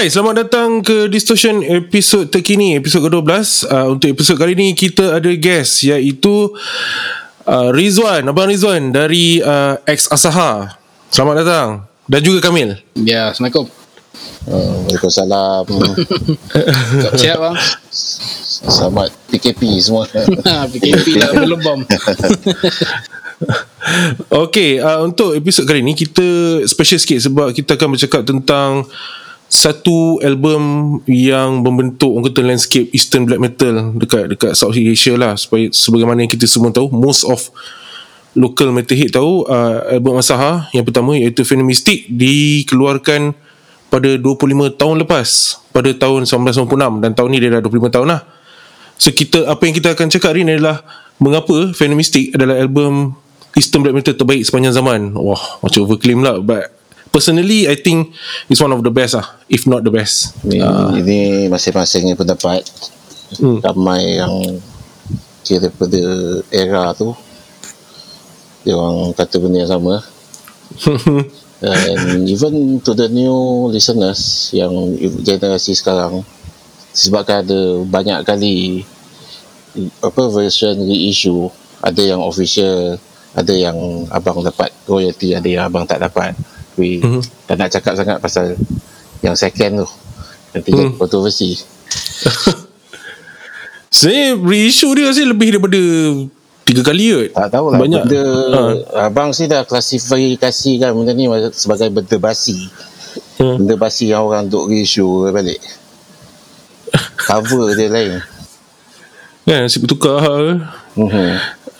Alright, 0.00 0.16
selamat 0.16 0.48
datang 0.48 0.80
ke 0.80 1.12
Distortion 1.12 1.60
episod 1.60 2.24
terkini, 2.24 2.72
episod 2.72 3.04
ke-12. 3.04 3.20
Uh, 3.68 3.86
untuk 3.92 4.08
episod 4.08 4.32
kali 4.40 4.56
ni 4.56 4.72
kita 4.72 5.20
ada 5.20 5.28
guest 5.36 5.84
iaitu 5.84 6.56
uh, 7.44 7.68
Rizwan, 7.68 8.24
Abang 8.24 8.48
Rizwan 8.48 8.96
dari 8.96 9.44
uh, 9.44 9.76
X 9.84 10.08
Asaha. 10.08 10.72
Selamat 11.12 11.44
datang. 11.44 11.68
Dan 12.08 12.24
juga 12.24 12.40
Kamil. 12.40 12.80
Ya, 12.96 13.28
Assalamualaikum. 13.28 13.68
Uh, 14.48 14.88
Waalaikumsalam. 14.88 15.64
Siap 17.20 17.36
bang? 17.36 17.56
Selamat 17.92 19.12
PKP 19.28 19.84
semua. 19.84 20.08
PKP 20.80 21.20
lah 21.20 21.44
belum 21.44 21.60
bom. 21.60 21.80
Okay, 24.28 24.76
uh, 24.76 25.00
untuk 25.00 25.32
episod 25.32 25.64
kali 25.64 25.80
ni 25.80 25.96
kita 25.96 26.60
special 26.68 27.00
sikit 27.00 27.20
sebab 27.24 27.56
kita 27.56 27.80
akan 27.80 27.96
bercakap 27.96 28.22
tentang 28.28 28.84
satu 29.50 30.22
album 30.22 30.62
yang 31.10 31.58
membentuk 31.58 32.06
orang 32.06 32.30
kata 32.30 32.40
landscape 32.46 32.86
Eastern 32.94 33.26
Black 33.26 33.42
Metal 33.42 33.90
dekat 33.98 34.30
dekat 34.30 34.54
Southeast 34.54 34.94
Asia 34.94 35.18
lah. 35.18 35.34
Supaya 35.34 35.66
sebagaimana 35.74 36.22
yang 36.22 36.30
kita 36.30 36.46
semua 36.46 36.70
tahu 36.70 36.86
most 36.94 37.26
of 37.26 37.50
local 38.38 38.70
metalhead 38.70 39.10
tahu 39.10 39.42
uh, 39.50 39.90
album 39.90 40.22
Asaha 40.22 40.70
yang 40.70 40.86
pertama 40.86 41.18
iaitu 41.18 41.42
Venom 41.42 41.66
Mystic 41.66 42.06
dikeluarkan 42.06 43.34
pada 43.90 44.14
25 44.14 44.78
tahun 44.78 44.96
lepas. 45.02 45.28
Pada 45.74 45.90
tahun 45.98 46.30
1996 46.30 47.02
dan 47.02 47.10
tahun 47.18 47.28
ni 47.34 47.38
dia 47.42 47.50
dah 47.58 47.62
25 47.66 47.90
tahun 47.90 48.06
lah. 48.06 48.22
So 49.02 49.10
kita 49.10 49.50
apa 49.50 49.66
yang 49.66 49.74
kita 49.74 49.98
akan 49.98 50.06
cakap 50.14 50.30
hari 50.30 50.46
ni 50.46 50.62
adalah 50.62 50.86
mengapa 51.18 51.74
Venom 51.74 51.98
Mystic 51.98 52.38
adalah 52.38 52.54
album 52.54 53.18
Eastern 53.58 53.82
Black 53.82 53.98
Metal 53.98 54.14
terbaik 54.14 54.46
sepanjang 54.46 54.78
zaman. 54.78 55.10
Wah 55.18 55.58
macam 55.58 55.90
overclaim 55.90 56.22
lah 56.22 56.38
but 56.38 56.79
personally 57.10 57.66
I 57.66 57.76
think 57.76 58.14
it's 58.48 58.62
one 58.62 58.72
of 58.72 58.82
the 58.82 58.90
best 58.90 59.18
lah 59.18 59.26
if 59.50 59.66
not 59.66 59.82
the 59.82 59.92
best 59.92 60.34
Ini, 60.46 60.58
uh, 60.62 60.90
ini 60.96 61.50
masing-masing 61.50 62.14
pendapat. 62.14 62.62
Hmm. 63.38 63.62
Ramai 63.62 64.18
yang 64.18 64.58
kira 65.46 65.70
pada 65.70 66.02
era 66.50 66.90
tu 66.94 67.14
dia 68.66 68.76
orang 68.76 69.16
kata 69.16 69.40
benda 69.40 69.64
yang 69.64 69.72
sama. 69.72 69.94
And 71.60 72.24
even 72.24 72.80
to 72.80 72.96
the 72.96 73.12
new 73.12 73.68
listeners 73.68 74.48
yang 74.56 74.72
generasi 75.20 75.76
sekarang 75.76 76.24
sebabkan 76.96 77.44
ada 77.44 77.84
banyak 77.84 78.24
kali 78.24 78.82
apa 80.02 80.22
version 80.32 80.74
reissue 80.88 81.46
ada 81.84 82.00
yang 82.02 82.18
official 82.24 82.98
ada 83.36 83.52
yang 83.54 83.76
abang 84.10 84.42
dapat 84.42 84.72
royalty 84.88 85.36
ada 85.36 85.46
yang 85.46 85.68
abang 85.70 85.86
tak 85.86 86.02
dapat 86.02 86.34
tapi 86.70 86.98
Mhm. 86.98 87.20
tak 87.44 87.56
nak 87.56 87.68
cakap 87.68 87.92
sangat 87.94 88.16
pasal 88.18 88.54
yang 89.20 89.34
second 89.34 89.82
tu 89.82 89.88
nanti 90.50 90.68
jadi 90.68 90.84
Hmm. 90.84 90.96
kontroversi 90.96 91.54
Sebenarnya 93.90 94.38
reissue 94.38 94.92
dia 94.94 95.10
rasa 95.10 95.22
lebih 95.22 95.50
daripada 95.50 95.80
tiga 96.62 96.82
kali 96.84 97.06
kot. 97.10 97.28
tak 97.34 97.48
tahu 97.50 97.66
lah 97.68 97.78
Banyak. 97.78 98.02
benda 98.06 98.22
Ha. 98.48 98.60
abang 99.04 99.34
sih 99.34 99.44
dah 99.44 99.62
klasifikasikan 99.62 100.94
benda 100.94 101.10
ni 101.10 101.26
sebagai 101.50 101.90
benda 101.90 102.16
basi 102.16 102.70
Hmm. 103.36 103.58
benda 103.58 103.74
basi 103.74 104.08
yang 104.08 104.22
orang 104.22 104.46
duk 104.46 104.70
reissue 104.70 105.26
balik 105.28 105.58
cover 107.26 107.74
dia 107.74 107.88
lain 107.88 108.22
Kan, 109.42 109.66
nasib 109.66 109.82
bertukar. 109.82 110.62
Mhm. 110.94 111.28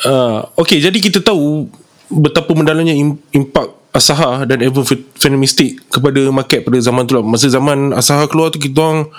Uh, 0.03 0.43
okay, 0.57 0.81
jadi 0.81 0.97
kita 0.97 1.21
tahu 1.21 1.71
betapa 2.11 2.51
mendalamnya 2.51 2.91
im- 2.91 3.21
impak 3.31 3.71
Asaha 3.91 4.47
dan 4.47 4.63
Venom 4.63 5.41
Mystic 5.41 5.83
kepada 5.91 6.31
market 6.31 6.63
pada 6.63 6.79
zaman 6.79 7.07
tu 7.07 7.19
lah. 7.19 7.25
Masa 7.27 7.51
zaman 7.51 7.91
Asaha 7.91 8.27
keluar 8.31 8.55
tu, 8.55 8.63
kita 8.63 8.79
orang 8.79 9.11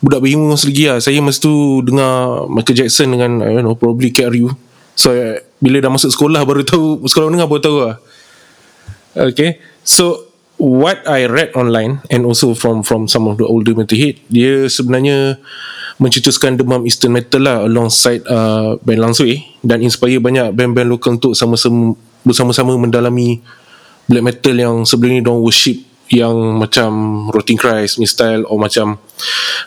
budak 0.00 0.20
bingung 0.24 0.52
lagi 0.52 0.84
lah. 0.88 0.98
Saya 1.00 1.20
masa 1.20 1.44
tu 1.44 1.84
dengar 1.84 2.44
Michael 2.48 2.86
Jackson 2.86 3.12
dengan, 3.12 3.44
I 3.44 3.52
don't 3.52 3.64
know, 3.64 3.76
probably 3.76 4.12
KRU. 4.12 4.56
So, 4.96 5.12
uh, 5.12 5.36
bila 5.60 5.84
dah 5.84 5.92
masuk 5.92 6.12
sekolah 6.12 6.44
baru 6.48 6.64
tahu, 6.64 7.04
sekolah 7.04 7.28
menengah 7.28 7.48
baru 7.48 7.62
tahu 7.64 7.76
lah. 7.84 7.96
Okay. 9.16 9.56
So 9.80 10.28
what 10.60 11.00
I 11.08 11.24
read 11.24 11.56
online 11.56 12.04
and 12.12 12.28
also 12.28 12.52
from 12.52 12.84
from 12.84 13.08
some 13.08 13.24
of 13.24 13.40
the 13.40 13.48
older 13.48 13.72
metalhead, 13.72 14.20
dia 14.28 14.68
sebenarnya 14.68 15.40
mencetuskan 15.96 16.60
demam 16.60 16.84
Eastern 16.84 17.16
metal 17.16 17.40
lah 17.40 17.64
alongside 17.64 18.20
uh, 18.28 18.76
band 18.84 19.00
Langsui 19.00 19.40
dan 19.64 19.80
inspire 19.80 20.20
banyak 20.20 20.52
band-band 20.52 20.92
lokal 20.92 21.16
untuk 21.16 21.32
sama-sama 21.32 21.96
bersama-sama 22.20 22.76
mendalami 22.76 23.40
black 24.06 24.24
metal 24.24 24.54
yang 24.54 24.76
sebelum 24.86 25.18
ni 25.18 25.20
diorang 25.22 25.42
worship 25.42 25.78
yang 26.10 26.62
macam 26.62 26.90
Rotting 27.34 27.58
Christ 27.58 27.98
style 28.06 28.46
or 28.46 28.58
macam 28.62 28.98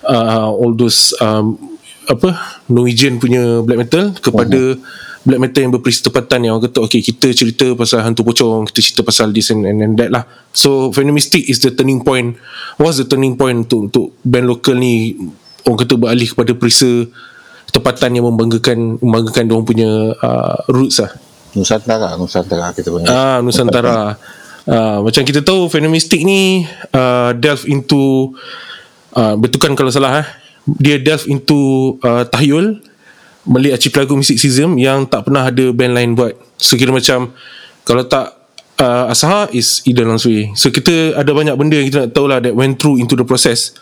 uh, 0.07 0.47
all 0.47 0.71
those 0.71 1.11
um, 1.19 1.59
apa 2.07 2.33
Norwegian 2.71 3.19
punya 3.19 3.61
black 3.61 3.85
metal 3.85 4.15
kepada 4.17 4.79
black 5.27 5.41
metal 5.43 5.61
yang 5.67 5.73
berperisi 5.75 6.01
tepatan 6.01 6.47
yang 6.47 6.57
orang 6.57 6.71
kata 6.71 6.79
okay 6.79 7.03
kita 7.03 7.35
cerita 7.35 7.75
pasal 7.75 8.01
hantu 8.01 8.23
pocong 8.23 8.65
kita 8.71 8.79
cerita 8.79 9.01
pasal 9.03 9.35
this 9.35 9.51
and, 9.51 9.67
and, 9.67 9.83
and 9.83 9.93
that 9.99 10.09
lah. 10.09 10.23
So 10.55 10.89
Venom 10.95 11.13
Mystic 11.19 11.45
is 11.51 11.59
the 11.59 11.75
turning 11.75 12.01
point 12.01 12.39
what's 12.79 12.97
the 12.97 13.05
turning 13.05 13.35
point 13.35 13.67
untuk 13.67 13.91
untuk 13.91 14.05
band 14.23 14.47
lokal 14.47 14.79
ni 14.79 15.19
orang 15.67 15.79
kata 15.85 15.93
beralih 15.99 16.27
kepada 16.31 16.55
perisa 16.55 16.87
tepatan 17.69 18.17
yang 18.17 18.25
membanggakan 18.31 18.97
membanggakan 19.03 19.43
diorang 19.45 19.67
punya 19.67 20.15
uh, 20.17 20.57
roots 20.71 21.03
lah 21.03 21.11
Nusantara 21.57 22.17
Nusantara 22.19 22.73
kita 22.73 22.89
panggil 22.93 23.09
Ah 23.09 23.39
Nusantara. 23.41 24.17
ah, 24.69 24.97
macam 25.01 25.21
kita 25.25 25.41
tahu 25.41 25.65
Venom 25.71 25.89
Mystic 25.93 26.21
ni 26.21 26.65
uh, 26.93 27.33
delve 27.33 27.65
into 27.65 28.33
uh, 29.17 29.33
betulkan 29.39 29.73
kalau 29.73 29.89
salah 29.89 30.21
eh. 30.21 30.27
Dia 30.69 31.01
delve 31.01 31.25
into 31.25 31.95
uh, 32.05 32.27
tahyul 32.29 32.77
Meli 33.49 33.73
Archipelago 33.73 34.13
Mysticism 34.13 34.77
yang 34.77 35.09
tak 35.09 35.25
pernah 35.25 35.49
ada 35.49 35.73
band 35.73 35.93
lain 35.97 36.13
buat. 36.13 36.37
So 36.61 36.77
kira 36.77 36.93
macam 36.93 37.33
kalau 37.81 38.05
tak 38.05 38.37
uh, 38.77 39.09
Asaha 39.09 39.49
is 39.49 39.81
Ida 39.89 40.05
Lansui. 40.05 40.53
So 40.53 40.69
kita 40.69 41.17
ada 41.17 41.31
banyak 41.33 41.57
benda 41.57 41.81
yang 41.81 41.89
kita 41.89 41.99
nak 42.05 42.11
tahu 42.13 42.25
lah 42.29 42.37
that 42.37 42.53
went 42.53 42.77
through 42.77 43.01
into 43.01 43.17
the 43.17 43.25
process 43.25 43.73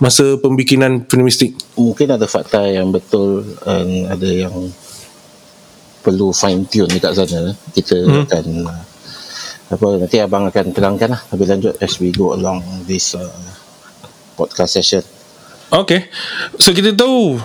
masa 0.00 0.40
pembikinan 0.40 1.04
Venom 1.04 1.28
Mystic. 1.28 1.52
mungkin 1.76 2.08
ada 2.08 2.24
fakta 2.24 2.64
yang 2.64 2.88
betul 2.90 3.44
dan 3.60 4.08
ada 4.08 4.28
yang 4.28 4.50
perlu 6.02 6.34
fine 6.34 6.66
tune 6.66 6.90
dekat 6.90 7.14
sana. 7.14 7.54
Kita 7.70 7.96
hmm. 7.96 8.22
akan 8.26 8.46
uh, 8.66 8.82
apa 9.72 9.86
nanti 9.96 10.20
abang 10.20 10.44
akan 10.52 10.66
terangkan 10.76 11.16
lah 11.16 11.20
lebih 11.32 11.48
lanjut 11.48 11.74
as 11.80 11.96
we 11.96 12.12
go 12.12 12.36
along 12.36 12.60
this 12.84 13.16
uh, 13.16 13.30
podcast 14.36 14.76
session. 14.76 15.00
Okay. 15.72 16.12
So 16.60 16.76
kita 16.76 16.92
tahu 16.92 17.40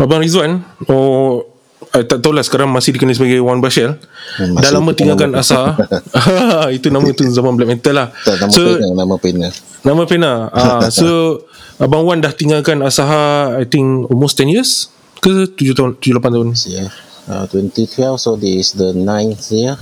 Abang 0.00 0.24
Rizwan 0.24 0.64
Oh 0.88 1.44
I 1.92 2.08
tak 2.08 2.24
tahulah 2.24 2.40
sekarang 2.40 2.72
masih 2.72 2.96
dikenali 2.96 3.12
sebagai 3.12 3.40
Wan 3.44 3.60
Bashir. 3.60 4.00
Hmm, 4.40 4.56
Dah 4.56 4.72
lama 4.72 4.96
itu 4.96 5.04
tinggalkan 5.04 5.32
nama. 5.32 5.44
Asa 5.44 5.76
Itu 6.76 6.88
nama 6.88 7.04
tu 7.12 7.28
zaman 7.28 7.52
black 7.52 7.76
metal 7.76 7.92
lah. 7.92 8.08
Tak 8.24 8.36
nama 8.40 8.52
So 8.52 8.62
pena 8.64 8.88
nama 8.96 9.14
pena. 9.20 9.48
Nama 9.84 10.02
pena. 10.08 10.32
Ah, 10.56 10.88
So 10.92 11.44
Abang 11.76 12.08
Wan 12.08 12.24
dah 12.24 12.32
tinggalkan 12.32 12.80
Asaha 12.80 13.60
I 13.60 13.68
think 13.68 14.08
almost 14.08 14.40
10 14.40 14.56
years 14.56 14.88
Ke 15.20 15.44
7 15.44 15.76
tahun 15.76 15.90
7-8 16.00 16.32
tahun? 16.32 16.48
Yeah. 16.64 16.88
Uh, 17.28 17.44
2012 17.50 18.18
so 18.18 18.34
this 18.38 18.70
is 18.70 18.78
the 18.78 18.94
ninth 18.94 19.50
year. 19.50 19.78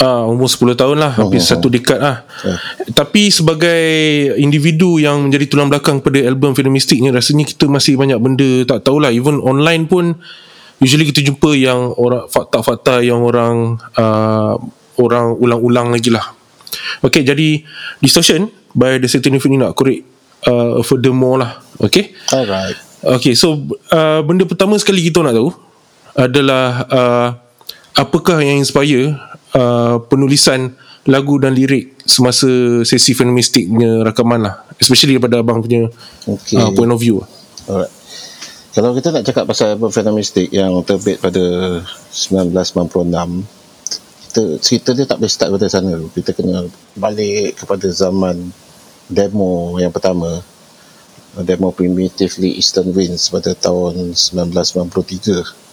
Ah, 0.00 0.24
almost 0.24 0.56
10 0.56 0.80
tahun 0.80 0.96
lah. 0.96 1.12
Hampir 1.12 1.44
Oh, 1.44 1.44
satu 1.44 1.68
dekad 1.68 2.00
lah. 2.00 2.24
Ya. 2.40 2.56
Tapi 2.96 3.28
sebagai 3.28 3.76
individu 4.40 4.96
yang 4.96 5.28
menjadi 5.28 5.44
tulang 5.44 5.68
belakang 5.68 6.00
pada 6.00 6.16
album 6.24 6.56
Venom 6.56 6.72
Mystic 6.72 7.04
ni 7.04 7.12
Rasanya 7.12 7.44
kita 7.44 7.68
masih 7.68 8.00
banyak 8.00 8.16
benda 8.16 8.64
tak 8.64 8.88
tahulah. 8.88 9.12
Even 9.12 9.44
online 9.44 9.84
pun 9.84 10.16
Usually 10.80 11.04
kita 11.04 11.20
jumpa 11.20 11.52
yang 11.52 11.92
orang 12.00 12.24
fakta-fakta 12.32 13.04
yang 13.04 13.20
orang 13.20 13.76
uh, 14.00 14.56
Orang 14.96 15.36
ulang-ulang 15.36 15.92
lagi 15.92 16.08
lah. 16.08 16.32
Okay 17.04 17.20
jadi 17.20 17.60
Distortion 18.00 18.48
by 18.72 18.96
The 18.96 19.08
Satan 19.08 19.36
Infinity 19.36 19.60
nak 19.60 19.76
korek 19.76 20.00
uh, 20.48 20.80
Furthermore 20.80 21.44
lah. 21.44 21.60
Okay? 21.76 22.16
Alright. 22.32 22.80
Okay 23.20 23.36
so 23.36 23.68
uh, 23.92 24.24
Benda 24.24 24.48
pertama 24.48 24.80
sekali 24.80 25.04
kita 25.04 25.20
nak 25.20 25.36
tahu 25.36 25.52
Adalah 26.20 26.84
uh, 26.92 27.28
Apakah 27.96 28.44
yang 28.44 28.60
inspire 28.60 29.16
uh, 29.56 29.96
Penulisan 30.04 30.76
Lagu 31.08 31.40
dan 31.40 31.56
lirik 31.56 31.96
Semasa 32.04 32.84
sesi 32.84 33.16
Venom 33.16 33.32
Mystic 33.32 33.64
punya 33.66 34.04
rakaman 34.04 34.44
lah 34.44 34.68
Especially 34.76 35.16
daripada 35.16 35.40
abang 35.40 35.64
punya 35.64 35.88
okay. 36.28 36.60
uh, 36.60 36.68
Point 36.76 36.92
of 36.92 37.00
view 37.00 37.24
Alright. 37.64 38.00
Kalau 38.70 38.94
kita 38.94 39.10
nak 39.10 39.26
cakap 39.26 39.50
pasal 39.50 39.74
album 39.74 39.90
Venom 39.90 40.14
Mystic 40.14 40.46
yang 40.54 40.70
terbit 40.86 41.18
pada 41.18 41.42
1996, 42.14 43.42
kita 44.30 44.42
cerita 44.62 44.94
dia 44.94 45.10
tak 45.10 45.18
boleh 45.18 45.26
start 45.26 45.50
pada 45.50 45.66
sana. 45.66 45.90
dulu. 45.98 46.06
Kita 46.14 46.30
kena 46.38 46.70
balik 46.94 47.58
kepada 47.58 47.90
zaman 47.90 48.54
demo 49.10 49.74
yang 49.82 49.90
pertama. 49.90 50.38
Demo 51.42 51.74
Primitively 51.74 52.58
Eastern 52.58 52.94
Winds 52.94 53.30
pada 53.34 53.58
tahun 53.58 54.14
1993. 54.14 55.69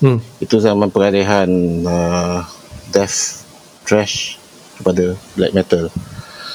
Hmm. 0.00 0.18
Itu 0.40 0.60
zaman 0.60 0.88
peralihan 0.90 1.48
uh, 1.84 2.44
death, 2.90 3.44
trash 3.86 4.40
kepada 4.80 5.14
black 5.36 5.52
metal. 5.52 5.92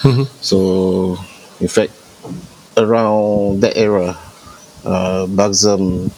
Mhm. 0.05 0.25
So 0.41 0.57
in 1.61 1.69
fact 1.69 1.93
around 2.77 3.61
that 3.63 3.77
era 3.77 4.17
uh, 4.85 5.25
Buxom 5.25 6.11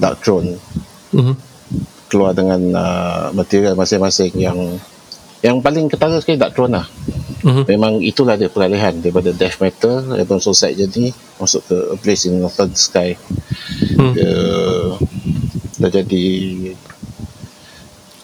Dark 0.00 0.22
Throne 0.24 0.58
Mhm. 1.14 1.34
keluar 2.10 2.34
dengan 2.34 2.58
uh, 2.74 3.30
material 3.30 3.78
masing-masing 3.78 4.34
yang 4.34 4.58
yang 5.44 5.60
paling 5.60 5.86
ketara 5.86 6.16
sekali 6.18 6.40
Dark 6.40 6.56
Throne 6.56 6.74
lah 6.74 6.86
Mhm. 7.44 7.68
memang 7.68 7.92
itulah 8.00 8.40
dia 8.40 8.48
peralihan 8.48 8.96
daripada 8.96 9.28
death 9.30 9.60
metal 9.60 10.00
Urban 10.10 10.40
Suicide 10.40 10.80
jadi 10.80 11.12
masuk 11.36 11.60
ke 11.68 11.76
A 11.92 11.96
Place 12.00 12.24
in 12.24 12.40
Northern 12.40 12.72
Sky 12.72 13.12
Hmm. 13.94 14.16
dia 14.16 14.32
dah 15.76 15.90
jadi 15.92 16.24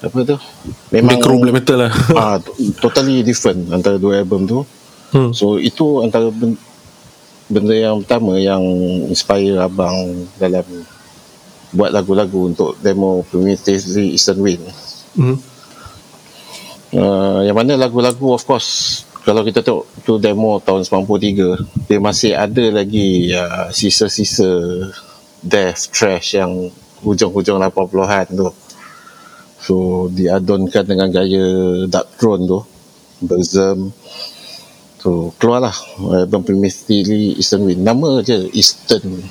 apa 0.00 0.16
tu 0.24 0.36
memang 0.88 1.20
Necro 1.20 1.36
black 1.36 1.54
metal 1.54 1.78
lah 1.78 1.92
ah, 2.16 2.36
totally 2.80 3.20
different 3.20 3.68
antara 3.68 4.00
dua 4.00 4.24
album 4.24 4.48
tu 4.48 4.64
hmm. 5.12 5.36
so 5.36 5.60
itu 5.60 6.00
antara 6.00 6.32
ben- 6.32 6.56
benda 7.44 7.76
yang 7.76 8.00
pertama 8.00 8.40
yang 8.40 8.64
inspire 9.04 9.60
abang 9.60 9.92
dalam 10.40 10.64
buat 11.70 11.92
lagu-lagu 11.92 12.48
untuk 12.48 12.80
demo 12.80 13.20
Primitively 13.28 14.16
Eastern 14.16 14.40
Wind 14.40 14.64
Mhm. 15.10 15.36
Uh, 16.94 17.40
yang 17.44 17.56
mana 17.56 17.76
lagu-lagu 17.76 18.34
of 18.34 18.42
course 18.46 19.02
kalau 19.20 19.44
kita 19.44 19.60
tengok 19.60 19.84
tu 20.02 20.16
demo 20.16 20.58
tahun 20.64 20.82
93 20.82 21.86
dia 21.86 21.98
masih 22.00 22.32
ada 22.32 22.64
lagi 22.72 23.30
uh, 23.36 23.68
sisa-sisa 23.68 24.48
death 25.44 25.92
trash 25.92 26.40
yang 26.40 26.72
hujung-hujung 27.00 27.60
80-an 27.60 28.26
tu. 28.32 28.48
So 29.60 29.74
diadonkan 30.08 30.88
dengan 30.88 31.12
gaya 31.12 31.44
Dark 31.84 32.16
Throne 32.16 32.48
tu 32.48 32.60
Burzum 33.20 33.92
so 35.00 35.32
keluarlah 35.40 35.72
album 36.22 36.44
Primitively 36.44 37.40
Eastern 37.40 37.64
Wind 37.64 37.82
nama 37.82 38.20
je 38.20 38.52
Eastern 38.52 39.24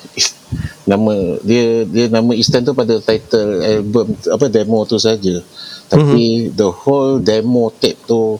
nama 0.89 1.37
dia 1.45 1.85
dia 1.85 2.09
nama 2.09 2.33
Eastern 2.33 2.65
tu 2.65 2.73
pada 2.73 2.97
title 2.97 3.61
album 3.61 4.17
apa 4.25 4.45
demo 4.49 4.81
tu 4.89 4.97
saja. 4.97 5.41
Tapi 5.89 6.53
the 6.53 6.69
whole 6.69 7.17
demo 7.21 7.69
tape 7.77 7.97
tu 8.05 8.37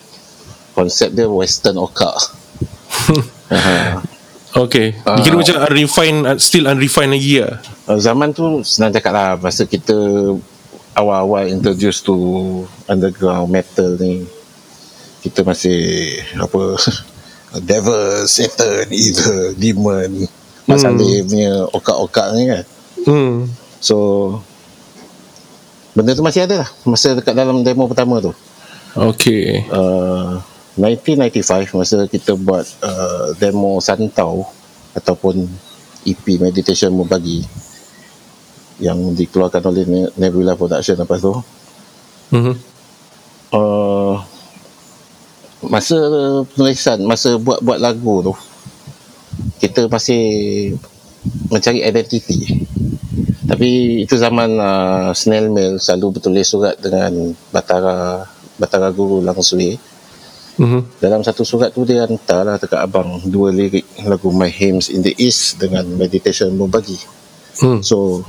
konsep 0.73 1.13
dia 1.13 1.29
western 1.29 1.77
oka. 1.77 2.13
Okay. 4.49 4.97
Ah. 5.05 5.13
Dikira 5.13 5.37
macam 5.37 5.57
unrefined 5.69 6.25
Still 6.41 6.65
unrefined 6.65 7.13
lagi 7.13 7.37
lah 7.45 7.61
Uh, 7.89 7.97
zaman 7.97 8.29
tu 8.29 8.61
senang 8.61 8.93
cakap 8.93 9.13
lah 9.17 9.33
masa 9.41 9.65
kita 9.65 9.97
awal-awal 10.93 11.49
introduce 11.49 12.05
to 12.05 12.13
underground 12.85 13.49
metal 13.49 13.97
ni 13.97 14.29
kita 15.25 15.41
masih 15.41 16.21
apa 16.37 16.77
devil, 17.57 18.29
satan, 18.29 18.85
evil, 19.05 19.57
demon 19.57 20.29
masalah 20.69 21.01
punya 21.25 21.65
okak-okak 21.73 22.27
ni 22.37 22.43
kan. 22.45 22.63
Hmm. 23.09 23.49
so 23.81 23.97
benda 25.97 26.13
tu 26.13 26.21
masih 26.21 26.45
ada 26.45 26.61
lah. 26.61 26.69
Masa 26.85 27.17
dekat 27.17 27.33
dalam 27.33 27.65
demo 27.65 27.89
pertama 27.89 28.21
tu. 28.21 28.29
Okay. 28.93 29.65
Uh, 29.73 30.37
1995 30.77 31.73
masa 31.73 32.05
kita 32.05 32.37
buat 32.37 32.63
uh, 32.85 33.33
demo 33.41 33.81
Santau 33.81 34.45
ataupun 34.93 35.49
EP 36.05 36.25
Meditation 36.39 36.93
Membagi 36.93 37.43
yang 38.79 39.11
dikeluarkan 39.11 39.59
oleh 39.67 39.83
Ne- 39.89 40.13
Nebula 40.15 40.53
Production 40.55 40.95
lepas 41.01 41.19
tu. 41.19 41.33
Mhm. 42.29 42.53
uh, 43.57 44.21
masa 45.65 45.97
penulisan 46.55 47.03
masa 47.03 47.35
buat-buat 47.35 47.79
lagu 47.83 48.23
tu 48.23 48.33
kita 49.59 49.91
masih 49.91 50.23
mencari 51.51 51.83
identiti. 51.83 52.63
Tapi 53.43 54.03
itu 54.05 54.15
zaman 54.15 54.55
uh, 54.55 55.11
snail 55.11 55.49
mail 55.51 55.75
selalu 55.81 56.19
bertulis 56.19 56.47
surat 56.47 56.79
dengan 56.79 57.11
Batara 57.51 58.23
Batara 58.55 58.91
Guru 58.91 59.19
Langsui 59.19 59.75
Mhm. 60.59 60.99
dalam 60.99 61.23
satu 61.23 61.47
surat 61.47 61.71
tu 61.71 61.87
dia 61.87 62.03
hantar 62.03 62.43
lah 62.43 62.59
dekat 62.59 62.83
abang 62.83 63.23
dua 63.23 63.47
lirik 63.47 63.87
lagu 64.03 64.27
My 64.27 64.51
Hymns 64.51 64.91
in 64.91 64.99
the 64.99 65.15
East 65.15 65.55
dengan 65.55 65.87
Meditation 65.95 66.51
Membagi 66.51 66.99
Hmm. 67.63 67.79
so 67.79 68.27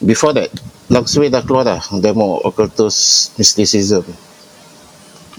before 0.00 0.32
that 0.32 0.48
Langsui 0.88 1.28
dah 1.28 1.44
keluar 1.44 1.68
dah 1.68 1.84
demo 2.00 2.40
Occultus 2.40 3.28
Mysticism. 3.36 4.04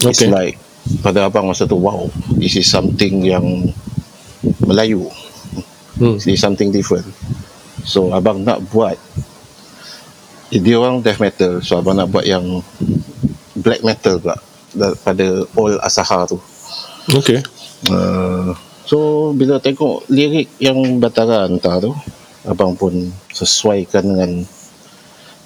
It's 0.02 0.22
Okay. 0.22 0.30
like 0.30 0.56
pada 1.02 1.26
abang 1.26 1.50
masa 1.50 1.66
tu 1.66 1.78
wow 1.78 2.06
this 2.38 2.56
is 2.58 2.66
something 2.68 3.22
yang 3.26 3.70
Melayu. 4.62 5.10
Hmm. 5.96 6.20
this 6.20 6.38
is 6.38 6.42
something 6.42 6.70
different. 6.70 7.06
So 7.86 8.12
abang 8.12 8.42
nak 8.42 8.62
buat 8.70 8.98
dia 10.50 10.76
orang 10.78 11.02
death 11.02 11.18
metal. 11.18 11.62
So 11.62 11.80
abang 11.80 11.98
nak 11.98 12.10
buat 12.10 12.26
yang 12.26 12.62
black 13.56 13.82
metal 13.82 14.20
pula 14.20 14.36
da- 14.76 14.96
pada 15.00 15.46
old 15.56 15.80
Asaha 15.80 16.28
tu. 16.28 16.38
Okay. 17.10 17.40
Uh, 17.88 18.52
so 18.84 19.30
bila 19.32 19.58
tengok 19.62 20.06
lirik 20.10 20.50
yang 20.58 20.78
Batara 20.98 21.46
hantar 21.46 21.82
tu 21.82 21.92
abang 22.46 22.78
pun 22.78 23.10
sesuaikan 23.34 24.06
dengan 24.06 24.30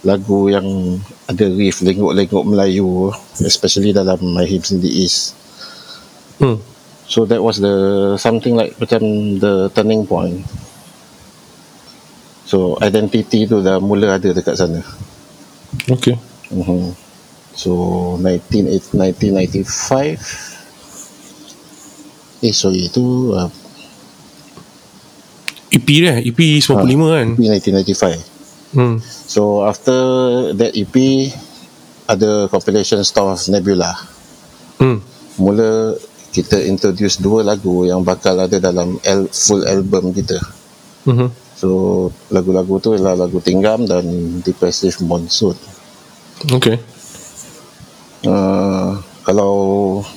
lagu 0.05 0.49
yang 0.49 0.97
ada 1.29 1.44
riff 1.52 1.85
lenggok-lenggok 1.85 2.44
Melayu 2.49 3.12
especially 3.44 3.93
dalam 3.93 4.17
My 4.23 4.49
Hymns 4.49 4.73
in 4.73 4.81
the 4.81 4.88
East 4.88 5.37
hmm. 6.41 6.58
So 7.11 7.26
that 7.26 7.43
was 7.43 7.58
the 7.58 8.14
something 8.23 8.55
like 8.55 8.79
macam 8.79 9.02
the 9.43 9.67
turning 9.75 10.06
point. 10.06 10.47
So 12.47 12.79
identity 12.79 13.50
tu 13.50 13.58
dah 13.67 13.82
mula 13.82 14.14
ada 14.14 14.31
dekat 14.31 14.55
sana. 14.55 14.79
Okay 15.91 16.14
Uh-huh. 16.50 16.91
So 17.55 17.70
19, 18.19 18.94
1995 18.94 20.19
Eh 22.41 22.55
sorry 22.56 22.88
itu 22.88 23.37
uh, 23.37 23.46
EP 25.70 25.87
dia 25.87 26.19
EP 26.19 26.35
95 26.58 26.88
kan 26.88 27.29
1995 27.38 28.75
hmm. 28.75 28.96
So 29.31 29.62
after 29.62 29.94
that 30.59 30.75
EP 30.75 30.94
Ada 32.11 32.50
compilation 32.50 32.99
Star 33.06 33.31
of 33.31 33.47
Nebula 33.47 33.94
Hmm. 34.82 34.99
Mula 35.38 35.94
kita 36.31 36.59
introduce 36.62 37.19
dua 37.19 37.43
lagu 37.43 37.85
yang 37.85 38.03
bakal 38.03 38.38
ada 38.38 38.59
dalam 38.59 38.99
al- 39.05 39.31
full 39.31 39.62
album 39.62 40.11
kita 40.11 40.41
Mhm. 41.06 41.31
So 41.55 41.69
lagu-lagu 42.29 42.81
tu 42.81 42.93
ialah 42.93 43.15
lagu 43.15 43.39
Tinggam 43.39 43.84
dan 43.84 44.05
Depressive 44.41 44.99
Monsoon. 45.01 45.55
Okay 46.51 46.82
Uh, 48.20 49.01
kalau 49.25 49.53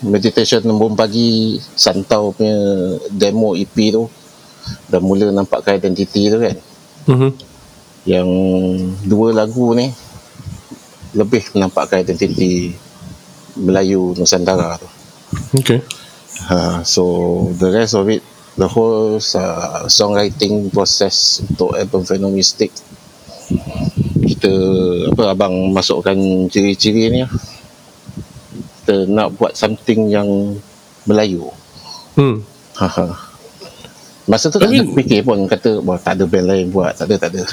Meditation 0.04 0.60
Lembun 0.60 0.92
Pagi 0.92 1.56
Santau 1.72 2.36
punya 2.36 2.52
demo 3.08 3.56
EP 3.56 3.72
tu 3.90 4.12
dah 4.88 5.00
mula 5.00 5.32
nampakkan 5.32 5.80
identiti 5.80 6.28
tu 6.28 6.36
kan. 6.36 6.56
Mhm. 7.08 7.30
Yang 8.04 8.30
dua 9.08 9.32
lagu 9.32 9.72
ni 9.78 9.88
lebih 11.14 11.46
menampakkan 11.56 12.04
identiti 12.04 12.74
Melayu 13.60 14.18
Nusantara 14.18 14.76
tu. 14.82 14.90
Okay 15.62 15.82
Ha, 16.44 16.84
so 16.84 17.04
the 17.56 17.70
rest 17.72 17.94
of 17.94 18.10
it 18.10 18.20
the 18.58 18.68
whole 18.68 19.16
uh, 19.16 19.86
songwriting 19.88 20.68
process 20.74 21.40
untuk 21.46 21.78
album 21.78 22.04
Phenomistic 22.04 22.74
kita 24.28 24.52
apa 25.14 25.24
abang 25.32 25.54
masukkan 25.72 26.18
ciri-ciri 26.50 27.14
ni 27.14 27.20
lah. 27.24 27.32
kita 28.82 28.96
nak 29.08 29.38
buat 29.40 29.54
something 29.56 30.10
yang 30.10 30.28
Melayu 31.06 31.48
hmm. 32.20 32.42
ha, 32.82 32.88
ha. 32.92 33.06
Masa 34.24 34.48
tu 34.48 34.58
tak 34.58 34.72
ada 34.72 34.84
fikir 34.94 35.22
pun 35.22 35.38
kata 35.46 35.84
wah 35.84 35.98
tak 35.98 36.16
ada 36.16 36.24
band 36.24 36.48
lain 36.48 36.66
buat 36.70 36.96
tak 36.96 37.12
ada 37.12 37.16
tak 37.28 37.32
ada 37.36 37.44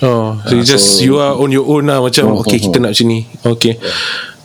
Oh, 0.00 0.40
so 0.48 0.56
you 0.56 0.64
Ah, 0.64 0.66
just 0.66 0.96
so- 0.96 1.04
you 1.04 1.20
are 1.20 1.36
on 1.36 1.52
your 1.52 1.68
own 1.68 1.84
lah 1.84 2.00
macam 2.00 2.32
Hmm, 2.32 2.40
okay 2.40 2.56
hmm, 2.56 2.64
kita 2.64 2.76
nak 2.80 2.96
macam 2.96 3.04
ni. 3.04 3.20
Okay. 3.44 3.76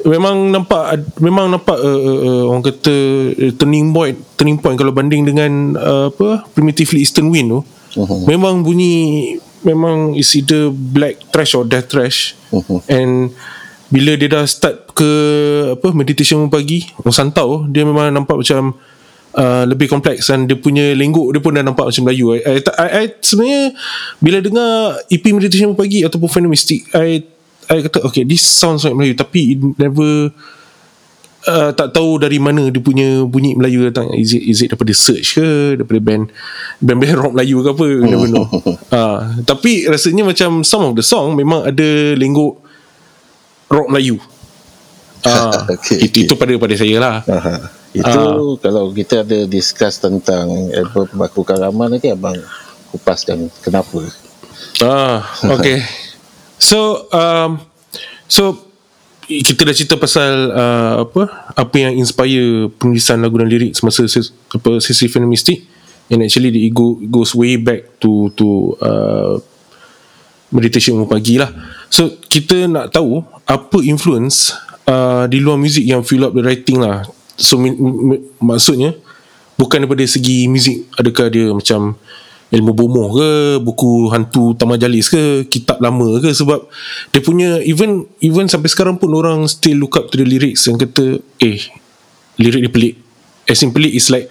Memang 0.03 0.35
nampak 0.51 0.83
memang 1.15 1.47
nampak 1.47 1.79
uh, 1.79 1.87
uh, 1.99 2.19
uh, 2.19 2.43
orang 2.51 2.63
kata 2.63 2.95
uh, 3.31 3.51
turning 3.55 3.91
point 3.91 4.19
turning 4.35 4.59
point 4.59 4.75
kalau 4.75 4.91
banding 4.91 5.23
dengan 5.23 5.75
uh, 5.75 6.07
apa 6.07 6.43
primitively 6.51 6.99
eastern 6.99 7.31
wind 7.31 7.51
tu. 7.51 7.63
Mhm. 7.95 8.27
Memang 8.27 8.63
bunyi 8.63 8.95
memang 9.59 10.11
is 10.15 10.31
either 10.35 10.67
black 10.71 11.19
trash 11.31 11.55
or 11.55 11.63
death 11.63 11.87
trash. 11.87 12.35
Mhm. 12.51 12.79
And 12.87 13.11
bila 13.87 14.15
dia 14.15 14.27
dah 14.29 14.43
start 14.43 14.91
ke 14.91 15.11
apa 15.71 15.87
meditation 15.91 16.45
pagi 16.47 16.83
orang 16.95 17.15
santau 17.15 17.63
dia 17.65 17.81
memang 17.81 18.11
nampak 18.13 18.37
macam 18.37 18.75
uh, 19.35 19.63
lebih 19.67 19.91
kompleks 19.91 20.31
dan 20.31 20.49
dia 20.49 20.57
punya 20.57 20.95
lenggok 20.95 21.35
dia 21.35 21.41
pun 21.43 21.53
dah 21.53 21.63
nampak 21.65 21.91
macam 21.91 22.03
Melayu. 22.07 22.37
I, 22.37 22.39
I, 22.39 22.55
I, 22.63 22.87
I 22.87 23.03
sebenarnya 23.21 23.63
bila 24.17 24.37
dengar 24.41 24.71
EP 25.11 25.25
meditation 25.29 25.75
pagi 25.77 26.01
ataupun 26.01 26.29
phenomistic 26.29 26.89
I 26.95 27.21
I 27.69 27.77
kata 27.85 28.01
okay 28.07 28.25
this 28.25 28.41
sounds 28.41 28.81
like 28.87 28.97
Melayu 28.97 29.13
tapi 29.13 29.53
it 29.53 29.59
never 29.77 30.33
uh, 31.47 31.71
tak 31.71 31.95
tahu 31.95 32.19
dari 32.19 32.41
mana 32.41 32.67
dia 32.67 32.81
punya 32.81 33.23
bunyi 33.23 33.55
Melayu 33.55 33.87
datang. 33.87 34.11
Is 34.17 34.35
it, 34.35 34.43
is 34.43 34.59
it 34.65 34.73
daripada 34.73 34.91
search 34.91 35.37
ke? 35.37 35.79
Daripada 35.79 35.99
band 36.01 36.23
band-band 36.81 37.15
rock 37.15 37.33
Melayu 37.37 37.57
ke 37.63 37.69
apa? 37.71 37.87
Never 38.03 38.27
know. 38.27 38.45
Uh, 38.89 39.19
tapi 39.49 39.87
rasanya 39.87 40.25
macam 40.25 40.65
some 40.65 40.83
of 40.83 40.93
the 40.97 41.05
song 41.05 41.37
memang 41.37 41.63
ada 41.69 42.17
lenggok 42.17 42.59
rock 43.71 43.87
Melayu. 43.87 44.17
Uh, 45.23 45.51
Okay, 45.79 46.09
itu, 46.09 46.25
itu 46.27 46.33
pada 46.35 46.51
pada 46.57 46.75
saya 46.75 46.95
lah. 46.97 47.15
Aha. 47.27 47.78
Itu 47.89 48.57
kalau 48.61 48.93
kita 48.93 49.25
ada 49.25 49.49
discuss 49.49 49.97
tentang 49.97 50.69
album 50.73 51.09
Baku 51.17 51.41
Karaman 51.41 51.97
nanti 51.97 52.13
abang 52.13 52.37
kupaskan 52.93 53.49
kenapa. 53.65 54.05
Ah, 54.81 55.25
okay. 55.55 55.81
So, 56.59 57.09
um, 57.09 57.63
so 58.29 58.69
kita 59.29 59.61
dah 59.61 59.75
cerita 59.77 59.95
pasal 59.97 60.49
uh, 60.49 60.93
apa 61.05 61.53
apa 61.53 61.75
yang 61.77 61.93
inspire 62.01 62.69
penulisan 62.81 63.21
lagu 63.21 63.37
dan 63.37 63.45
lirik 63.45 63.77
semasa 63.77 64.09
ses, 64.09 64.33
apa 64.49 64.81
sesi 64.81 65.05
film 65.05 65.29
mistik 65.29 65.69
and 66.09 66.25
actually 66.25 66.49
it 66.49 66.73
go, 66.73 66.97
goes 67.13 67.37
way 67.37 67.61
back 67.61 68.01
to 68.01 68.33
to 68.33 68.73
uh, 68.81 69.37
meditation 70.49 70.97
pagi 71.05 71.37
lah. 71.37 71.53
So 71.93 72.17
kita 72.25 72.65
nak 72.65 72.89
tahu 72.89 73.21
apa 73.45 73.77
influence 73.85 74.53
uh, 74.89 75.29
di 75.29 75.37
luar 75.37 75.61
muzik 75.61 75.85
yang 75.85 76.01
fill 76.01 76.25
up 76.25 76.33
the 76.33 76.41
writing 76.41 76.81
lah. 76.81 77.05
So 77.39 77.55
mi- 77.55 77.79
mi- 77.79 78.23
maksudnya 78.43 78.93
bukan 79.55 79.87
daripada 79.87 80.03
segi 80.03 80.45
muzik 80.51 80.91
adakah 80.99 81.31
dia 81.31 81.47
macam 81.55 81.95
ilmu 82.49 82.71
bomoh 82.73 83.13
ke 83.13 83.29
buku 83.61 84.09
hantu 84.09 84.57
tamajalis 84.57 85.07
ke 85.07 85.45
kitab 85.47 85.77
lama 85.79 86.17
ke 86.17 86.33
sebab 86.33 86.65
dia 87.13 87.21
punya 87.21 87.61
even 87.61 88.09
even 88.19 88.49
sampai 88.49 88.67
sekarang 88.67 88.97
pun 88.97 89.13
orang 89.13 89.45
still 89.45 89.85
look 89.85 89.95
up 89.95 90.09
to 90.09 90.17
the 90.17 90.25
lyrics 90.25 90.65
yang 90.65 90.75
kata 90.75 91.21
eh 91.39 91.61
lirik 92.41 92.61
dia 92.65 92.71
pelik. 92.71 92.93
As 93.49 93.61
in 93.65 93.73
pelik 93.73 93.93
is 93.93 94.09
like 94.09 94.29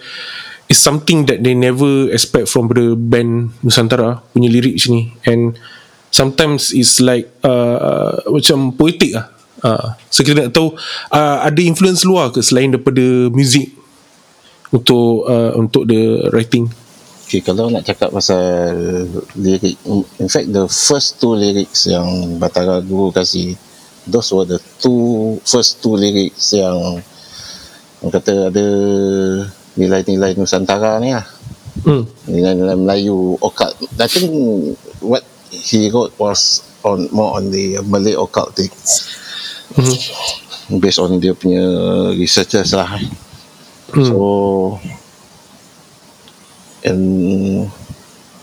it's 0.67 0.79
something 0.79 1.25
that 1.25 1.41
they 1.41 1.55
never 1.57 2.07
expect 2.13 2.47
from 2.47 2.69
the 2.69 2.93
band 2.93 3.55
Nusantara 3.65 4.21
punya 4.31 4.51
lirik 4.51 4.77
sini 4.77 5.11
and 5.25 5.57
sometimes 6.13 6.75
it's 6.75 6.99
like 6.99 7.29
uh, 7.41 8.19
macam 8.29 8.75
poetik 8.75 9.15
lah 9.15 9.31
uh, 9.63 9.95
so 10.11 10.23
kita 10.23 10.47
nak 10.47 10.51
tahu 10.55 10.75
uh, 11.11 11.37
ada 11.43 11.61
influence 11.63 12.03
luar 12.05 12.31
ke 12.33 12.43
selain 12.43 12.71
daripada 12.71 13.31
music 13.33 13.73
untuk 14.69 15.25
uh, 15.25 15.55
untuk 15.57 15.89
the 15.89 16.29
writing 16.29 16.69
Okay, 17.29 17.45
kalau 17.45 17.69
nak 17.69 17.85
cakap 17.85 18.09
pasal 18.09 18.41
lirik, 19.37 19.77
in 20.17 20.25
fact 20.25 20.49
the 20.49 20.65
first 20.65 21.21
two 21.21 21.37
lyrics 21.37 21.85
yang 21.85 22.41
Batara 22.41 22.81
Guru 22.81 23.13
kasih, 23.13 23.53
those 24.09 24.33
were 24.33 24.49
the 24.49 24.57
two 24.81 25.37
first 25.45 25.77
two 25.77 25.93
lyrics 25.93 26.57
yang 26.57 26.73
orang 28.01 28.13
kata 28.17 28.49
ada 28.49 28.67
nilai-nilai 29.77 30.33
Nusantara 30.41 30.97
ni 30.97 31.13
lah. 31.13 31.21
hmm. 31.85 32.33
Nilai-nilai 32.33 32.73
Melayu 32.73 33.37
occult. 33.45 33.77
I 33.77 34.09
think 34.09 34.33
what 34.97 35.21
he 35.53 35.93
wrote 35.93 36.17
was 36.17 36.65
on 36.81 37.13
more 37.13 37.37
on 37.37 37.53
the 37.53 37.77
Malay 37.85 38.17
occultic. 39.73 40.01
Based 40.69 41.01
on 41.01 41.17
dia 41.17 41.33
punya 41.33 41.65
researchers 42.13 42.73
lah. 42.73 42.97
Hmm. 43.89 44.05
So 44.05 44.17
and 46.85 47.03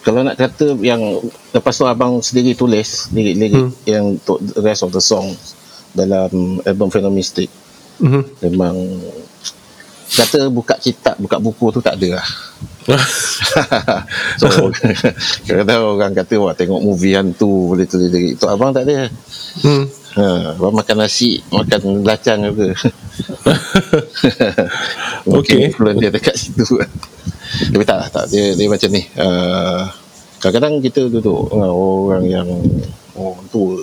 kalau 0.03 0.23
nak 0.23 0.39
kata 0.39 0.79
yang 0.83 1.03
lepas 1.51 1.75
tu 1.75 1.83
abang 1.83 2.21
sendiri 2.21 2.55
tulis 2.55 3.11
lirik-lirik 3.11 3.59
Hmm. 3.59 3.73
yang 3.89 4.05
untuk 4.19 4.39
the 4.39 4.63
rest 4.63 4.85
of 4.85 4.93
the 4.93 5.03
song 5.03 5.35
dalam 5.97 6.61
album 6.63 6.93
Phenomistic 6.93 7.49
Mhm. 7.97 8.23
memang 8.45 8.77
kata 10.07 10.53
buka 10.53 10.77
kitab 10.77 11.17
buka 11.17 11.41
buku 11.41 11.73
tu 11.73 11.81
tak 11.81 11.97
ada 11.97 12.21
lah 12.21 12.29
so 14.39 14.47
kadang 15.49 15.97
orang 15.97 16.13
kata 16.15 16.39
wah 16.39 16.55
tengok 16.55 16.79
movie 16.79 17.17
hantu 17.17 17.73
boleh 17.73 17.89
tulis 17.89 18.13
lirik 18.13 18.37
tu 18.37 18.47
abang 18.47 18.71
tak 18.71 18.85
ada 18.87 19.09
hmm. 19.65 19.85
Ha, 20.17 20.27
abang 20.53 20.75
makan 20.75 20.97
nasi 20.99 21.39
makan 21.49 22.03
lacang 22.03 22.41
juga 22.45 22.73
Okay. 25.27 25.71
influence 25.71 25.99
dia 25.99 26.11
dekat 26.11 26.35
situ 26.37 26.63
Tapi 27.73 27.83
tak 27.83 27.97
lah 27.99 28.09
tak. 28.11 28.25
Dia, 28.31 28.55
dia 28.55 28.67
macam 28.67 28.91
ni 28.91 29.03
uh, 29.19 29.87
Kadang-kadang 30.39 30.79
kita 30.79 31.09
duduk 31.09 31.51
dengan 31.51 31.71
orang 31.73 32.25
yang 32.27 32.49
Orang 33.15 33.43
tua 33.49 33.79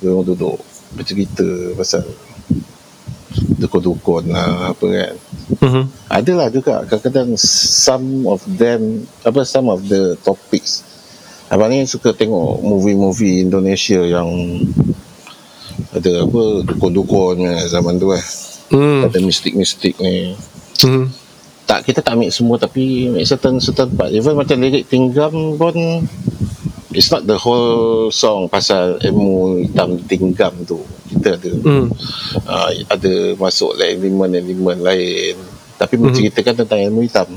Dia 0.00 0.12
orang 0.12 0.26
duduk 0.26 0.58
Bercerita 0.92 1.46
pasal 1.76 2.04
Dukun-dukun 3.58 4.30
lah 4.30 4.72
Apa 4.72 4.86
kan 4.88 5.14
Mhm. 5.44 5.84
Adalah 6.08 6.48
juga 6.48 6.84
Kadang-kadang 6.84 7.36
Some 7.38 8.24
of 8.24 8.40
them 8.48 9.04
Apa 9.22 9.44
some 9.44 9.68
of 9.68 9.84
the 9.86 10.16
topics 10.20 10.80
Abang 11.48 11.68
ni 11.68 11.84
suka 11.84 12.12
tengok 12.12 12.60
Movie-movie 12.60 13.44
Indonesia 13.44 14.00
yang 14.00 14.28
Ada 15.92 16.24
apa 16.24 16.42
Dukun-dukun 16.64 17.38
Zaman 17.66 17.96
tu 17.96 18.10
eh 18.10 18.24
Hmm. 18.64 19.04
Ada 19.04 19.20
mistik-mistik 19.20 19.94
ni 20.00 20.32
Hmm. 20.80 21.06
tak 21.64 21.84
kita 21.84 22.00
tak 22.00 22.16
ambil 22.16 22.28
semua 22.28 22.56
tapi 22.56 23.08
ambil 23.08 23.24
certain 23.24 23.56
certain 23.56 23.88
part 23.88 24.08
even 24.08 24.34
macam 24.34 24.56
lirik 24.58 24.84
tinggam 24.84 25.30
pun 25.54 25.72
it's 26.90 27.08
not 27.08 27.24
the 27.24 27.36
whole 27.36 28.08
song 28.08 28.48
pasal 28.48 28.96
ilmu 28.98 29.62
hitam 29.62 29.96
tinggam 30.04 30.52
tu 30.64 30.80
kita 31.08 31.36
ada 31.36 31.50
Hmm. 31.60 31.86
uh, 32.44 32.70
ada 32.88 33.12
masuk 33.34 33.76
like 33.76 33.96
elemen-elemen 33.96 34.80
lain 34.80 35.36
tapi 35.76 35.94
menceritakan 35.96 36.64
tentang 36.64 36.80
ilmu 36.82 37.04
hitam 37.04 37.28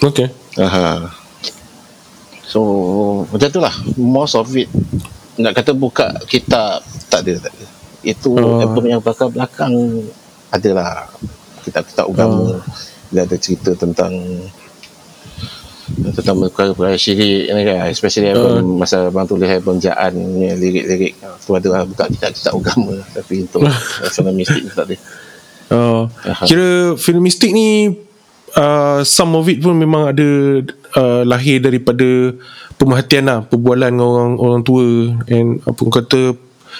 Okay. 0.00 0.28
Aha. 0.56 1.10
so 2.42 2.60
macam 3.26 3.48
tu 3.48 3.58
lah 3.58 3.74
most 3.96 4.32
of 4.32 4.46
it 4.54 4.68
nak 5.36 5.52
kata 5.52 5.72
buka 5.72 6.16
kitab 6.26 6.80
tak 7.08 7.20
ada 7.24 7.34
tak 7.38 7.52
ada. 7.52 7.66
Itu 8.06 8.36
Oh. 8.38 8.62
album 8.62 8.84
yang 8.86 9.00
belakang-belakang 9.02 9.72
adalah 10.50 11.10
kitab-kitab 11.62 12.06
agama. 12.06 12.62
Dia 13.10 13.26
ada 13.26 13.36
cerita 13.38 13.74
tentang 13.74 14.12
tentang 15.86 16.42
perkara-perkara 16.50 16.98
syirik 16.98 17.46
ni 17.46 17.62
kan? 17.62 17.86
Especially 17.86 18.34
album 18.34 18.82
masa 18.82 19.06
abang 19.06 19.26
tulis 19.26 19.46
album 19.46 19.78
Jaan 19.78 20.18
punya 20.18 20.54
lirik-lirik. 20.58 21.14
Tu 21.18 21.50
ada 21.54 21.68
lah 21.70 21.82
buka 21.86 22.10
kitab-kitab 22.10 22.52
agama. 22.58 22.94
Tapi 23.16 23.34
untuk 23.46 23.62
sana 24.14 24.30
mistik 24.34 24.66
tu 24.66 24.72
tak 24.74 24.86
ada. 24.90 24.96
Uh, 25.66 26.06
Aha. 26.22 26.46
kira 26.46 26.94
film 26.94 27.26
mistik 27.26 27.50
ni 27.50 27.90
uh, 28.54 29.02
some 29.02 29.34
of 29.34 29.50
it 29.50 29.58
pun 29.58 29.74
memang 29.74 30.14
ada 30.14 30.62
uh, 30.96 31.22
lahir 31.22 31.60
daripada 31.60 32.32
pemerhatian 32.80 33.24
lah 33.28 33.38
perbualan 33.46 33.92
dengan 33.92 34.08
orang 34.08 34.32
orang 34.40 34.62
tua 34.64 34.86
and 35.28 35.60
apa 35.62 35.78
orang 35.78 35.96
kata 36.02 36.20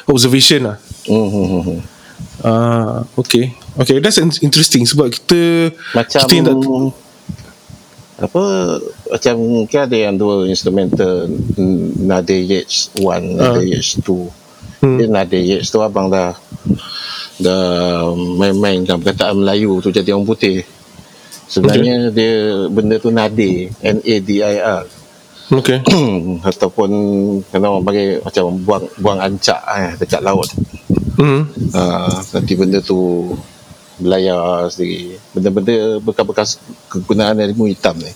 observation 0.08 0.72
lah 0.72 0.76
hmm, 1.06 1.28
hmm, 1.30 1.62
hmm. 1.62 1.80
Ah, 2.44 3.04
okay. 3.16 3.52
Okay, 3.80 3.96
that's 4.00 4.20
in- 4.20 4.44
interesting 4.44 4.84
sebab 4.84 5.08
kita 5.08 5.72
macam 5.96 6.20
kita 6.20 6.52
tak, 6.52 6.56
apa 8.16 8.42
macam 9.12 9.34
kan 9.68 9.82
ada 9.88 9.96
yang 10.08 10.16
dua 10.16 10.48
instrumental 10.48 11.28
Nade 12.00 12.36
Yates 12.40 12.88
1 12.96 13.36
Nade 13.36 13.62
Yates 13.68 14.00
2 14.00 14.46
Hmm. 14.76 15.00
dia 15.00 15.08
Nade 15.08 15.40
Yates 15.40 15.72
tu 15.72 15.80
abang 15.80 16.12
dah 16.12 16.36
dah 17.40 18.12
main-mainkan 18.12 19.00
perkataan 19.00 19.40
Melayu 19.40 19.80
tu 19.80 19.88
jadi 19.88 20.12
orang 20.12 20.28
putih 20.28 20.68
sebenarnya 21.46 22.10
dia 22.10 22.66
benda 22.68 22.98
tu 22.98 23.10
Nade 23.10 23.70
N-A-D-I-R 23.80 24.82
okay. 25.50 25.78
ataupun 26.50 26.90
kena 27.48 27.66
orang 27.70 27.84
panggil 27.86 28.18
macam 28.22 28.44
buang 28.62 28.84
buang 28.98 29.18
ancak 29.22 29.60
eh, 29.74 29.90
dekat 29.98 30.22
laut 30.22 30.48
Hmm. 31.16 31.48
uh, 31.72 32.20
nanti 32.36 32.52
benda 32.60 32.76
tu 32.84 33.32
belayar 33.96 34.68
sendiri 34.68 35.16
benda-benda 35.32 35.96
bekas-bekas 36.04 36.60
kegunaan 36.92 37.40
ilmu 37.40 37.72
hitam 37.72 37.96
ni 37.96 38.12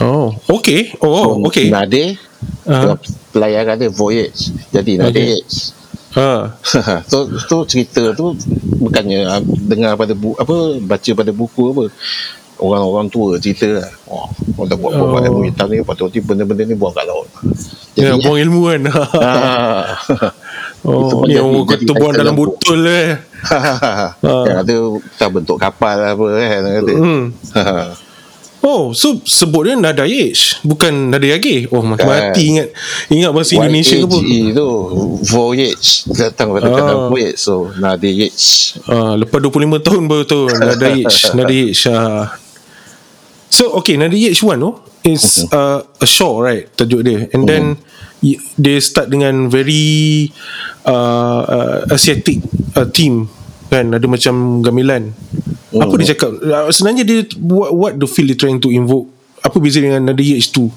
Oh, 0.00 0.32
okay. 0.48 0.92
Oh, 1.00 1.40
okay. 1.44 1.68
Nade 1.72 2.16
Ah. 2.64 2.92
uh. 2.92 2.96
pelayaran 3.32 3.76
dia 3.76 3.88
voyage 3.88 4.52
jadi 4.68 5.00
Nade 5.00 5.16
Okay. 5.16 5.26
Yates 5.32 5.72
Ah. 6.12 6.56
so 7.10 7.24
tu 7.48 7.64
cerita 7.64 8.12
tu 8.12 8.36
bukannya 8.76 9.24
ah, 9.24 9.40
dengar 9.40 9.96
pada 9.96 10.12
bu, 10.12 10.36
apa 10.36 10.76
baca 10.76 11.10
pada 11.16 11.32
buku 11.32 11.72
apa 11.72 11.84
orang-orang 12.60 13.08
tua 13.08 13.36
cerita 13.36 13.80
lah 13.80 13.88
oh, 14.06 14.28
orang 14.54 14.68
dah 14.68 14.76
buat 14.76 14.92
buat 14.92 15.08
Oh. 15.12 15.26
ilmu 15.26 15.42
hitam 15.44 15.66
ni 15.66 15.80
lepas 15.80 15.94
tu 15.94 16.06
benda-benda 16.20 16.62
ni 16.62 16.74
buang 16.74 16.92
kat 16.92 17.04
laut 17.04 17.26
Ya, 17.92 18.14
jadi 18.14 18.22
buang 18.22 18.38
ilmu 18.40 18.60
kan. 18.64 18.80
ah, 19.20 19.82
Itu 20.80 20.88
oh, 21.12 21.26
ni 21.26 21.34
orang 21.34 21.66
jadi 21.66 21.84
kata 21.84 21.92
buang 21.92 22.12
dalam 22.14 22.32
lampu. 22.32 22.42
botol 22.54 22.80
eh. 22.86 23.18
yang 24.22 24.58
ada 24.58 24.74
tak 25.18 25.28
bentuk 25.30 25.56
kapal 25.56 25.96
apa 25.98 26.24
kan 26.30 26.60
kata 26.78 26.92
Hmm. 26.94 27.22
Oh, 28.60 28.92
so 28.92 29.16
sebut 29.24 29.64
dia 29.64 29.74
Nada 29.74 30.04
H 30.04 30.60
Bukan 30.60 31.08
Nada 31.08 31.24
Yage 31.24 31.64
Oh 31.72 31.80
mati 31.80 32.44
ingat 32.52 32.68
Ingat 33.08 33.32
bahasa 33.32 33.56
Indonesia 33.56 33.96
ke 33.96 34.04
apa 34.04 34.20
tu 34.52 34.68
Voyage 35.24 35.88
Datang 36.06 36.52
pada 36.52 36.68
Ah. 36.68 36.76
kata 36.76 36.92
Voyage 37.08 37.40
So 37.40 37.72
Nada 37.74 38.04
Yates 38.04 38.76
Ah, 38.84 39.16
lepas 39.16 39.40
25 39.40 39.80
tahun 39.80 40.04
baru 40.04 40.24
tahu 40.28 40.44
Nada 40.52 40.86
H 40.92 41.32
Nada 41.32 41.48
H 41.48 41.82
ah. 41.88 42.36
So 43.50 43.74
okay 43.76 43.98
Nada 43.98 44.14
H 44.14 44.40
one 44.40 44.58
tu 44.58 44.72
Is 45.02 45.48
uh, 45.50 45.82
a 45.82 46.06
show 46.06 46.38
right 46.38 46.70
Tajuk 46.70 47.02
dia. 47.02 47.26
And 47.32 47.44
then 47.44 47.64
y- 48.20 48.38
They 48.54 48.78
start 48.78 49.08
dengan 49.08 49.48
Very 49.48 50.28
uh, 50.84 51.42
uh, 51.42 51.78
Asiatic 51.88 52.38
uh, 52.74 52.86
Team 52.86 53.26
Kan? 53.66 53.90
Ada 53.90 54.06
macam 54.06 54.60
Gamilan 54.60 55.10
Apa 55.72 55.94
dia 55.98 56.14
cakap? 56.14 56.30
Uh, 56.38 56.70
Sebenarnya 56.70 57.02
dia 57.02 57.18
What, 57.38 57.70
what 57.72 57.92
the 57.96 58.06
feel 58.06 58.26
dia 58.26 58.36
trying 58.36 58.58
to 58.58 58.70
invoke? 58.70 59.10
Apa 59.40 59.56
beza 59.56 59.80
dengan 59.80 60.04
Nada 60.04 60.20
H 60.20 60.50
tu 60.50 60.68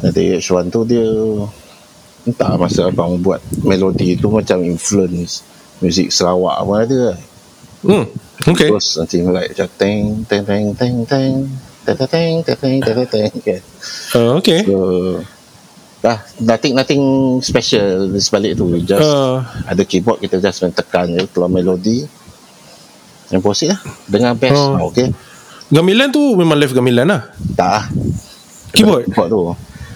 Nada 0.00 0.20
Yates 0.20 0.50
one 0.50 0.68
tu 0.68 0.84
dia 0.84 1.04
Entah 2.24 2.56
masa 2.56 2.88
abang 2.88 3.16
buat 3.16 3.38
Melodi 3.62 4.16
tu 4.16 4.28
macam 4.28 4.60
influence 4.60 5.44
Muzik 5.78 6.10
Sarawak 6.10 6.58
pun 6.64 6.76
ada 6.80 7.00
Hum, 7.84 8.04
ok. 8.48 8.60
Nossa, 8.72 9.04
nanti 9.04 9.20
mulai 9.20 9.52
macam 9.52 9.68
teng, 9.76 10.24
teng, 10.24 10.42
teng, 10.48 10.64
teng, 10.72 10.94
teng, 11.04 11.36
teng, 11.84 12.32
teng, 12.40 12.80
teng, 12.80 13.06
teng, 13.12 13.30
okay. 13.36 13.58
Uh, 14.16 14.40
okay. 14.40 14.60
So, 14.64 14.76
dah, 16.00 16.18
nothing, 16.40 16.72
nothing 16.72 17.04
special 17.44 18.08
di 18.08 18.20
sebalik 18.24 18.56
tu. 18.56 18.72
Just, 18.80 19.04
uh. 19.04 19.44
ada 19.68 19.84
keyboard 19.84 20.24
kita 20.24 20.40
just 20.40 20.64
main 20.64 20.72
tekan 20.72 21.12
je, 21.12 21.28
keluar 21.28 21.52
melodi. 21.52 22.08
Yang 23.28 23.42
posit 23.44 23.68
lah. 23.76 23.80
Dengan 24.08 24.32
bass, 24.32 24.56
uh. 24.56 24.80
okay. 24.80 25.12
Gamelan 25.68 26.08
tu 26.08 26.20
memang 26.40 26.56
live 26.56 26.72
gamelan 26.72 27.04
lah? 27.04 27.22
Tak 27.52 27.68
lah. 27.68 27.84
Keyboard? 28.72 29.12
Keyboard 29.12 29.28
tu. 29.28 29.40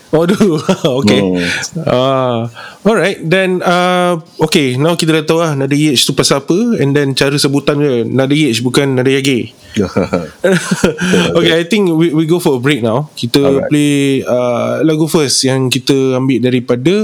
Oh 0.08 0.24
dulu 0.24 0.56
Okay 1.04 1.20
Hmm. 1.20 1.84
Ah, 1.84 2.48
Alright 2.80 3.20
Then 3.20 3.60
uh, 3.60 4.16
Okay 4.40 4.80
Now 4.80 4.96
kita 4.96 5.20
dah 5.20 5.24
tahu 5.24 5.40
lah 5.44 5.52
Nada 5.52 5.76
H 5.76 6.08
tu 6.08 6.16
pasal 6.16 6.40
apa 6.40 6.56
And 6.80 6.96
then 6.96 7.12
cara 7.12 7.36
sebutan 7.36 7.76
dia 7.76 8.08
Nada 8.08 8.32
H 8.32 8.64
bukan 8.64 8.96
Nada 8.96 9.12
Yage 9.12 9.52
Okay 11.38 11.52
I 11.60 11.64
think 11.68 11.92
we, 11.92 12.08
we 12.16 12.24
go 12.24 12.40
for 12.40 12.56
a 12.56 12.60
break 12.62 12.80
now 12.80 13.12
Kita 13.12 13.40
Alright. 13.42 13.68
play 13.68 14.24
uh, 14.24 14.80
Lagu 14.80 15.04
first 15.10 15.44
Yang 15.44 15.80
kita 15.80 16.16
ambil 16.16 16.40
daripada 16.40 16.94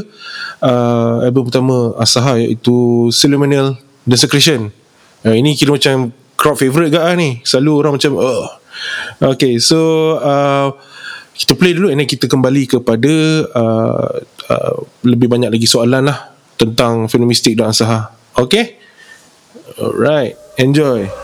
uh, 0.64 1.28
Album 1.28 1.52
pertama 1.52 1.92
Asaha 2.00 2.40
Iaitu 2.40 3.08
Ceremonial 3.12 3.76
Desecration 4.08 4.72
uh, 5.28 5.34
Ini 5.34 5.52
kira 5.60 5.76
macam 5.76 6.08
Crowd 6.40 6.56
favourite 6.56 6.88
gak 6.88 7.04
lah 7.04 7.14
ni 7.20 7.44
Selalu 7.44 7.72
orang 7.84 7.92
macam 8.00 8.16
uh. 8.16 8.48
Okay 9.22 9.62
so 9.62 9.78
uh, 10.18 10.72
kita 11.34 11.58
play 11.58 11.74
dulu 11.74 11.90
and 11.90 11.98
then 11.98 12.08
kita 12.08 12.30
kembali 12.30 12.70
kepada 12.70 13.14
uh, 13.50 14.14
uh, 14.22 14.74
lebih 15.02 15.26
banyak 15.26 15.50
lagi 15.50 15.66
soalan 15.66 16.06
lah 16.06 16.34
tentang 16.54 17.10
fenomistik 17.10 17.58
dan 17.58 17.74
asaha. 17.74 18.14
Okay? 18.38 18.78
Alright. 19.78 20.38
Enjoy. 20.58 21.23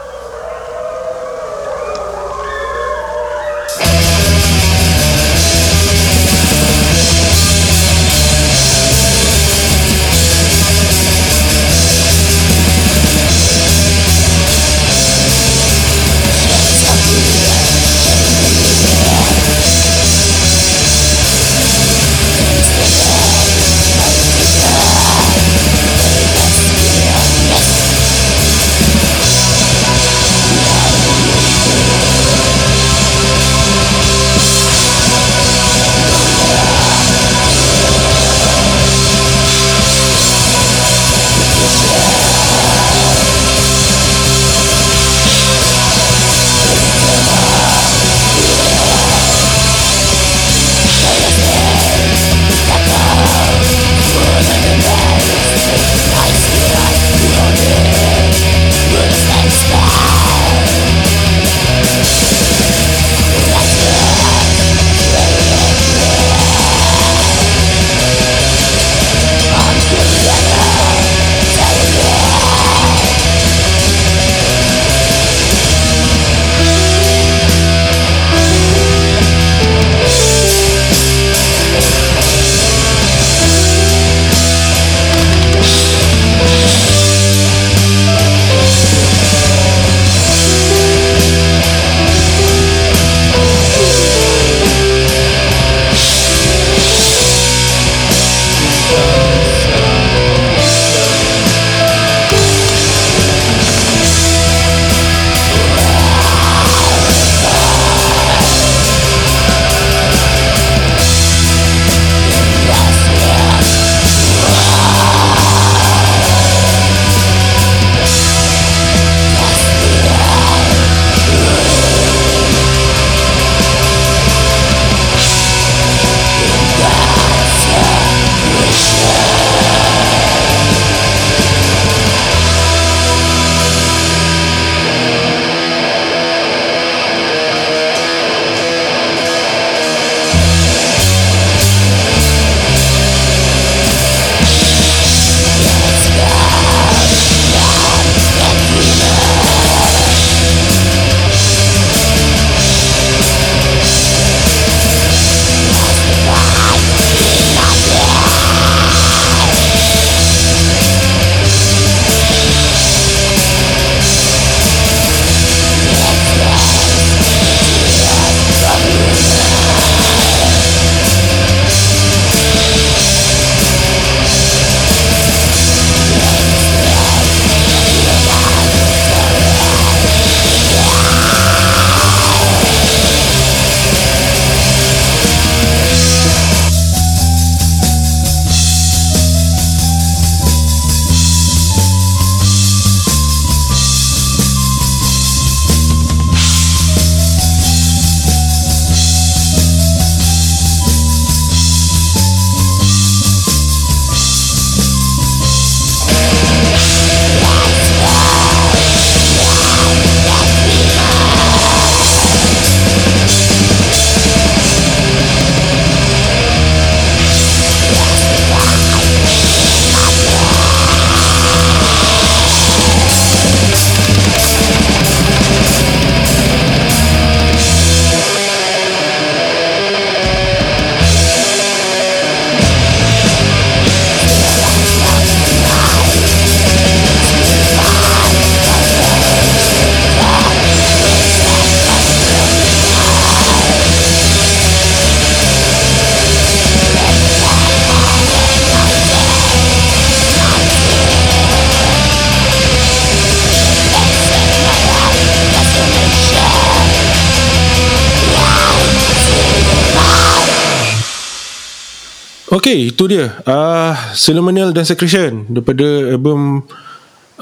Okay 262.70 262.94
itu 262.94 263.10
dia. 263.10 263.34
Uh, 263.50 263.98
Ceremonial 264.14 264.70
dan 264.70 264.86
Secretion 264.86 265.42
Daripada 265.50 265.82
album 266.14 266.62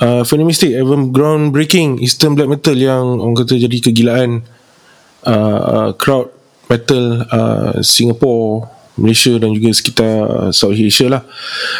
uh, 0.00 0.24
Phenomistic 0.24 0.72
Album 0.72 1.12
groundbreaking 1.12 2.00
Eastern 2.00 2.32
Black 2.32 2.48
Metal 2.48 2.72
Yang 2.72 3.04
orang 3.20 3.36
kata 3.36 3.60
jadi 3.60 3.76
kegilaan 3.76 4.40
uh, 5.28 5.60
uh, 5.68 5.90
Crowd 6.00 6.32
Metal 6.72 7.28
uh, 7.28 7.76
Singapore 7.84 8.72
Malaysia 8.96 9.36
dan 9.36 9.52
juga 9.52 9.68
sekitar 9.76 10.48
Southeast 10.56 10.96
Asia 10.96 11.12
lah. 11.12 11.22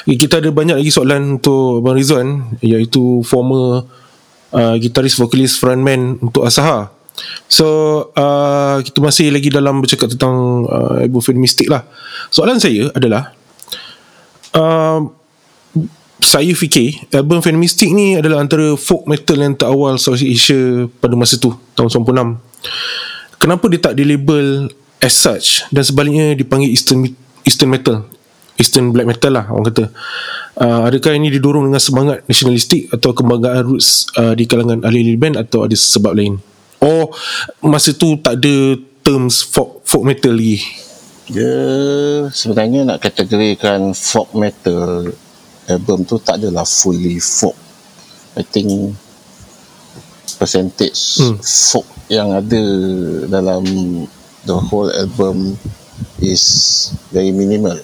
Eh, 0.04 0.20
Kita 0.20 0.44
ada 0.44 0.52
banyak 0.52 0.84
lagi 0.84 0.92
soalan 0.92 1.40
Untuk 1.40 1.80
Abang 1.80 1.96
Rizwan 1.96 2.52
Iaitu 2.60 3.24
former 3.24 3.88
uh, 4.52 4.76
Gitaris, 4.76 5.16
vokalis, 5.16 5.56
frontman 5.56 6.20
Untuk 6.20 6.44
Asaha. 6.44 6.92
So 7.48 7.64
uh, 8.12 8.84
Kita 8.84 9.00
masih 9.00 9.32
lagi 9.32 9.48
dalam 9.48 9.80
Bercakap 9.80 10.12
tentang 10.12 10.68
uh, 10.68 11.00
Album 11.00 11.24
Phenomistic 11.24 11.72
lah. 11.72 11.88
Soalan 12.28 12.60
saya 12.60 12.92
adalah 12.92 13.37
uh, 14.54 15.00
Saya 16.18 16.52
fikir 16.52 17.08
Album 17.14 17.44
Phenomistic 17.44 17.90
ni 17.94 18.18
adalah 18.18 18.42
antara 18.42 18.74
folk 18.74 19.06
metal 19.06 19.38
yang 19.38 19.54
terawal 19.54 19.96
Southeast 19.96 20.32
Asia 20.48 20.86
pada 21.00 21.14
masa 21.14 21.40
tu 21.40 21.52
Tahun 21.74 21.88
96 21.88 23.38
Kenapa 23.38 23.64
dia 23.70 23.80
tak 23.80 23.94
dilabel 23.94 24.70
as 24.98 25.14
such 25.14 25.64
Dan 25.70 25.82
sebaliknya 25.84 26.34
dipanggil 26.34 26.70
Eastern, 26.74 27.06
Eastern 27.46 27.70
Metal? 27.70 28.02
Eastern 28.58 28.90
Black 28.90 29.06
Metal 29.06 29.30
lah 29.30 29.46
orang 29.54 29.70
kata. 29.70 29.94
Uh, 30.58 30.90
Adakah 30.90 31.14
ini 31.14 31.30
didorong 31.30 31.70
dengan 31.70 31.78
semangat 31.78 32.26
nasionalistik 32.26 32.90
Atau 32.90 33.14
kebanggaan 33.14 33.62
roots 33.62 34.10
uh, 34.18 34.34
di 34.34 34.50
kalangan 34.50 34.82
ahli-ahli 34.82 35.14
band 35.14 35.38
Atau 35.38 35.62
ada 35.62 35.78
sebab 35.78 36.18
lain? 36.18 36.42
Or 36.82 37.14
masa 37.62 37.94
tu 37.94 38.18
tak 38.18 38.42
ada 38.42 38.74
terms 39.06 39.46
folk, 39.46 39.86
folk 39.86 40.04
metal 40.04 40.34
lagi 40.34 40.60
Dia 41.28 41.54
sebenarnya 42.32 42.88
nak 42.88 43.04
kategorikan 43.04 43.92
folk 43.92 44.32
metal 44.32 45.12
album 45.68 46.08
tu 46.08 46.16
tak 46.16 46.40
adalah 46.40 46.64
fully 46.64 47.20
folk. 47.20 47.56
I 48.32 48.44
think 48.44 48.96
percentage 50.40 51.20
Hmm. 51.20 51.36
folk 51.42 51.84
yang 52.08 52.32
ada 52.32 52.62
dalam 53.28 53.62
the 54.48 54.56
whole 54.56 54.88
album 54.88 55.58
is 56.22 56.42
very 57.12 57.34
minimal. 57.34 57.76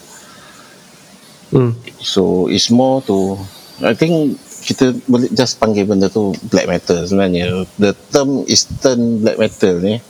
hmm. 1.53 1.77
So 2.01 2.49
it's 2.49 2.73
more 2.73 3.05
to 3.05 3.37
I 3.85 3.93
think 3.93 4.41
kita 4.65 4.97
boleh 5.05 5.29
just 5.37 5.61
panggil 5.61 5.85
benda 5.85 6.09
tu 6.09 6.33
black 6.49 6.65
metal 6.65 7.05
sebenarnya. 7.05 7.69
The 7.77 7.93
term 8.09 8.49
Eastern 8.49 9.21
black 9.21 9.37
metal 9.37 9.85
ni 9.85 10.01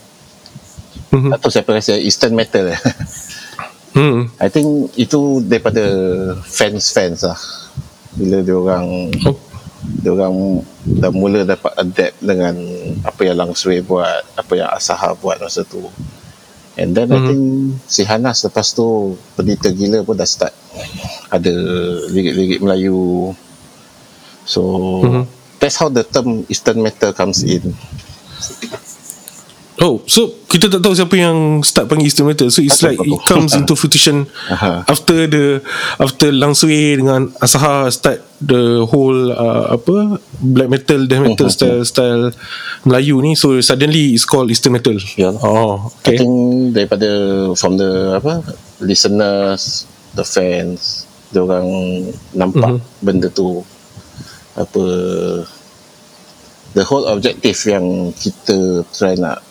Tak 1.14 1.38
tahu 1.40 1.50
siapa 1.52 1.70
rasa 1.74 1.94
Eastern 1.98 2.34
metal 2.34 2.70
eh. 2.74 2.80
Hmm. 3.94 4.26
I 4.42 4.50
think 4.50 4.90
itu 4.98 5.38
daripada 5.46 5.86
fans-fans 6.42 7.22
lah. 7.22 7.38
Bila 8.18 8.42
dia 8.42 8.58
orang 8.58 8.86
Oh. 9.22 9.38
dia 10.02 10.10
orang 10.10 10.66
dah 10.98 11.14
mula 11.14 11.46
dapat 11.46 11.70
adapt 11.78 12.18
dengan 12.18 12.58
apa 13.06 13.20
yang 13.22 13.38
Lang 13.38 13.54
Sui 13.54 13.78
buat, 13.86 14.26
apa 14.34 14.52
yang 14.58 14.66
Asaha 14.66 15.14
buat 15.14 15.38
masa 15.38 15.62
tu. 15.62 15.78
And 16.74 16.90
then 16.90 17.14
I 17.14 17.22
Mhm. 17.22 17.26
think 17.30 17.44
si 17.86 18.02
Hanas 18.02 18.42
lepas 18.42 18.74
tu 18.74 19.14
Pendeta 19.38 19.70
Gila 19.70 20.02
pun 20.02 20.18
dah 20.18 20.26
start 20.26 20.50
ada 21.30 21.54
lirik-lirik 22.10 22.66
Melayu. 22.66 23.30
So 24.42 24.60
Mhm. 25.06 25.22
that's 25.62 25.78
how 25.78 25.86
the 25.86 26.02
term 26.02 26.42
Eastern 26.50 26.82
Metal 26.82 27.14
comes 27.14 27.46
in. 27.46 27.62
Oh, 29.74 29.98
so 30.06 30.30
kita 30.46 30.70
tak 30.70 30.86
tahu 30.86 30.94
siapa 30.94 31.18
yang 31.18 31.58
start 31.66 31.90
panggil 31.90 32.06
Eastern 32.06 32.30
Metal. 32.30 32.46
So 32.46 32.62
it's 32.62 32.78
Tak 32.78 32.94
like 32.94 33.02
it 33.02 33.22
comes 33.26 33.54
into 33.58 33.74
fruition 33.74 34.30
Aha. 34.46 34.86
after 34.86 35.26
the 35.26 35.58
after 35.98 36.30
Lang 36.30 36.54
Sui 36.54 36.94
dengan 36.94 37.26
Asaha 37.42 37.90
start 37.90 38.22
the 38.38 38.86
whole 38.86 39.34
uh, 39.34 39.74
apa 39.74 40.22
black 40.38 40.70
metal 40.70 41.10
death 41.10 41.26
metal 41.26 41.50
style 41.50 41.82
style 41.82 42.30
Melayu 42.86 43.18
ni. 43.18 43.34
So 43.34 43.58
suddenly 43.58 44.14
it's 44.14 44.22
called 44.22 44.46
Eastern 44.46 44.78
Metal. 44.78 44.94
Ya. 45.18 45.34
Oh, 45.42 45.90
I 46.06 46.06
okay. 46.06 46.22
think 46.22 46.34
daripada 46.70 47.10
from 47.58 47.74
the 47.74 48.14
apa 48.14 48.46
listeners, 48.78 49.90
the 50.14 50.22
fans, 50.22 51.02
dia 51.34 51.42
orang 51.42 51.66
nampak 52.30 52.78
Mhm. 52.78 53.02
benda 53.02 53.26
tu 53.26 53.66
apa 54.54 54.84
the 56.74 56.86
whole 56.86 57.10
objective 57.10 57.58
yang 57.66 58.14
kita 58.14 58.86
try 58.94 59.18
nak 59.18 59.42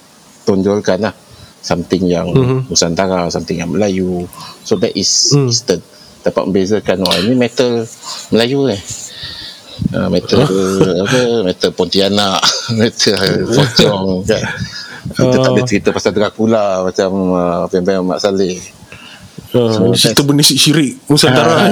tonjolkan 0.43 0.99
lah 1.01 1.13
something 1.59 2.03
yang 2.03 2.27
Mhm. 2.27 2.67
Nusantara, 2.67 3.27
something 3.27 3.55
yang 3.55 3.69
Melayu. 3.69 4.27
So 4.61 4.75
that 4.77 4.91
is 4.93 5.07
Mm. 5.31 5.47
Eastern. 5.47 5.81
Dapat 6.21 6.43
membezakan 6.45 6.97
oh 7.01 7.15
ini 7.17 7.33
metal 7.33 7.83
Melayu 8.29 8.67
eh. 8.69 8.81
Uh, 9.89 10.07
metal 10.07 10.43
apa 10.43 11.19
metal 11.43 11.71
Pontianak, 11.71 12.39
metal 12.79 13.19
Pocong 13.49 14.23
kan. 14.23 14.43
Kita 15.13 15.35
tak 15.35 15.49
ada 15.49 15.59
Ah. 15.59 15.65
cerita 15.65 15.89
pasal 15.89 16.11
Dracula 16.11 16.63
macam 16.81 17.09
uh, 17.29 17.63
band-band 17.67 18.07
Mak 18.07 18.19
Saleh. 18.19 18.55
Uh, 19.51 19.69
So, 19.69 19.93
cerita 19.93 20.21
benda 20.21 20.41
syirik 20.41 20.97
Nusantara 21.05 21.69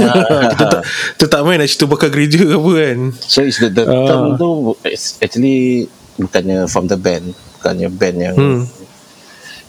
kita, 0.52 0.66
tak, 0.70 0.82
kita 1.16 1.26
tak 1.28 1.42
main 1.42 1.58
nak 1.58 1.66
cerita 1.66 1.86
bakar 1.86 2.10
gereja 2.10 2.38
ke 2.38 2.54
apa 2.54 2.72
kan 2.76 3.00
So 3.18 3.42
it's 3.42 3.58
the, 3.58 3.70
the 3.70 3.84
Ah. 3.84 4.06
term 4.06 4.24
tu 4.36 4.50
it's 4.84 5.18
actually 5.18 5.90
bukannya 6.16 6.68
from 6.68 6.86
the 6.86 6.96
band, 6.96 7.34
bukannya 7.62 7.88
band 7.94 8.18
yang 8.18 8.36
Hmm. 8.36 8.62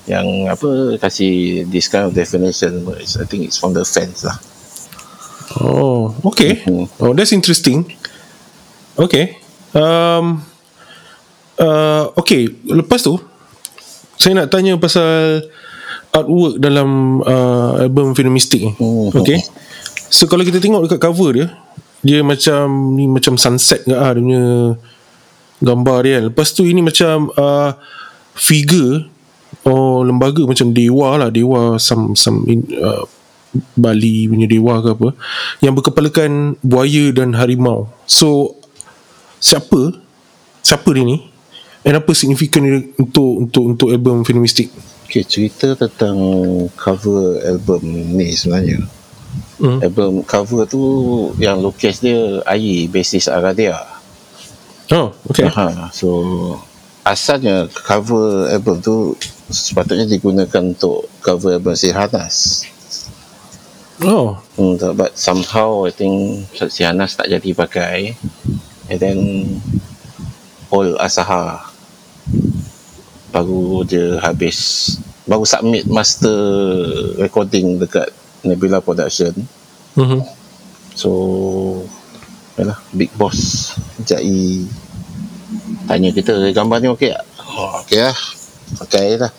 yang 0.09 0.27
apa 0.49 0.97
kasih 0.99 1.63
this 1.69 1.87
kind 1.87 2.09
of 2.09 2.17
definition 2.17 2.83
but 2.83 2.99
it's, 2.99 3.21
I 3.21 3.29
think 3.29 3.45
it's 3.47 3.61
from 3.61 3.77
the 3.77 3.85
fans 3.85 4.25
lah. 4.25 4.41
Oh, 5.61 6.17
okay. 6.25 6.65
Mhm. 6.65 6.89
Oh, 6.97 7.13
that's 7.13 7.37
interesting. 7.37 7.85
Okay. 8.97 9.37
Um, 9.77 10.41
uh, 11.61 12.09
okay, 12.17 12.49
lepas 12.65 13.05
tu 13.05 13.21
saya 14.17 14.33
nak 14.43 14.49
tanya 14.49 14.81
pasal 14.81 15.45
artwork 16.11 16.57
dalam 16.57 17.21
uh, 17.21 17.85
album 17.85 18.17
Phenomistic 18.17 18.65
ni. 18.65 18.73
Mhm. 18.73 19.13
Okay. 19.13 19.39
So 20.09 20.25
kalau 20.25 20.43
kita 20.43 20.59
tengok 20.59 20.89
dekat 20.89 21.01
cover 21.05 21.31
dia, 21.37 21.47
dia 22.01 22.25
macam 22.25 22.97
ni 22.97 23.07
macam 23.07 23.37
sunset 23.39 23.85
ke 23.85 23.95
ah 23.95 24.11
dia 24.13 24.21
punya 24.25 24.45
gambar 25.62 25.98
dia 26.05 26.12
kan. 26.18 26.22
Lepas 26.29 26.53
tu 26.53 26.66
ini 26.66 26.83
macam 26.83 27.31
uh, 27.38 27.72
figure 28.35 29.07
oh 29.62 30.03
lembaga 30.03 30.42
macam 30.42 30.75
dewa 30.75 31.14
lah, 31.16 31.31
dewa 31.31 31.79
some 31.79 32.18
some 32.18 32.42
in, 32.51 32.66
uh, 32.83 33.07
Bali 33.77 34.27
punya 34.27 34.48
dewa 34.48 34.81
ke 34.81 34.88
apa 34.96 35.09
yang 35.61 35.77
berkepalakan 35.77 36.57
buaya 36.64 37.12
dan 37.12 37.37
harimau. 37.37 37.87
So 38.09 38.59
siapa 39.38 39.96
siapa 40.64 40.88
dia 40.96 41.05
ni? 41.05 41.20
And 41.83 41.98
apa 41.98 42.14
signifikan 42.14 42.62
dia 42.64 42.79
untuk 42.96 43.31
untuk 43.44 43.64
untuk 43.77 43.88
album 43.92 44.25
Phenomistic? 44.25 44.72
Okay, 45.05 45.29
cerita 45.29 45.77
tentang 45.77 46.16
cover 46.72 47.44
album 47.44 47.85
ni 48.16 48.33
sebenarnya. 48.33 48.81
Hmm. 49.61 49.85
Album 49.85 50.25
cover 50.25 50.64
tu 50.64 50.81
yang 51.37 51.61
lukis 51.61 52.01
dia 52.01 52.40
Ayi, 52.48 52.88
basis 52.88 53.29
Aradia. 53.29 53.92
Oh, 54.90 55.14
okay. 55.31 55.47
Ha, 55.47 55.92
so 55.95 56.09
asalnya 57.07 57.71
cover 57.71 58.51
album 58.51 58.83
tu 58.83 59.14
sepatutnya 59.53 60.07
digunakan 60.09 60.62
untuk 60.62 61.07
cover 61.23 61.61
album 61.61 61.75
si 61.79 61.95
Hanas. 61.95 62.66
Oh, 64.03 64.35
Hmm, 64.59 64.75
but 64.99 65.14
somehow 65.14 65.87
I 65.87 65.95
think 65.95 66.49
si 66.51 66.83
Hanas 66.83 67.14
tak 67.14 67.31
jadi 67.31 67.55
pakai. 67.55 68.18
And 68.90 68.99
then 68.99 69.18
all 70.75 70.99
Asaha 70.99 71.71
baru 73.33 73.87
dia 73.87 74.21
habis 74.21 74.92
baru 75.25 75.47
submit 75.47 75.87
master 75.88 76.35
recording 77.16 77.79
dekat 77.79 78.11
Nebula 78.42 78.83
Production. 78.83 79.33
mhm. 79.95 80.21
So 80.92 81.09
yalah 82.55 82.79
big 82.91 83.09
boss 83.15 83.73
Jai 84.03 84.65
tanya 85.85 86.09
kita 86.11 86.33
gambar 86.51 86.79
ni 86.79 86.88
okey 86.91 87.11
tak? 87.11 87.25
Oh, 87.43 87.81
okey 87.83 88.01
lah. 88.01 88.17
Pakai 88.79 89.17
lah. 89.17 89.33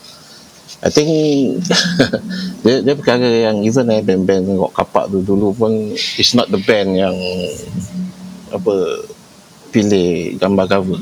I 0.79 0.89
think 0.89 1.09
dia, 2.63 2.75
dia 2.79 2.93
perkara 2.93 3.23
yang 3.23 3.63
even 3.63 3.87
eh 3.87 3.99
band-band 3.99 4.51
rock 4.53 4.73
kapak 4.73 5.07
tu 5.07 5.19
dulu 5.19 5.49
pun 5.51 5.71
it's 5.95 6.33
not 6.33 6.47
the 6.47 6.59
band 6.59 6.93
yang 6.93 7.15
apa 8.51 8.75
pilih 9.69 10.37
gambar 10.37 10.65
cover 10.69 10.99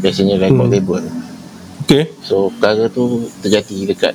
biasanya 0.00 0.40
record 0.40 0.66
Hmm. 0.66 0.74
label 0.74 1.02
Okay. 1.84 2.10
so 2.20 2.50
perkara 2.50 2.88
tu 2.88 3.04
terjadi 3.38 3.86
dekat 3.86 4.14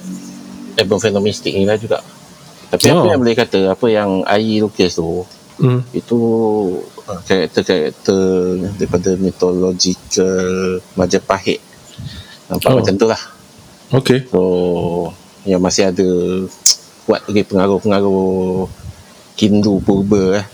album 0.75 0.97
Phenomistic 0.97 1.53
ni 1.53 1.63
lah 1.63 1.73
juga 1.75 2.01
tapi 2.67 2.89
apa 2.89 2.99
Oh. 2.99 3.07
yang 3.07 3.17
boleh 3.17 3.33
kata 3.33 3.59
apa 3.69 3.85
yang 3.87 4.25
Ai 4.25 4.59
lukis 4.59 4.93
tu 4.93 5.23
Hmm. 5.55 5.85
itu 5.89 6.17
karakter-karakter 7.05 8.23
daripada 8.79 9.09
mythological 9.19 10.79
Majapahit 10.95 11.59
nampak 12.47 12.69
Oh. 12.71 12.77
macam 12.79 12.95
tu 12.95 13.07
lah 13.07 13.21
Okay. 13.93 14.25
so 14.25 14.41
yang 15.45 15.61
masih 15.61 15.91
ada 15.91 16.07
kuat 17.05 17.21
lagi 17.27 17.43
pengaruh-pengaruh 17.45 18.65
Kindu 19.33 19.81
purba 19.81 20.39
eh. 20.39 20.45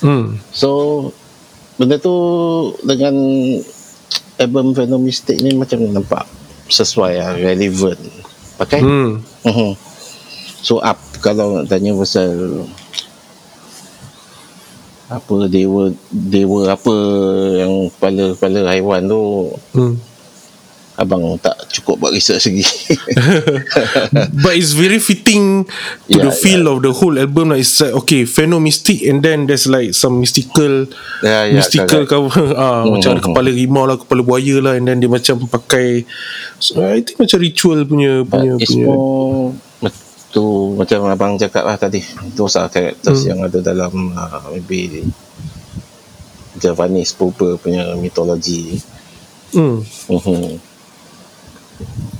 Hmm. 0.00 0.38
So 0.54 1.10
benda 1.74 1.98
tu 1.98 2.14
dengan 2.86 3.12
album 4.42 4.72
Venom 4.72 5.02
Mystic 5.02 5.42
ni 5.42 5.52
macam 5.52 5.82
nampak 5.84 6.24
sesuai 6.68 7.12
lah, 7.18 7.32
relevant. 7.34 7.98
Pakai? 8.56 8.80
Hmm. 8.80 9.20
Mhm. 9.42 9.72
So 10.62 10.78
up 10.78 10.96
kalau 11.18 11.60
nak 11.60 11.66
tanya 11.68 11.92
pasal 11.92 12.62
apa 15.08 15.48
dewa 15.48 15.88
dewa 16.08 16.68
apa 16.68 16.94
yang 17.56 17.88
kepala 17.88 18.36
kepala 18.36 18.58
haiwan 18.68 19.08
tu 19.08 19.22
Hmm. 19.72 19.96
abang 20.98 21.38
tak 21.38 21.54
cukup 21.70 21.94
buat 21.96 22.10
research 22.10 22.50
lagi. 22.50 22.66
But 24.42 24.58
it's 24.58 24.74
very 24.74 24.98
fitting 24.98 25.62
to 26.10 26.10
Yeah, 26.10 26.26
the 26.26 26.32
feel 26.34 26.66
of 26.66 26.82
the 26.82 26.90
whole 26.90 27.14
album. 27.14 27.54
Like 27.54 27.62
it's 27.62 27.78
like 27.78 27.94
okay, 28.02 28.26
Pheno 28.26 28.58
mystic, 28.58 29.06
and 29.06 29.22
then 29.22 29.46
there's 29.46 29.70
like 29.70 29.94
some 29.94 30.18
mystical, 30.18 30.90
Yeah, 31.22 31.46
yeah, 31.46 31.62
mystical 31.62 32.02
correct. 32.02 32.10
cover. 32.10 32.50
ah, 32.58 32.82
Hmm, 32.82 32.98
macam 32.98 33.14
ada 33.14 33.22
hmm, 33.22 33.30
kepala 33.30 33.48
rimau 33.48 33.86
lah, 33.86 33.94
kepala 33.94 34.26
buaya 34.26 34.58
lah, 34.58 34.74
and 34.74 34.90
then 34.90 34.98
dia 34.98 35.06
macam 35.06 35.38
pakai. 35.46 36.02
So, 36.58 36.82
I 36.82 36.98
think 37.06 37.22
macam 37.22 37.38
ritual 37.38 37.86
punya 37.86 38.26
punya 38.26 38.58
punya. 38.58 38.86
more 38.90 39.54
tu 40.28 40.76
macam 40.76 41.08
abang 41.08 41.32
cakap 41.36 41.64
lah 41.64 41.76
tadi 41.76 42.04
those 42.36 42.54
are 42.54 42.68
characters 42.68 43.24
Hmm. 43.24 43.28
yang 43.32 43.40
ada 43.48 43.58
dalam 43.64 44.12
uh, 44.12 44.52
maybe 44.52 45.04
Javanese 46.58 47.14
purba 47.14 47.56
punya 47.56 47.96
mitologi 47.96 48.76
Hmm. 49.48 49.80
Mhm. 50.12 50.60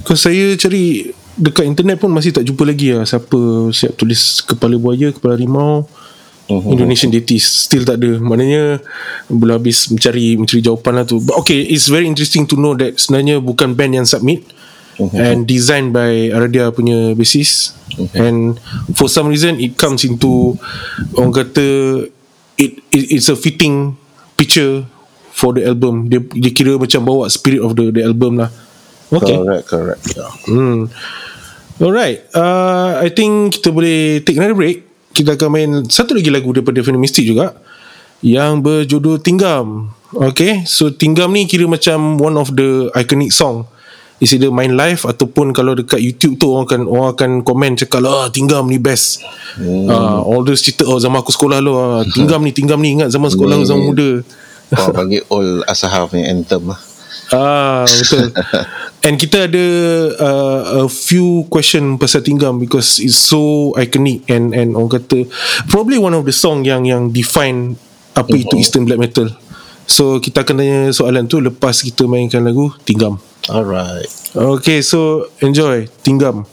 Because 0.00 0.24
saya 0.24 0.56
cari 0.56 1.12
dekat 1.36 1.68
internet 1.68 2.00
pun 2.00 2.08
masih 2.08 2.32
tak 2.32 2.48
jumpa 2.48 2.64
lagi 2.64 2.96
lah 2.96 3.04
siapa 3.04 3.68
siap 3.68 3.94
tulis 3.94 4.40
kepala 4.40 4.80
buaya, 4.80 5.12
kepala 5.12 5.36
rimau. 5.36 5.84
Mhm. 6.48 6.72
Indonesian 6.72 7.12
deities 7.12 7.44
still 7.68 7.84
tak 7.84 8.00
ada 8.00 8.16
maknanya 8.16 8.80
belum 9.28 9.60
habis 9.60 9.92
mencari 9.92 10.40
mencari 10.40 10.64
jawapan 10.64 10.92
lah 10.96 11.04
tu 11.04 11.20
but 11.20 11.36
okay 11.36 11.60
it's 11.60 11.92
very 11.92 12.08
interesting 12.08 12.48
to 12.48 12.56
know 12.56 12.72
that 12.72 12.96
sebenarnya 12.96 13.36
bukan 13.36 13.76
band 13.76 14.00
yang 14.00 14.08
submit 14.08 14.48
Mhm. 14.98 15.14
and 15.14 15.38
designed 15.46 15.94
by 15.94 16.34
Aradia 16.34 16.74
punya 16.74 17.14
basis 17.14 17.74
and 18.18 18.58
for 18.98 19.06
some 19.06 19.30
reason 19.30 19.58
it 19.62 19.78
comes 19.78 20.02
into 20.02 20.58
orang 21.14 21.30
kata 21.30 21.66
it, 22.58 22.82
it 22.90 23.04
it's 23.14 23.30
a 23.30 23.38
fitting 23.38 23.94
picture 24.34 24.82
for 25.30 25.54
the 25.54 25.62
album 25.62 26.10
dia, 26.10 26.18
dia 26.34 26.50
kira 26.50 26.74
macam 26.74 27.06
bawa 27.06 27.30
spirit 27.30 27.62
of 27.62 27.78
the 27.78 27.94
the 27.94 28.02
album 28.02 28.42
lah 28.42 28.50
okay 29.14 29.38
correct 29.38 29.66
correct 29.70 30.02
yeah. 30.18 30.30
Hmm. 30.50 30.90
Alright. 31.78 32.26
Uh, 32.34 32.98
I 32.98 33.08
think 33.14 33.54
kita 33.54 33.70
boleh 33.70 34.18
take 34.26 34.34
another 34.34 34.58
break. 34.58 34.82
Kita 35.14 35.38
akan 35.38 35.48
main 35.50 35.70
satu 35.86 36.14
lagi 36.14 36.26
lagu 36.26 36.50
daripada 36.50 36.82
Venom 36.82 36.98
Mystic 36.98 37.22
juga. 37.22 37.54
Yang 38.18 38.52
berjudul 38.66 39.22
Tinggam. 39.22 39.94
Okay. 40.10 40.66
So 40.66 40.90
Tinggam 40.90 41.30
ni 41.30 41.46
kira 41.46 41.70
macam 41.70 42.18
one 42.18 42.34
of 42.34 42.50
the 42.50 42.90
iconic 42.98 43.30
song. 43.30 43.70
It's 44.18 44.34
either 44.34 44.50
Main 44.50 44.74
Live 44.74 45.06
ataupun 45.06 45.54
kalau 45.54 45.78
dekat 45.78 46.02
YouTube 46.02 46.42
tu 46.42 46.50
orang 46.50 46.66
akan 46.66 46.80
orang 46.90 47.08
akan 47.14 47.30
komen 47.46 47.78
cakap 47.78 48.02
lah 48.02 48.26
Tinggam 48.34 48.66
ni 48.66 48.82
best. 48.82 49.22
Hmm. 49.54 49.86
Uh, 49.86 50.18
all 50.26 50.42
those 50.42 50.58
cerita 50.58 50.82
oh 50.90 50.98
zaman 50.98 51.22
aku 51.22 51.30
sekolah 51.30 51.62
lu 51.62 51.78
uh, 51.78 52.02
Tinggam 52.02 52.42
ni 52.42 52.50
Tinggam 52.50 52.82
ni 52.82 52.98
ingat 52.98 53.14
zaman 53.14 53.30
sekolah 53.30 53.54
Ni- 53.62 53.68
zaman 53.68 53.94
muda. 53.94 54.10
Orang 54.74 54.92
panggil 54.92 55.22
old 55.30 55.64
Asahar 55.64 56.10
punya 56.10 56.28
anthem 56.28 56.60
lah 56.68 56.76
Ah 57.32 57.84
betul. 57.84 58.32
And 59.06 59.14
kita 59.14 59.46
ada 59.46 59.66
uh, 60.18 60.60
a 60.82 60.90
few 60.90 61.44
question 61.52 62.00
pasal 62.00 62.24
Tinggam 62.24 62.58
because 62.58 62.98
it's 62.98 63.20
so 63.20 63.70
iconic 63.76 64.24
and 64.26 64.56
and 64.56 64.74
orang 64.74 64.98
kata 64.98 65.28
probably 65.68 66.00
one 66.00 66.16
of 66.16 66.24
the 66.24 66.34
song 66.34 66.64
yang 66.64 66.88
yang 66.88 67.12
define 67.12 67.76
apa 68.16 68.32
itu 68.34 68.56
Eastern 68.58 68.88
Black 68.88 68.98
Metal. 68.98 69.28
So 69.86 70.18
kita 70.18 70.42
akan 70.42 70.54
tanya 70.58 70.80
soalan 70.90 71.30
tu 71.30 71.38
lepas 71.38 71.84
kita 71.84 72.08
mainkan 72.08 72.42
lagu 72.42 72.72
Tinggam. 72.82 73.20
Alright 73.48 74.06
Okay, 74.36 74.82
so 74.82 75.30
enjoy 75.40 75.86
Tinggam. 76.04 76.46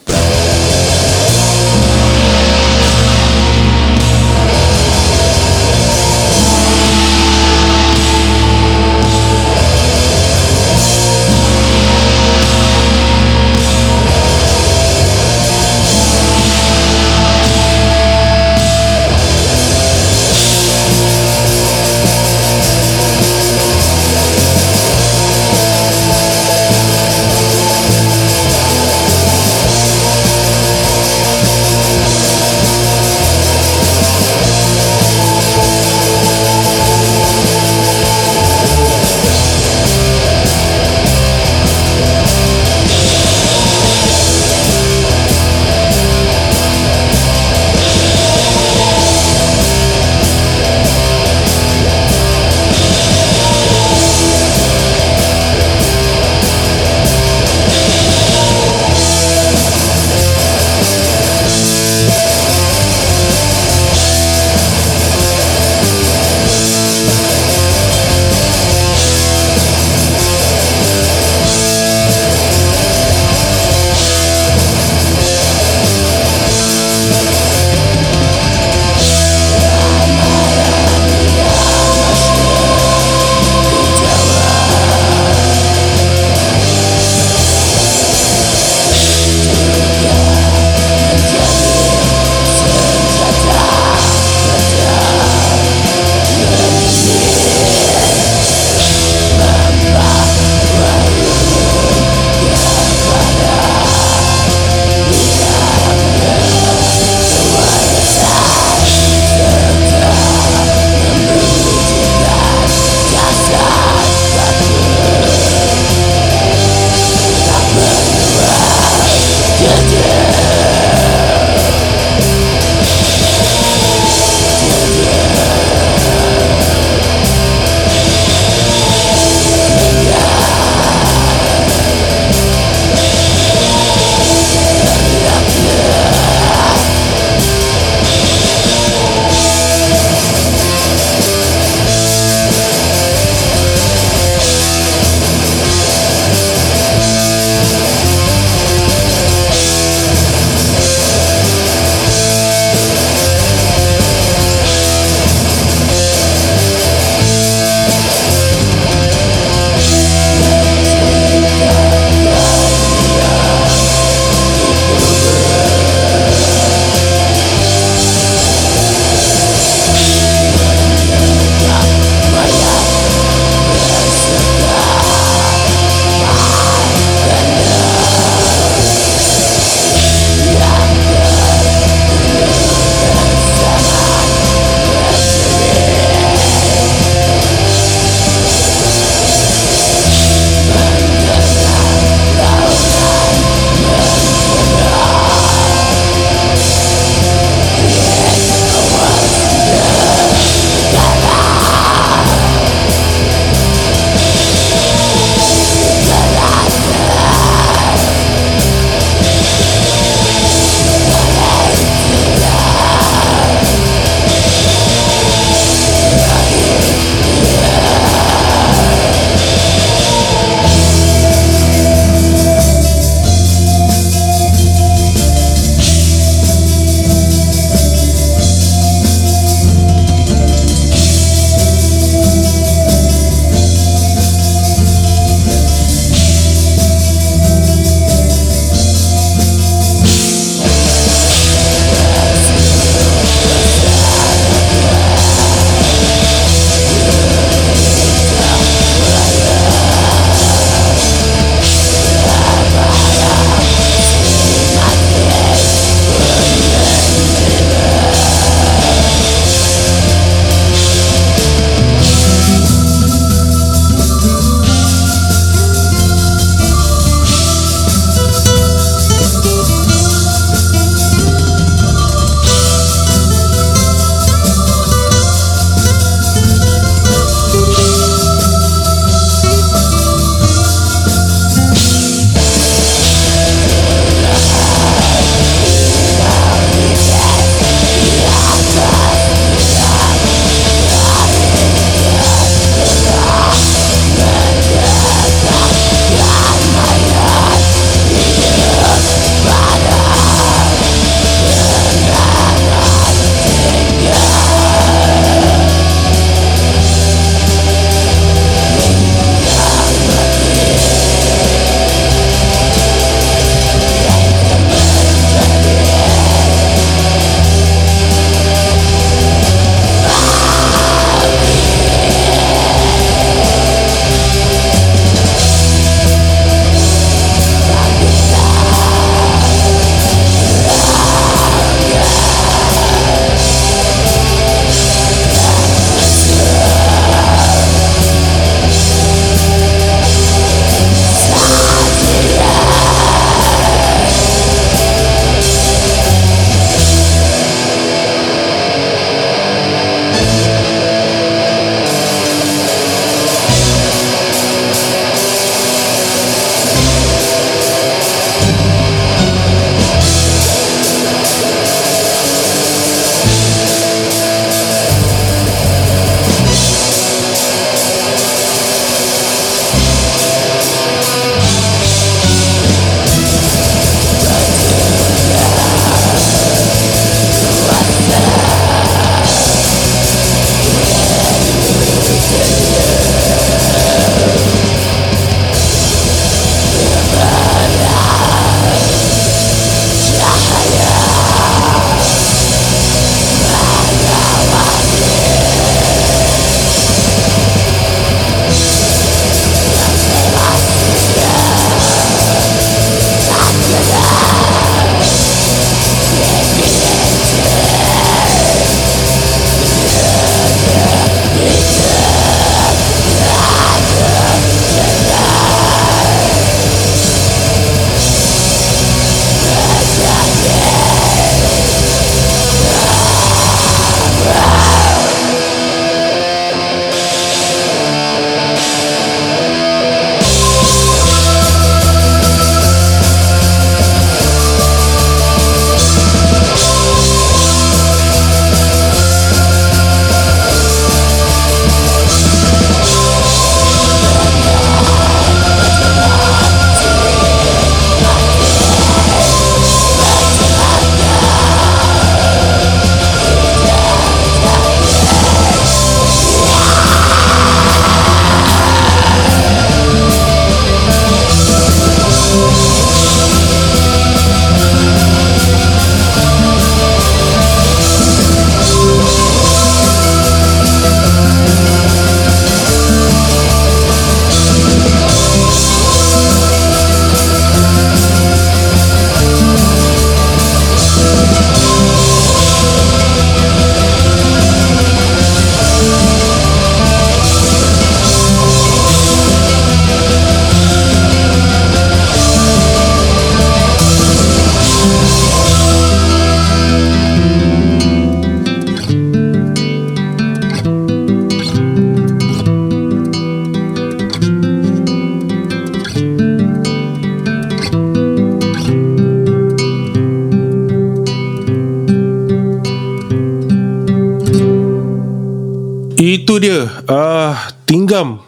Dia 516.38 516.68
uh, 516.88 517.34
Tinggam 517.66 518.22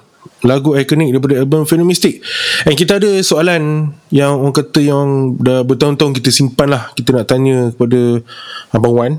Lagu 0.45 0.77
ikonik 0.77 1.17
daripada 1.17 1.41
album 1.41 1.65
Phantom 1.65 1.89
Mystic. 1.89 2.21
And 2.69 2.77
kita 2.77 3.01
ada 3.01 3.09
soalan 3.25 3.93
Yang 4.13 4.31
orang 4.37 4.55
kata 4.55 4.79
yang 4.85 5.07
Dah 5.41 5.65
bertahun-tahun 5.65 6.13
kita 6.21 6.29
simpan 6.29 6.77
lah. 6.77 6.93
Kita 6.93 7.09
nak 7.09 7.25
tanya 7.25 7.73
kepada 7.73 8.21
Abang 8.69 8.93
Wan. 8.93 9.13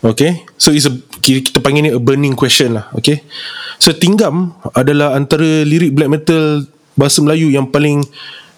Okay? 0.00 0.48
So 0.56 0.72
it's 0.72 0.88
a, 0.88 0.94
kita 1.20 1.60
panggil 1.60 1.82
ni 1.84 1.92
a 1.92 2.00
burning 2.00 2.32
question 2.32 2.80
lah. 2.80 2.88
Okay? 2.96 3.28
So 3.76 3.92
Tinggam 3.92 4.56
adalah 4.72 5.12
antara 5.14 5.62
lirik 5.68 5.92
black 5.92 6.10
metal 6.10 6.64
Bahasa 6.98 7.22
Melayu 7.22 7.52
yang 7.54 7.70
paling 7.70 8.02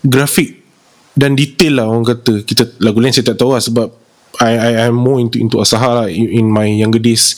Grafik 0.00 0.64
Dan 1.12 1.36
detail 1.36 1.82
lah 1.82 1.90
orang 1.90 2.06
kata. 2.06 2.46
Kita 2.46 2.80
Lagu 2.80 3.02
lain 3.02 3.12
saya 3.12 3.34
tak 3.34 3.42
tahu 3.42 3.52
lah 3.52 3.61
sebab 3.61 3.99
I, 4.41 4.53
I 4.57 4.70
I'm 4.88 4.97
more 4.97 5.20
into 5.20 5.36
into 5.36 5.61
Asaha 5.61 6.05
lah 6.05 6.07
in, 6.09 6.45
in 6.45 6.47
my 6.49 6.64
younger 6.64 7.01
days. 7.01 7.36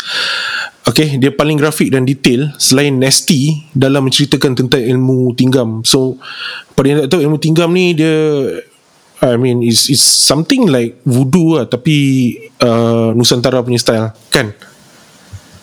Okay 0.82 1.14
Dia 1.14 1.30
paling 1.30 1.62
grafik 1.62 1.94
dan 1.94 2.03
detail 2.03 2.50
Selain 2.59 2.90
Nasty 2.90 3.70
Dalam 3.70 4.03
menceritakan 4.03 4.59
tentang 4.59 4.82
ilmu 4.82 5.30
tinggam. 5.38 5.86
So 5.86 6.18
Pada 6.74 6.86
yang 6.90 6.98
tak 7.07 7.14
tahu 7.14 7.20
ilmu 7.22 7.38
tinggam 7.38 7.70
ni 7.70 7.94
Dia 7.94 8.11
I 9.22 9.38
mean 9.38 9.62
It's, 9.62 9.86
it's 9.86 10.03
something 10.03 10.66
like 10.66 10.98
Voodoo 11.07 11.62
lah 11.62 11.70
Tapi 11.70 11.94
uh, 12.59 13.14
Nusantara 13.14 13.62
punya 13.62 13.78
style. 13.78 14.11
Kan? 14.34 14.50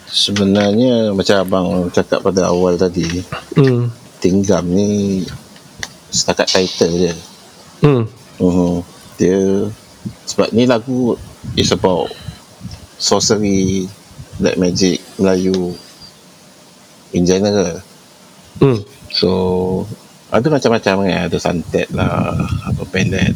Sebenarnya 0.10 1.14
macam 1.14 1.36
abang 1.38 1.68
cakap 1.94 2.26
pada 2.26 2.50
awal 2.50 2.82
tadi, 2.82 3.06
Hmm. 3.54 3.94
Tinggam 4.18 4.66
ni 4.66 5.22
setakat 6.10 6.50
title 6.50 6.98
je. 6.98 7.14
Hmm. 7.86 8.04
Uh-huh. 8.42 8.82
Dia 9.22 9.70
sebab 10.26 10.50
ni 10.50 10.66
lagu 10.66 11.14
is 11.56 11.72
about 11.72 12.12
sorcery, 13.00 13.88
black 14.40 14.60
magic 14.60 15.00
Melayu 15.16 15.76
in 17.16 17.24
general. 17.26 17.80
Hmm 18.60 18.84
So 19.10 19.30
ada 20.30 20.46
macam-macam 20.46 21.10
kan, 21.10 21.26
ada 21.26 21.38
santet 21.42 21.90
lah, 21.90 22.38
apa 22.68 22.84
pelet. 22.86 23.34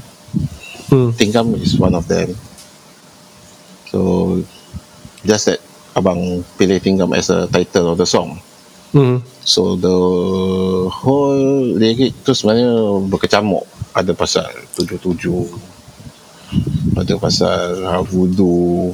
Hmm 0.92 1.10
Tinggam 1.16 1.58
is 1.58 1.80
one 1.80 1.98
of 1.98 2.06
them. 2.06 2.36
So 3.90 4.38
just 5.26 5.50
that 5.50 5.64
abang 5.98 6.46
pilih 6.60 6.78
Tinggam 6.84 7.16
as 7.18 7.32
a 7.34 7.50
title 7.50 7.94
of 7.94 7.98
the 7.98 8.06
song. 8.06 8.38
Hmm 8.94 9.26
So 9.42 9.76
the 9.80 9.98
whole 10.88 11.76
lirik 11.76 12.14
tu 12.24 12.36
sebenarnya 12.36 13.04
berkecamuk. 13.10 13.66
Ada 13.94 14.12
pasal 14.18 14.50
tujuh-tujuh. 14.74 15.73
Ada 16.98 17.14
pasal 17.18 17.84
uh, 17.84 18.04
voodoo. 18.06 18.94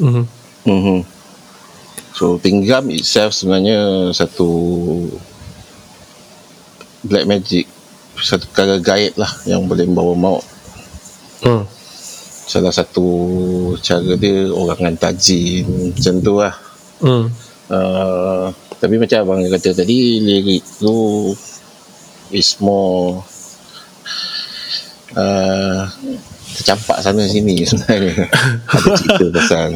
Hmm 0.00 0.40
Mm-hmm. 0.60 1.00
So 2.12 2.36
Tinggam 2.36 2.92
itself 2.92 3.32
sebenarnya 3.32 4.12
satu 4.12 4.48
black 7.06 7.24
magic. 7.24 7.64
Satu 8.20 8.44
perkara 8.52 8.76
gaib 8.76 9.16
lah 9.16 9.32
yang 9.48 9.64
boleh 9.64 9.88
membawa 9.88 10.12
maut. 10.12 10.44
Hmm. 11.40 11.64
Salah 12.44 12.74
satu 12.74 13.06
cara 13.80 14.12
dia 14.20 14.52
orang 14.52 14.92
hantar 14.92 15.16
jin 15.16 15.64
macam 15.96 16.14
tu 16.20 16.34
lah. 16.36 16.54
Hmm. 17.00 17.32
Uh, 17.70 18.52
tapi 18.76 19.00
macam 19.00 19.24
abang 19.24 19.40
kata 19.48 19.72
tadi 19.72 20.20
lirik 20.20 20.60
tu 20.76 21.32
is 22.28 22.60
more 22.60 23.24
uh, 25.16 25.88
tercampak 26.52 26.98
sana 26.98 27.22
sini 27.24 27.62
sebenarnya 27.68 28.26
ada 28.66 28.90
cerita 28.96 29.26
pasal 29.36 29.70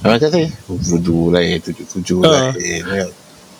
apa 0.00 0.16
kata 0.16 0.40
voodoo 0.66 1.28
lain 1.28 1.60
tujuh-tujuh 1.60 2.24
Ah. 2.24 2.50
lain 2.50 2.82
kan. 2.82 3.08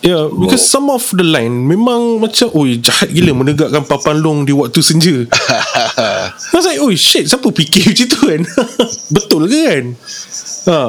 Yeah, 0.01 0.33
because 0.33 0.65
some 0.65 0.89
of 0.89 1.05
the 1.13 1.21
line 1.21 1.61
memang 1.61 2.17
macam, 2.17 2.49
oi 2.57 2.81
jahat 2.81 3.13
gila 3.13 3.37
menegakkan 3.37 3.85
papan 3.85 4.17
long 4.17 4.41
di 4.41 4.49
waktu 4.49 4.81
senja. 4.81 5.29
I 6.01 6.33
was 6.51 6.65
like, 6.65 6.81
oh 6.81 6.89
shit, 6.91 7.29
siapa 7.29 7.45
fikir 7.45 7.93
macam 7.93 8.07
tu 8.09 8.19
kan? 8.25 8.41
Betul 9.13 9.45
ke 9.45 9.59
kan? 9.61 9.85
Ha. 10.65 10.79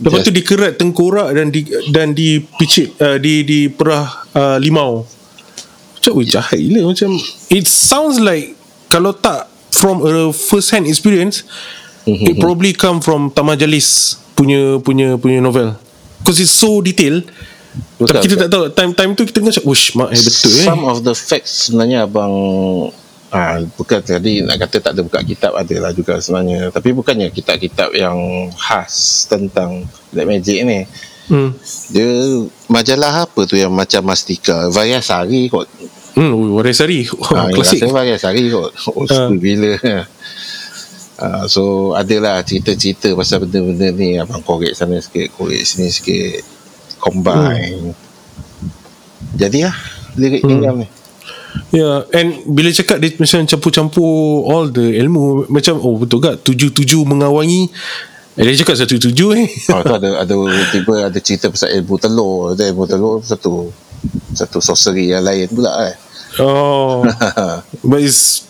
Lepas 0.00 0.18
Yes. 0.18 0.24
tu 0.24 0.32
dikerat 0.32 0.80
tengkorak 0.80 1.36
dan 1.36 1.52
di 1.52 1.68
dan 1.92 2.16
dipicit 2.16 2.96
uh, 2.96 3.20
di 3.20 3.44
di 3.44 3.68
perah 3.68 4.08
uh, 4.32 4.56
limau. 4.56 5.04
Macam 6.00 6.12
oi 6.16 6.24
jahat 6.24 6.56
gila 6.56 6.88
macam 6.88 7.12
it 7.52 7.68
sounds 7.68 8.16
like 8.18 8.56
kalau 8.88 9.12
tak 9.12 9.51
from 9.72 10.04
a 10.04 10.30
first 10.32 10.70
hand 10.70 10.84
experience 10.86 11.42
it 12.06 12.38
probably 12.38 12.72
come 12.74 13.00
from 13.00 13.30
Tamajalis 13.30 14.18
punya 14.34 14.78
punya 14.82 15.14
punya 15.18 15.38
novel. 15.38 15.76
Because 16.22 16.38
it's 16.38 16.54
so 16.54 16.78
detailed. 16.82 17.26
Betul, 17.96 18.06
Tapi 18.06 18.26
kita 18.28 18.36
tak 18.46 18.50
tahu 18.52 18.62
time 18.74 18.92
time 18.92 19.10
tu 19.16 19.24
kita 19.24 19.40
cakap, 19.40 19.64
"Ush, 19.64 19.96
mak 19.96 20.12
eh 20.12 20.20
betul 20.20 20.50
eh." 20.60 20.66
Some 20.66 20.84
of 20.84 20.98
the 21.02 21.14
facts 21.16 21.70
sebenarnya 21.70 22.04
abang 22.04 22.34
ah, 23.32 23.56
bukan 23.80 23.98
tadi 24.04 24.44
nak 24.44 24.60
kata 24.60 24.76
tak 24.78 24.92
ada 24.92 25.00
buka 25.00 25.24
kitab 25.24 25.56
ada 25.56 25.74
lah 25.80 25.90
juga 25.96 26.20
sebenarnya 26.20 26.68
tapi 26.68 26.92
bukannya 26.92 27.32
kitab-kitab 27.32 27.96
yang 27.96 28.14
khas 28.52 29.24
tentang 29.26 29.88
black 30.12 30.28
magic 30.28 30.60
ni 30.62 30.80
Hmm. 31.30 31.54
dia 31.94 32.10
majalah 32.66 33.24
apa 33.24 33.46
tu 33.46 33.54
yang 33.54 33.70
macam 33.70 34.02
Mastika 34.04 34.68
Varyasari 34.74 35.46
kot 35.46 35.70
Hmm, 36.12 36.32
ui, 36.36 36.48
Warisari. 36.52 37.08
Ah, 37.32 37.48
Oh, 37.48 37.56
Klasik. 37.56 37.80
klasik. 37.84 37.88
Rasa 37.88 37.96
Varyasari 37.96 38.42
kot 38.52 38.70
oh, 38.92 39.04
Ah. 39.08 39.28
bila 39.42 39.72
Ah, 41.22 41.46
so 41.46 41.94
adalah 41.94 42.42
cerita-cerita 42.42 43.14
pasal 43.14 43.46
benda-benda 43.46 43.94
ni 43.94 44.18
abang 44.18 44.42
korek 44.42 44.74
sana 44.74 44.98
sikit 44.98 45.30
korek 45.38 45.62
sini 45.62 45.86
sikit 45.86 46.42
combine 46.98 47.94
jadi 49.38 49.70
lah 49.70 49.76
lirik 50.18 50.42
hmm. 50.42 50.82
ni 50.82 50.88
Ya, 51.68 52.08
and 52.16 52.48
bila 52.48 52.72
cakap 52.72 52.96
dia 52.96 53.12
macam 53.12 53.44
campur-campur 53.44 54.48
all 54.48 54.72
the 54.72 54.96
ilmu 54.98 55.46
macam 55.52 55.76
oh 55.78 56.00
betul 56.00 56.24
tak 56.24 56.40
tujuh-tujuh 56.48 57.04
mengawangi 57.04 57.68
eh, 58.40 58.42
dia 58.42 58.64
cakap 58.64 58.80
satu 58.80 58.96
tujuh 58.96 59.36
eh. 59.36 59.46
Oh, 59.68 59.84
tu 59.84 59.92
ada 59.92 60.24
ada 60.24 60.34
tiba 60.72 61.06
ada 61.06 61.18
cerita 61.20 61.52
pasal 61.52 61.76
ilmu 61.76 62.00
telur, 62.00 62.56
ada 62.56 62.64
ilmu 62.72 62.88
telur 62.88 63.20
satu 63.20 63.68
satu 64.32 64.58
sorcery 64.58 65.12
yang 65.12 65.24
lain 65.24 65.48
pula 65.52 65.92
eh. 65.92 65.96
oh. 66.40 67.04
But 67.88 68.00
it's 68.02 68.48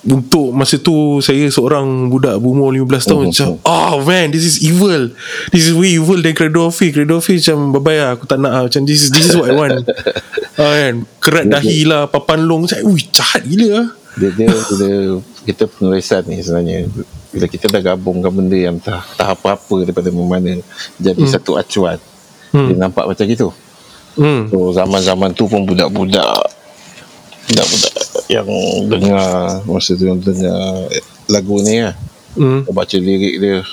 untuk 0.00 0.56
masa 0.56 0.80
tu 0.80 1.20
saya 1.20 1.44
seorang 1.52 2.08
budak 2.08 2.40
berumur 2.40 2.72
15 2.72 3.04
tahun 3.04 3.20
Mhm. 3.20 3.28
macam 3.28 3.48
oh 3.68 3.94
man 4.00 4.32
this 4.32 4.48
is 4.48 4.56
evil 4.64 5.12
this 5.52 5.68
is 5.68 5.76
way 5.76 6.00
evil 6.00 6.16
than 6.16 6.32
Credo 6.32 6.72
of 6.72 6.72
Fear 6.72 6.96
Credo 6.96 7.20
of 7.20 7.28
macam 7.28 7.76
bye 7.84 8.00
lah 8.00 8.16
aku 8.16 8.24
tak 8.24 8.40
nak 8.40 8.52
lah 8.56 8.62
macam 8.64 8.80
this 8.88 9.04
is, 9.04 9.08
this 9.12 9.28
is 9.28 9.36
what 9.36 9.52
I 9.52 9.60
want 9.60 9.84
uh, 10.56 10.72
kan 10.80 11.04
kerat 11.20 11.52
dahi 11.52 11.84
lah 11.84 12.08
papan 12.08 12.48
long 12.48 12.64
macam 12.64 12.80
ui 12.88 13.04
jahat 13.12 13.44
gila 13.44 13.68
lah 13.76 13.88
Dia 14.16 14.30
dia, 14.32 14.48
dia 14.48 15.20
kita 15.52 15.68
penulisan 15.68 16.24
ni 16.24 16.40
sebenarnya 16.40 16.88
bila 17.30 17.46
kita 17.46 17.70
dah 17.70 17.82
gabungkan 17.82 18.32
benda 18.34 18.58
yang 18.58 18.76
tak, 18.82 19.06
tak 19.14 19.38
apa-apa 19.38 19.86
daripada 19.86 20.10
mana 20.10 20.58
jadi 20.98 21.22
hmm. 21.22 21.30
satu 21.30 21.54
acuan. 21.54 21.98
Hmm. 22.50 22.66
Dia 22.66 22.74
nampak 22.74 23.06
macam 23.06 23.24
gitu. 23.26 23.54
Hmm. 24.16 24.50
So 24.50 24.72
zaman-zaman 24.74 25.34
tu 25.36 25.46
pun 25.46 25.66
budak-budak 25.66 26.38
budak-budak 27.50 27.94
yang 28.30 28.46
dengar 28.86 29.58
masa 29.66 29.98
tu 29.98 30.06
yang 30.06 30.22
dengar 30.22 30.86
lagu 31.26 31.58
ni 31.62 31.82
lah. 31.82 31.94
Hmm. 32.38 32.62
Baca 32.70 32.94
lirik 32.94 33.42
dia 33.42 33.66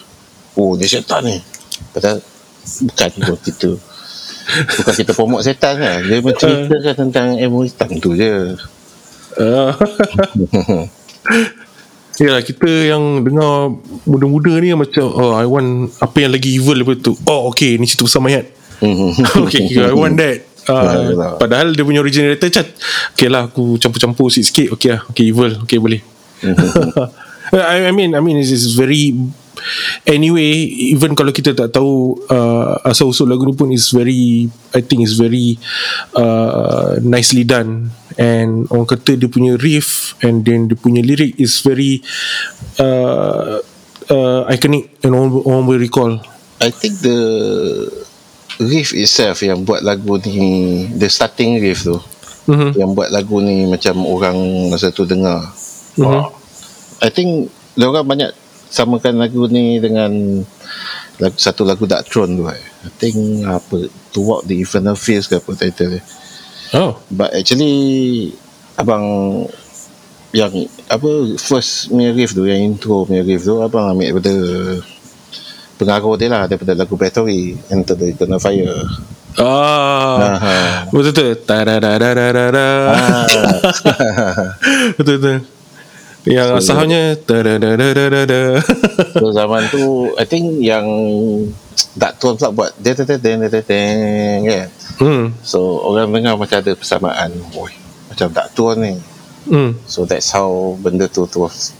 Oh 0.57 0.73
dia 0.73 0.89
setan 0.89 1.21
ni 1.29 1.37
Padahal 1.93 2.17
Bukan 2.89 3.09
pun 3.21 3.37
kita 3.45 3.69
Bukan 4.81 4.93
kita 4.97 5.11
promote 5.13 5.45
setan 5.45 5.77
kan 5.77 6.01
Dia 6.01 6.17
menceritakan 6.25 6.93
tentang 6.97 7.37
ilmu 7.37 7.69
hitam 7.69 8.01
tu 8.01 8.17
je 8.17 8.57
Uh, 9.37 9.69
Yalah 12.17 12.41
kita 12.41 12.65
yang 12.65 13.21
dengar 13.21 13.77
muda-muda 14.09 14.49
ni 14.57 14.73
macam 14.73 15.05
oh 15.05 15.37
I 15.37 15.45
want 15.45 15.93
apa 16.01 16.25
yang 16.25 16.33
lagi 16.33 16.57
evil 16.57 16.73
daripada 16.73 16.97
tu. 16.97 17.13
Oh 17.29 17.45
okay 17.53 17.77
ni 17.77 17.85
cerita 17.85 18.09
pasal 18.09 18.25
mayat. 18.25 18.49
okay, 19.45 19.65
okay 19.65 19.83
I 19.83 19.93
want 19.93 20.17
that. 20.21 20.45
Uh, 20.67 21.15
Yalah. 21.15 21.39
padahal 21.39 21.71
dia 21.71 21.83
punya 21.87 22.03
original 22.03 22.35
director 22.35 22.51
cat. 22.51 22.67
Okay 23.15 23.31
lah 23.31 23.47
aku 23.47 23.79
campur-campur 23.79 24.27
sikit-sikit. 24.27 24.75
Okay 24.75 24.89
lah 24.93 25.01
Okay 25.09 25.31
evil. 25.31 25.51
Okay 25.63 25.79
boleh. 25.79 26.03
I, 27.55 27.87
I 27.87 27.91
mean 27.95 28.11
I 28.11 28.19
mean 28.19 28.35
it's, 28.35 28.51
it's 28.51 28.75
very 28.75 29.15
Anyway 30.05 30.69
Even 30.93 31.17
kalau 31.17 31.33
kita 31.33 31.55
tak 31.55 31.73
tahu 31.73 32.19
uh, 32.29 32.77
Asal 32.83 33.09
usul 33.09 33.31
lagu 33.31 33.47
ni 33.47 33.55
pun 33.55 33.71
is 33.71 33.89
very 33.89 34.51
I 34.75 34.83
think 34.83 35.07
is 35.07 35.15
very 35.15 35.55
uh, 36.13 36.99
Nicely 36.99 37.47
done. 37.47 37.89
And 38.19 38.67
orang 38.67 38.91
kata 38.91 39.15
dia 39.15 39.31
punya 39.31 39.55
riff 39.55 40.19
And 40.19 40.43
then 40.43 40.67
dia 40.67 40.75
punya 40.75 40.99
lirik 40.99 41.39
Is 41.39 41.63
very 41.63 42.03
uh, 42.83 43.63
uh, 44.11 44.41
Iconic 44.51 44.99
And 45.01 45.15
orang, 45.15 45.31
orang 45.47 45.63
boleh 45.63 45.81
recall. 45.87 46.19
I 46.57 46.73
think 46.73 47.05
the 47.05 47.17
riff 48.57 48.93
itself 48.93 49.41
yang 49.41 49.61
buat 49.61 49.81
lagu 49.81 50.17
ni 50.21 50.85
the 50.97 51.07
starting 51.07 51.61
riff 51.61 51.85
tu 51.85 51.97
Mhm. 52.47 52.79
yang 52.79 52.91
buat 52.95 53.11
lagu 53.11 53.43
ni 53.43 53.67
macam 53.67 54.07
orang 54.07 54.37
masa 54.71 54.89
tu 54.89 55.03
dengar 55.03 55.43
Mhm. 55.97 56.05
Wah. 56.05 56.29
I 57.01 57.09
think 57.09 57.49
dia 57.73 57.85
orang 57.85 58.07
banyak 58.07 58.31
samakan 58.67 59.21
lagu 59.21 59.45
ni 59.47 59.77
dengan 59.77 60.41
lagu, 61.17 61.35
satu 61.37 61.61
lagu 61.61 61.85
Dark 61.85 62.09
Throne 62.09 62.33
tu 62.33 62.45
eh. 62.49 62.61
I 62.85 62.89
think 62.97 63.45
apa 63.45 63.89
Throughout 64.09 64.45
the 64.45 64.57
Infernal 64.57 64.97
Fields 64.97 65.27
ke 65.27 65.37
apa 65.37 65.51
title 65.53 65.97
dia 65.97 66.03
Oh 66.73 66.97
But 67.09 67.33
actually 67.33 68.31
Abang 68.75 69.05
Yang 70.31 70.67
Apa 70.87 71.09
First 71.37 71.89
punya 71.89 72.11
riff 72.11 72.31
tu 72.31 72.43
Yang 72.43 72.61
intro 72.75 73.03
punya 73.03 73.23
riff 73.23 73.43
tu 73.43 73.59
Abang 73.59 73.93
ambil 73.93 74.17
daripada 74.17 74.33
Pengaruh 75.77 76.17
dia 76.17 76.27
lah 76.27 76.43
Daripada 76.45 76.73
lagu 76.73 76.97
Battery 76.97 77.53
Enter 77.69 77.93
the 77.93 78.11
Eternal 78.11 78.41
Fire 78.41 78.81
Ah, 79.37 80.33
Aha. 80.33 80.89
betul 80.89 81.13
betul. 81.13 81.29
Tadadadadadada. 81.45 82.69
Ah. 82.89 83.25
betul 84.97 85.21
betul. 85.21 85.37
Yang 86.25 86.47
So, 86.49 86.73
asalnya. 86.73 87.01
So 89.13 89.25
zaman 89.29 89.61
tu 89.69 90.09
I 90.17 90.25
think 90.25 90.57
yang 90.59 90.89
Tak 91.93 92.17
tuan 92.17 92.33
pula 92.33 92.49
buat 92.49 92.69
deng 92.81 92.97
deng 92.97 93.21
deng 93.21 93.61
deng 93.61 94.39
kan 94.43 94.67
Hmm. 94.97 95.29
So 95.45 95.85
orang 95.85 96.09
dengar 96.09 96.33
macam 96.33 96.57
ada 96.57 96.73
persamaan 96.73 97.29
Oi, 97.53 97.69
Macam 98.09 98.33
tak 98.33 98.49
tuan 98.57 98.81
ni 98.81 98.93
Hmm. 99.45 99.77
So 99.85 100.03
that's 100.03 100.33
how 100.33 100.73
Benda 100.81 101.05
tu 101.05 101.29
terus 101.29 101.77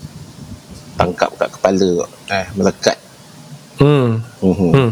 Tangkap 0.94 1.34
kat 1.34 1.50
kepala 1.50 2.06
eh, 2.30 2.46
Melekat 2.54 3.02
Hmm. 3.78 4.22
Hmm. 4.42 4.92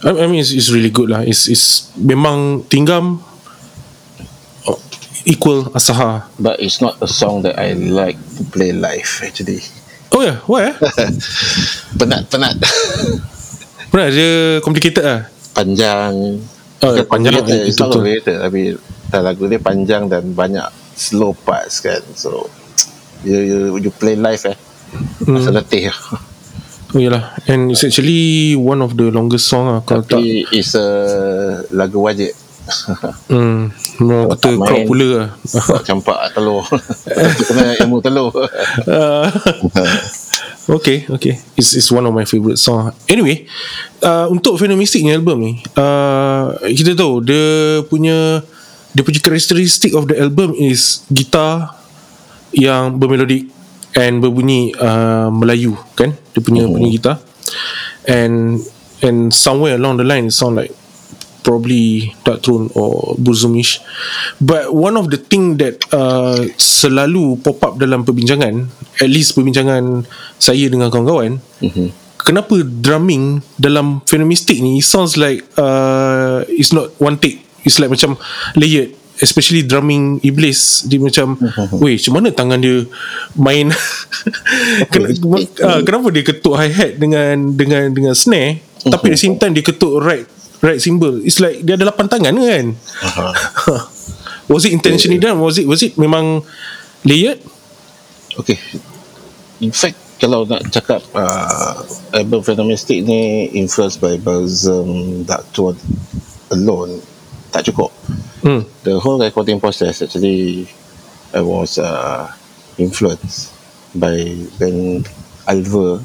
I 0.00 0.08
I 0.16 0.26
mean 0.26 0.40
it's, 0.40 0.50
it's 0.50 0.70
really 0.72 0.90
good 0.90 1.12
lah. 1.12 1.22
It's 1.22 1.46
it's 1.46 1.92
memang 1.94 2.64
tinggam 2.66 3.20
oh, 4.64 4.78
equal 5.24 5.68
Asaha. 5.70 6.26
But 6.40 6.58
it's 6.58 6.80
not 6.80 6.96
a 6.98 7.06
song 7.06 7.44
that 7.44 7.60
I 7.60 7.76
like 7.76 8.16
to 8.40 8.42
play 8.48 8.72
live 8.72 9.08
actually 9.22 9.60
Oh 10.10 10.26
yeah, 10.26 10.42
why 10.50 10.66
eh? 10.70 10.74
Penat-penat 11.94 12.58
Pernah 13.94 14.10
dia 14.10 14.58
complicated 14.58 15.04
lah. 15.06 15.20
Panjang 15.54 16.42
Oh, 16.80 16.96
Bukan 16.96 17.06
panjang, 17.06 17.44
It's 17.46 17.76
itu 17.76 17.84
not 17.84 17.92
betul. 17.92 18.00
complicated 18.02 18.36
Tapi 18.42 18.60
lagu 19.14 19.42
dia 19.46 19.60
panjang 19.60 20.08
Dan 20.08 20.32
banyak 20.34 20.66
slow 20.96 21.30
parts 21.36 21.78
kan 21.78 22.00
So 22.16 22.48
You, 23.22 23.38
you, 23.38 23.58
you 23.78 23.90
play 23.94 24.16
live 24.18 24.42
eh 24.48 24.58
Hmm. 25.22 25.38
Masa 25.38 25.54
letih 25.54 25.86
Oh 26.90 26.98
yalah. 26.98 27.30
And 27.46 27.70
it's 27.70 27.86
actually 27.86 28.54
one 28.54 28.82
of 28.82 28.98
the 28.98 29.14
longest 29.14 29.46
song 29.46 29.70
lah 29.70 29.80
kalau 29.86 30.02
tak. 30.02 30.18
Tapi 30.18 30.42
it's 30.50 30.74
a 30.74 30.86
lagu 31.70 32.02
wajib 32.02 32.34
Hmm. 33.32 33.70
Mau 33.98 34.30
Kalau 34.30 34.34
kata 34.38 34.48
main. 34.54 34.66
crowd 34.66 34.82
pula 34.86 35.08
lah. 35.10 35.28
Campak 35.82 36.18
telur 36.34 36.62
Kena 37.50 37.74
ilmu 37.82 37.98
telur 37.98 38.30
Uh, 38.86 39.26
okay, 40.78 41.02
okay. 41.10 41.38
It's 41.58 41.74
it's 41.74 41.90
one 41.90 42.06
of 42.06 42.14
my 42.14 42.22
favourite 42.22 42.58
song. 42.58 42.94
Anyway, 43.10 43.46
uh, 44.02 44.30
untuk 44.30 44.54
Phenomistic 44.54 45.02
ni 45.02 45.10
album 45.10 45.42
ni, 45.42 45.52
uh, 45.74 46.54
kita 46.62 46.94
tahu 46.94 47.22
dia 47.26 47.42
punya 47.86 48.42
dia 48.90 49.02
punya 49.02 49.18
karakteristik 49.18 49.94
of 49.94 50.06
the 50.06 50.18
album 50.18 50.54
is 50.54 51.02
gitar 51.10 51.74
yang 52.50 52.98
bermelodik 52.98 53.50
and 53.94 54.22
berbunyi 54.22 54.74
uh, 54.76 55.28
Melayu 55.30 55.74
kan? 55.94 56.14
Dia 56.32 56.40
punya 56.40 56.66
Oh. 56.66 56.72
bunyi 56.72 56.94
gitar. 56.94 57.18
And 58.06 58.60
and 59.00 59.32
somewhere 59.32 59.76
along 59.76 59.98
the 59.98 60.06
line 60.06 60.28
it 60.28 60.34
sound 60.34 60.56
like 60.56 60.72
probably 61.40 62.12
Dark 62.20 62.44
Throne 62.44 62.68
or 62.76 63.16
Burzumish 63.16 63.80
but 64.44 64.68
one 64.76 64.92
of 65.00 65.08
the 65.08 65.16
thing 65.16 65.56
that 65.56 65.80
uh, 65.88 66.36
selalu 66.60 67.40
pop 67.40 67.56
up 67.64 67.74
dalam 67.80 68.04
perbincangan 68.04 68.68
at 69.00 69.08
least 69.08 69.32
perbincangan 69.32 70.04
saya 70.36 70.68
dengan 70.68 70.92
kawan-kawan 70.92 71.40
Mhm. 71.64 71.88
kenapa 72.20 72.60
drumming 72.60 73.40
dalam 73.56 74.04
Phenomistic 74.04 74.60
ni 74.60 74.80
it 74.80 74.86
sounds 74.86 75.16
like 75.16 75.40
uh, 75.56 76.44
it's 76.44 76.76
not 76.76 76.92
one 77.00 77.16
take. 77.16 77.40
It's 77.64 77.80
like 77.80 77.88
macam 77.88 78.20
layered 78.56 78.99
especially 79.20 79.62
drumming 79.64 80.18
Iblis 80.24 80.84
dia 80.88 80.98
macam 81.00 81.36
weh 81.82 81.96
macam 81.96 82.12
mana 82.16 82.28
tangan 82.32 82.58
dia 82.60 82.84
main? 83.36 83.70
Ken- 84.92 85.12
uh, 85.64 85.80
kenapa 85.84 86.08
dia 86.12 86.24
ketuk 86.24 86.56
hi-hat 86.56 86.96
dengan 86.96 87.54
dengan 87.54 87.92
dengan 87.92 88.12
snare 88.16 88.64
tapi 88.80 89.12
at 89.12 89.16
the 89.16 89.20
same 89.20 89.36
time 89.36 89.52
dia 89.52 89.64
ketuk 89.64 90.00
right 90.00 90.24
right 90.64 90.80
cymbal? 90.80 91.20
It's 91.24 91.38
like 91.38 91.60
dia 91.64 91.76
ada 91.76 91.88
lapan 91.88 92.06
tangan 92.08 92.34
kan? 92.36 92.66
Was 94.50 94.66
it 94.66 94.74
intentionally 94.74 95.22
done? 95.22 95.38
Was 95.38 95.62
it 95.62 95.66
was 95.68 95.78
it 95.78 95.94
memang 95.94 96.42
layered? 97.06 97.38
Okay. 98.34 98.58
In 99.62 99.70
fact 99.70 100.10
Kalau 100.20 100.44
nak 100.44 100.68
cakap 100.68 101.00
uh, 101.16 101.80
Album 102.12 102.44
Phenomistic 102.44 103.00
ni 103.08 103.48
Influenced 103.56 104.04
by 104.04 104.20
Balsam 104.20 105.24
Dark 105.24 105.48
Throne 105.56 105.80
Alone 106.52 107.00
Tak 107.50 107.66
cukup. 107.70 107.90
Hmm. 108.40 108.62
The 108.86 108.96
whole 108.96 109.20
recording 109.20 109.60
process 109.60 110.00
Actually 110.00 110.64
I 111.34 111.44
was 111.44 111.76
uh, 111.76 112.30
Influenced 112.80 113.52
By 113.92 114.46
band 114.56 115.10
Alva 115.44 116.00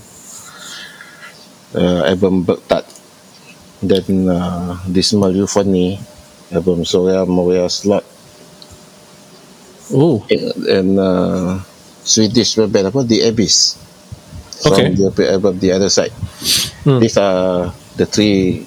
uh, 1.75 2.01
Album 2.09 2.43
Bertat 2.43 2.83
Dan 3.79 4.27
uh, 4.27 4.81
Dismal 4.89 5.31
Euphony 5.31 6.01
Album 6.51 6.85
Soria 6.85 7.25
Moria 7.25 7.69
Slot. 7.69 8.05
Oh. 9.93 10.25
And 10.29 10.97
uh, 10.97 11.61
Swedish 12.05 12.57
band 12.57 12.89
apa? 12.89 13.01
The 13.05 13.29
Abyss. 13.29 13.85
Okay. 14.65 14.95
from 14.95 15.13
the 15.13 15.31
album 15.31 15.59
The 15.59 15.71
Other 15.73 15.89
Side. 15.89 16.13
Hmm. 16.85 17.01
these 17.01 17.17
are 17.17 17.73
the 17.97 18.05
three 18.05 18.65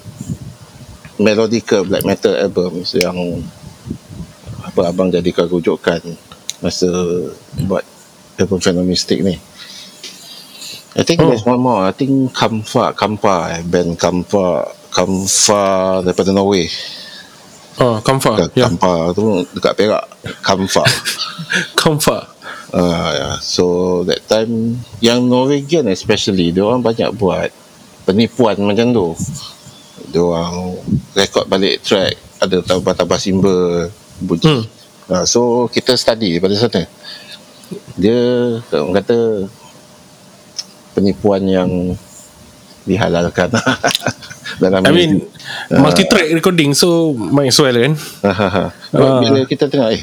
melodical 1.19 1.83
black 1.83 2.07
metal 2.07 2.33
albums 2.33 2.95
yang 2.95 3.15
apa 4.63 4.89
abang 4.89 5.11
jadikan 5.11 5.45
rujukan 5.51 5.99
masa 6.63 6.87
buat 7.67 7.83
album 8.39 8.59
Phenomistic 8.63 9.19
ni 9.19 9.35
I 10.95 11.03
think 11.03 11.21
Oh. 11.21 11.29
there's 11.29 11.45
one 11.45 11.59
more 11.59 11.83
I 11.85 11.93
think 11.93 12.31
Kamfa 12.31 12.95
Kampa 12.95 13.59
eh, 13.59 13.61
band 13.67 13.99
Kamfa 13.99 14.71
Kamfa 14.89 15.63
daripada 16.07 16.31
Norway 16.31 16.71
ah 17.79 17.99
Kamfa 17.99 18.35
yeah. 18.35 18.47
ya 18.47 18.47
yeah. 18.55 18.69
Kampa 18.71 18.91
tu 19.15 19.23
dekat 19.55 19.73
Perak 19.75 20.05
Kamfa 20.41 20.83
Kamfa 21.79 22.39
Uh, 22.69 23.09
yeah. 23.17 23.35
So 23.41 24.05
that 24.05 24.29
time 24.29 24.77
Yang 25.01 25.25
Norwegian 25.25 25.89
especially 25.89 26.53
Dia 26.53 26.69
orang 26.69 26.85
banyak 26.85 27.17
buat 27.17 27.49
Penipuan 28.05 28.61
macam 28.61 28.93
tu 28.93 29.07
Dia 30.09 30.21
orang 30.21 30.77
Rekod 31.13 31.45
balik 31.45 31.81
track 31.85 32.17
Ada 32.39 32.63
tambah-tambah 32.63 33.19
simbol 33.19 33.89
Bunyi. 34.19 34.43
Hmm. 34.43 34.63
uh, 35.11 35.23
So 35.23 35.69
kita 35.71 35.95
study 35.95 36.35
daripada 36.35 36.55
sana. 36.59 36.83
Dia 37.95 38.19
Orang 38.73 38.95
kata 38.97 39.47
Penipuan 40.97 41.45
yang 41.45 41.69
Dihalalkan. 42.83 43.53
Dalam 44.63 44.81
I 44.81 44.91
mean 44.91 45.11
multi-track 45.69 46.33
recording 46.33 46.73
so 46.73 47.13
might 47.13 47.53
as 47.53 47.59
well 47.61 47.75
kan? 47.75 47.93
Uh, 48.25 48.73
Ah. 48.89 49.21
Bila 49.21 49.45
kita 49.45 49.69
tengok 49.69 49.93
Eh 49.93 50.01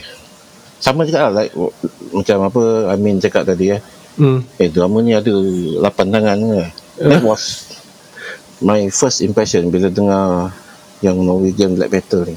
sama 0.79 1.03
juga 1.03 1.27
lah 1.27 1.43
like, 1.43 1.53
Macam 2.15 2.47
apa 2.47 2.63
Amin 2.95 3.19
cakap 3.19 3.43
tadi 3.43 3.75
eh. 3.75 3.81
Hmm. 4.17 4.47
Eh 4.57 4.71
drama 4.71 5.03
ni 5.03 5.13
ada 5.13 5.35
lapan 5.83 6.07
tangan 6.15 6.39
ke? 6.39 6.63
That 7.05 7.21
was 7.27 7.66
My 8.59 8.89
first 8.89 9.21
impression 9.21 9.69
Bila 9.69 9.89
dengar 9.89 10.53
Yang 11.01 11.17
Norwegian 11.21 11.77
black 11.77 11.93
metal 11.93 12.25
ni 12.25 12.37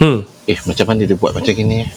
Hmm. 0.00 0.24
Eh 0.48 0.56
macam 0.64 0.88
mana 0.88 1.04
dia 1.04 1.12
buat 1.12 1.36
macam 1.36 1.52
gini 1.52 1.84
eh 1.84 1.90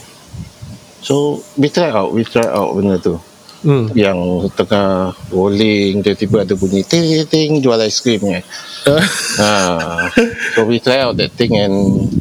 So 0.99 1.39
We 1.55 1.72
try 1.72 1.88
out 1.88 2.11
We 2.11 2.28
try 2.28 2.43
out 2.45 2.76
benda 2.76 2.99
tu 2.99 3.16
Hmm. 3.64 3.88
Yang 3.95 4.51
tengah 4.59 5.16
Rolling 5.32 6.03
Tiba-tiba 6.03 6.43
ada 6.43 6.51
bunyi 6.51 6.84
Ting 6.84 6.99
ting 7.07 7.24
ting 7.24 7.51
Jual 7.64 7.80
ice 7.80 8.03
cream 8.03 8.20
ni 8.20 8.43
Uh, 8.84 8.99
ha. 9.39 10.11
So 10.51 10.68
we 10.68 10.84
try 10.84 10.99
out 10.99 11.16
that 11.16 11.32
thing 11.32 11.55
And 11.55 12.11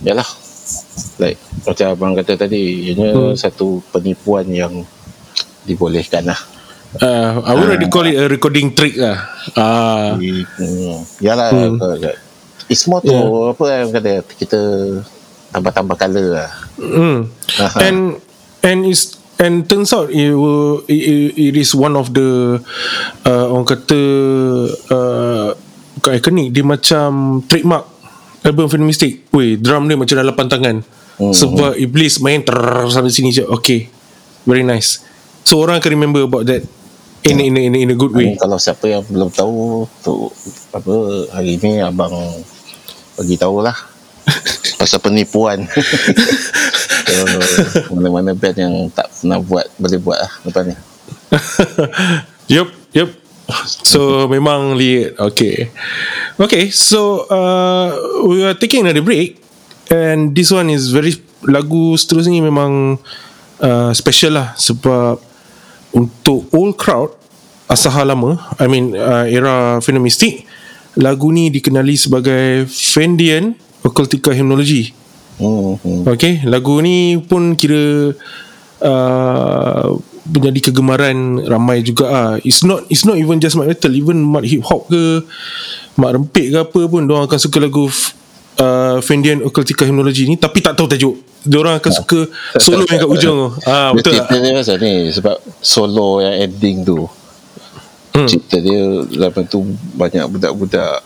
Yalah 0.00 0.24
Like 1.20 1.36
Macam 1.62 1.86
abang 1.92 2.12
kata 2.16 2.40
tadi 2.40 2.88
Ianya 2.88 3.12
Hmm. 3.12 3.36
satu 3.36 3.84
penipuan 3.92 4.48
yang 4.48 4.80
Dibolehkan 5.64 6.24
lah 6.24 6.40
uh, 7.00 7.42
I 7.42 7.50
would 7.56 7.66
already 7.70 7.88
call 7.90 8.06
it 8.06 8.18
a 8.18 8.26
recording 8.28 8.74
trick 8.76 8.94
lah 8.98 9.24
ah 9.58 10.14
Hmm. 10.14 11.00
Yalah 11.18 11.48
Hmm. 11.50 11.80
hmm. 11.80 12.14
It's 12.70 12.86
more 12.86 13.00
to 13.04 13.12
Yeah. 13.12 13.52
Apa 13.52 13.64
yang 13.82 13.90
kata 13.92 14.24
Kita 14.24 14.60
Tambah-tambah 15.54 15.96
colour 15.98 16.26
lah 16.34 16.50
Hmm. 16.74 17.30
Aha. 17.62 17.78
And 17.86 18.18
and 18.64 18.88
is 18.88 19.14
and 19.38 19.66
turns 19.68 19.92
out 19.92 20.10
it, 20.10 20.32
will, 20.34 20.82
it, 20.88 21.34
it 21.36 21.54
is 21.54 21.74
one 21.74 21.94
of 21.94 22.10
the 22.14 22.58
uh, 23.26 23.46
orang 23.50 23.66
kata 23.66 24.00
uh, 24.90 25.54
bukan 26.00 26.12
ikonik 26.18 26.48
dia 26.50 26.64
macam 26.66 27.40
trademark 27.46 27.84
album 28.44 28.66
Phenomistic. 28.68 29.30
Weh, 29.32 29.56
drum 29.56 29.86
dia 29.86 29.96
macam 29.96 30.14
dah 30.18 30.26
lapan 30.26 30.46
tangan. 30.50 30.76
Hmm. 31.16 31.30
Sebab 31.30 31.78
Iblis 31.78 32.18
main 32.20 32.42
ter 32.42 32.58
sampai 32.90 33.14
sini 33.14 33.30
je. 33.30 33.46
Okay. 33.46 33.86
Very 34.44 34.66
nice. 34.66 35.00
So 35.44 35.60
orang 35.60 35.78
akan 35.80 35.90
remember 35.94 36.24
about 36.24 36.44
that 36.48 36.64
in 37.24 37.40
in 37.40 37.54
in, 37.56 37.72
in 37.74 37.90
a 37.92 37.96
good 37.96 38.12
way. 38.12 38.36
Kalau 38.36 38.60
siapa 38.60 38.84
yang 38.88 39.02
belum 39.08 39.32
tahu 39.32 39.88
tu 40.04 40.28
apa 40.76 40.94
hari 41.32 41.56
ni 41.60 41.80
abang 41.80 42.12
bagi 43.16 43.36
tahulah 43.40 43.74
pasal 44.80 45.00
penipuan. 45.00 45.64
so, 47.08 47.24
mana-mana 47.96 48.36
band 48.36 48.56
yang 48.56 48.74
tak 48.92 49.08
pernah 49.08 49.40
buat 49.40 49.66
boleh 49.80 50.00
buat 50.00 50.18
lah 50.20 50.32
lepas 50.44 50.62
ni. 50.68 50.76
Yup, 52.54 52.68
yup. 52.92 53.08
So 53.64 54.28
memang 54.28 54.76
lead. 54.76 55.16
Okay. 55.16 55.72
Okay, 56.36 56.68
so 56.68 57.24
uh, 57.32 57.88
we 58.28 58.44
are 58.44 58.52
taking 58.52 58.84
another 58.84 59.00
break 59.00 59.40
and 59.88 60.36
this 60.36 60.52
one 60.52 60.68
is 60.68 60.92
very 60.92 61.16
lagu 61.44 61.96
seterusnya 61.96 62.36
ni 62.36 62.42
memang 62.44 63.00
uh, 63.64 63.92
special 63.96 64.36
lah 64.40 64.52
sebab 64.56 65.20
untuk 65.94 66.50
old 66.52 66.74
crowd 66.76 67.14
Asaha 67.64 68.04
lama 68.04 68.36
I 68.60 68.66
mean 68.68 68.92
uh, 68.92 69.24
era 69.24 69.80
Phenomistic 69.80 70.44
lagu 71.00 71.32
ni 71.32 71.48
dikenali 71.48 71.96
sebagai 71.96 72.68
Fendian 72.68 73.56
Occultica 73.80 74.34
Hymnology 74.34 75.04
Hmm, 75.34 75.74
hmm. 75.82 76.06
Okay 76.14 76.46
Lagu 76.46 76.78
ni 76.78 77.18
pun 77.18 77.58
kira 77.58 78.14
uh, 78.86 79.86
Menjadi 80.24 80.70
kegemaran 80.70 81.42
Ramai 81.42 81.82
juga 81.82 82.06
ah. 82.06 82.34
It's 82.46 82.62
not 82.62 82.86
It's 82.86 83.02
not 83.02 83.18
even 83.18 83.42
just 83.42 83.58
mat 83.58 83.66
metal 83.66 83.90
Even 83.90 84.22
mat 84.22 84.46
hip 84.46 84.62
hop 84.62 84.86
ke 84.86 85.26
Mat 85.98 86.14
rempik 86.14 86.54
ke 86.54 86.58
apa 86.62 86.80
pun 86.86 87.10
Diorang 87.10 87.26
akan 87.26 87.40
suka 87.42 87.58
lagu 87.58 87.90
uh, 87.90 89.02
Fendian 89.02 89.42
Occultica 89.42 89.82
Hymnology 89.82 90.30
ni 90.30 90.38
Tapi 90.38 90.62
tak 90.62 90.78
tahu 90.78 90.86
tajuk 90.86 91.33
Diorang 91.44 91.76
akan 91.76 91.92
suka 91.92 92.20
Solo 92.56 92.88
yang 92.88 93.00
kat 93.04 93.08
ujung 93.08 93.36
tu 93.36 93.48
ah, 93.64 93.92
Dia 93.92 93.96
Betul 93.96 94.12
tak? 94.16 94.26
cerita 94.26 94.36
dia 94.40 94.52
pasal 94.56 94.76
ni 94.80 94.94
sebab 95.12 95.36
solo 95.60 96.08
yang 96.18 96.34
ending 96.40 96.76
tu. 96.82 96.98
Hmm. 98.14 98.28
Cerita 98.28 98.56
dia 98.58 98.82
lepas 99.04 99.44
tu 99.44 99.60
banyak 99.94 100.24
budak-budak 100.26 101.04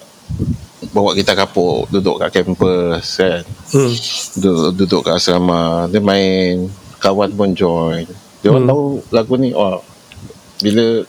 bawa 0.89 1.11
kita 1.13 1.35
kapur 1.35 1.85
duduk 1.91 2.23
kat 2.23 2.31
kampus 2.41 3.19
kan. 3.19 3.43
Hmm. 3.75 3.93
Duduk, 4.39 4.71
duduk 4.79 5.01
kat 5.03 5.19
asrama 5.19 5.91
dia 5.91 5.99
main 5.99 6.71
kawan 6.99 7.35
pun 7.35 7.51
join. 7.53 8.07
Dia 8.39 8.55
orang 8.55 8.65
Hmm. 8.65 8.71
tahu 8.71 8.85
lagu 9.11 9.35
ni 9.35 9.51
oh 9.53 9.83
bila 10.59 11.03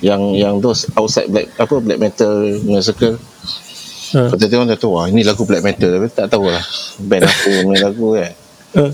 yang 0.00 0.22
yang 0.32 0.54
those 0.60 0.84
outside 0.92 1.28
black 1.28 1.48
apa 1.56 1.80
black 1.80 1.96
metal 1.96 2.32
punya 2.60 2.80
Ah. 4.12 4.30
Kata 4.30 4.46
orang 4.52 4.68
dah 4.68 4.78
tahu 4.78 4.92
wah 4.92 5.06
ini 5.06 5.20
lagu 5.20 5.42
black 5.42 5.60
metal 5.60 5.90
tapi 5.90 6.06
tak 6.08 6.28
tahu 6.28 6.46
lah 6.46 6.62
band 7.00 7.24
apa 7.24 7.34
punya 7.64 7.78
lagu 7.82 8.06
kan 8.12 8.32
Ah. 8.76 8.92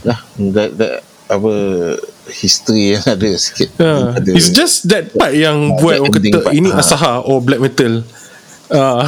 lah 0.00 0.18
that, 0.54 0.70
that 0.74 0.92
apa 1.26 1.52
history 2.26 2.96
yang 2.96 3.04
ada 3.04 3.28
sikit 3.34 3.68
Ah, 3.76 4.16
ada 4.16 4.30
It's 4.32 4.48
just 4.48 4.88
that 4.88 5.12
part 5.12 5.34
yang 5.34 5.74
Ah, 5.74 5.76
buat 5.76 5.96
orang 5.98 6.14
kata 6.14 6.40
part. 6.40 6.54
ini 6.54 6.70
Ah. 6.70 6.80
Asaha 6.80 7.12
or 7.20 7.38
black 7.38 7.58
metal. 7.58 8.00
Uh, 8.70 9.02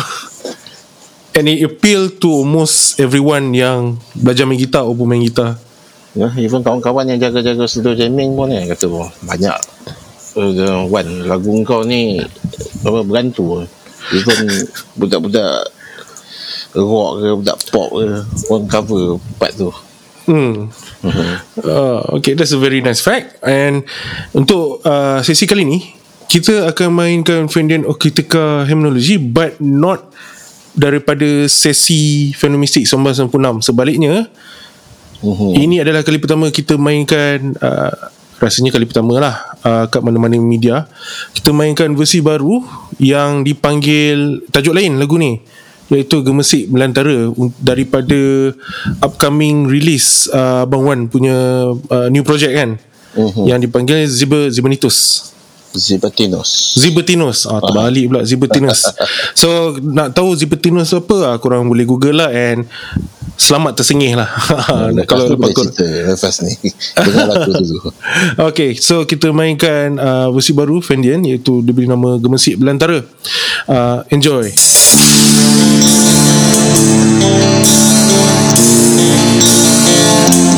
and 1.32 1.46
it 1.46 1.62
appeal 1.62 2.11
to 2.11 2.28
almost 2.28 2.98
everyone 2.98 3.55
yang 3.55 3.94
belajar 4.12 4.42
main 4.42 4.59
gitar 4.59 4.82
ataupun 4.82 5.07
main 5.07 5.22
gitar. 5.22 5.55
ya, 6.12 6.28
even 6.36 6.61
kawan-kawan 6.61 7.07
yang 7.07 7.22
jaga-jaga 7.22 7.64
studio 7.64 7.94
jamming 7.94 8.34
pun 8.34 8.50
kan 8.50 8.68
kata 8.68 8.84
wah 8.84 9.09
banyak 9.22 9.57
uh, 10.36 10.84
Wan 10.84 11.09
lagu 11.24 11.57
kau 11.62 11.80
ni 11.82 12.20
apa 12.82 13.00
berantu 13.00 13.64
even 14.11 14.66
budak-budak 14.98 15.70
rock 16.74 17.11
ke 17.20 17.28
budak 17.38 17.59
pop 17.70 17.88
ke 17.94 18.07
pun 18.50 18.61
cover 18.66 19.22
part 19.38 19.55
tu 19.55 19.70
Hmm. 20.22 20.70
Uh, 21.66 21.98
okay, 22.14 22.38
that's 22.38 22.55
a 22.55 22.61
very 22.62 22.78
nice 22.78 23.03
fact. 23.03 23.42
And 23.42 23.82
untuk 24.30 24.78
uh, 24.86 25.18
sesi 25.18 25.50
kali 25.50 25.66
ni, 25.66 25.82
kita 26.30 26.70
akan 26.70 26.94
mainkan 26.94 27.50
Fendian 27.50 27.82
Occultica 27.82 28.62
Hymnology 28.62 29.18
but 29.18 29.59
not 29.59 30.14
daripada 30.78 31.50
sesi 31.50 32.30
Phenomistic 32.38 32.86
1996. 32.86 33.66
Sebaliknya, 33.66 34.30
Mhm. 35.22 35.55
Ini 35.55 35.76
adalah 35.86 36.03
kali 36.03 36.18
pertama 36.18 36.50
kita 36.50 36.74
mainkan 36.74 37.55
uh, 37.62 37.94
rasanya 38.42 38.74
kali 38.74 38.90
pertama 38.90 39.22
lah 39.22 39.51
uh, 39.62 39.84
kat 39.86 40.00
mana-mana 40.00 40.36
media. 40.36 40.86
Kita 41.32 41.50
mainkan 41.50 41.92
versi 41.92 42.18
baru 42.18 42.62
yang 42.96 43.42
dipanggil 43.42 44.46
tajuk 44.48 44.72
lain 44.72 44.96
lagu 44.96 45.16
ni 45.16 45.38
iaitu 45.88 46.22
Gemesik 46.22 46.72
Belantara 46.72 47.28
un- 47.28 47.52
daripada 47.58 48.16
upcoming 48.98 49.66
release 49.66 50.24
uh, 50.28 50.64
Abang 50.64 50.84
Wan 50.84 51.00
punya 51.06 51.36
uh, 51.68 52.08
new 52.08 52.22
project 52.22 52.54
kan 52.54 52.70
Mhm. 53.12 53.44
yang 53.44 53.60
dipanggil 53.60 54.08
Ziber 54.08 54.48
Zibanitus. 54.48 55.28
Zibatinos 55.72 56.76
Zibertinus 56.76 57.44
ah, 57.44 57.56
Terbalik 57.56 58.04
pula 58.08 58.20
Zibertinus 58.24 58.92
So 59.40 59.48
nak 59.80 60.12
tahu 60.12 60.32
Zibertinus 60.32 60.92
apa 60.92 61.16
ah, 61.24 61.36
Korang 61.36 61.64
boleh 61.64 61.84
google 61.84 62.20
lah 62.20 62.28
And 62.28 62.68
Selamat 63.37 63.74
tersengih 63.76 64.14
lah. 64.14 64.28
Lepas 64.97 65.07
Kalau 65.09 65.24
tu 65.28 65.35
lepas 65.35 65.51
cerita 65.51 65.85
Lepas 65.85 66.37
ni. 66.45 66.53
Dengar 66.97 67.26
lagu 67.28 67.51
dulu. 67.51 67.78
Okay 68.53 68.76
So 68.78 69.05
kita 69.09 69.33
mainkan 69.35 69.99
uh, 69.99 70.28
Versi 70.30 70.53
baru 70.55 70.78
Fendian 70.80 71.24
Iaitu 71.26 71.64
dia 71.64 71.72
beri 71.74 71.89
nama 71.91 72.16
Gemesik 72.20 72.61
Belantara. 72.61 73.03
Uh, 73.66 74.05
Enjoy. 74.12 74.53
Thank 80.22 80.51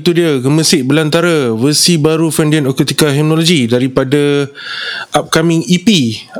itu 0.00 0.16
dia 0.16 0.40
Gemesik 0.40 0.88
Belantara 0.88 1.52
versi 1.52 2.00
baru 2.00 2.32
Fendian 2.32 2.64
Acoustica 2.64 3.12
Hymnology 3.12 3.68
daripada 3.68 4.48
upcoming 5.12 5.60
EP 5.68 5.88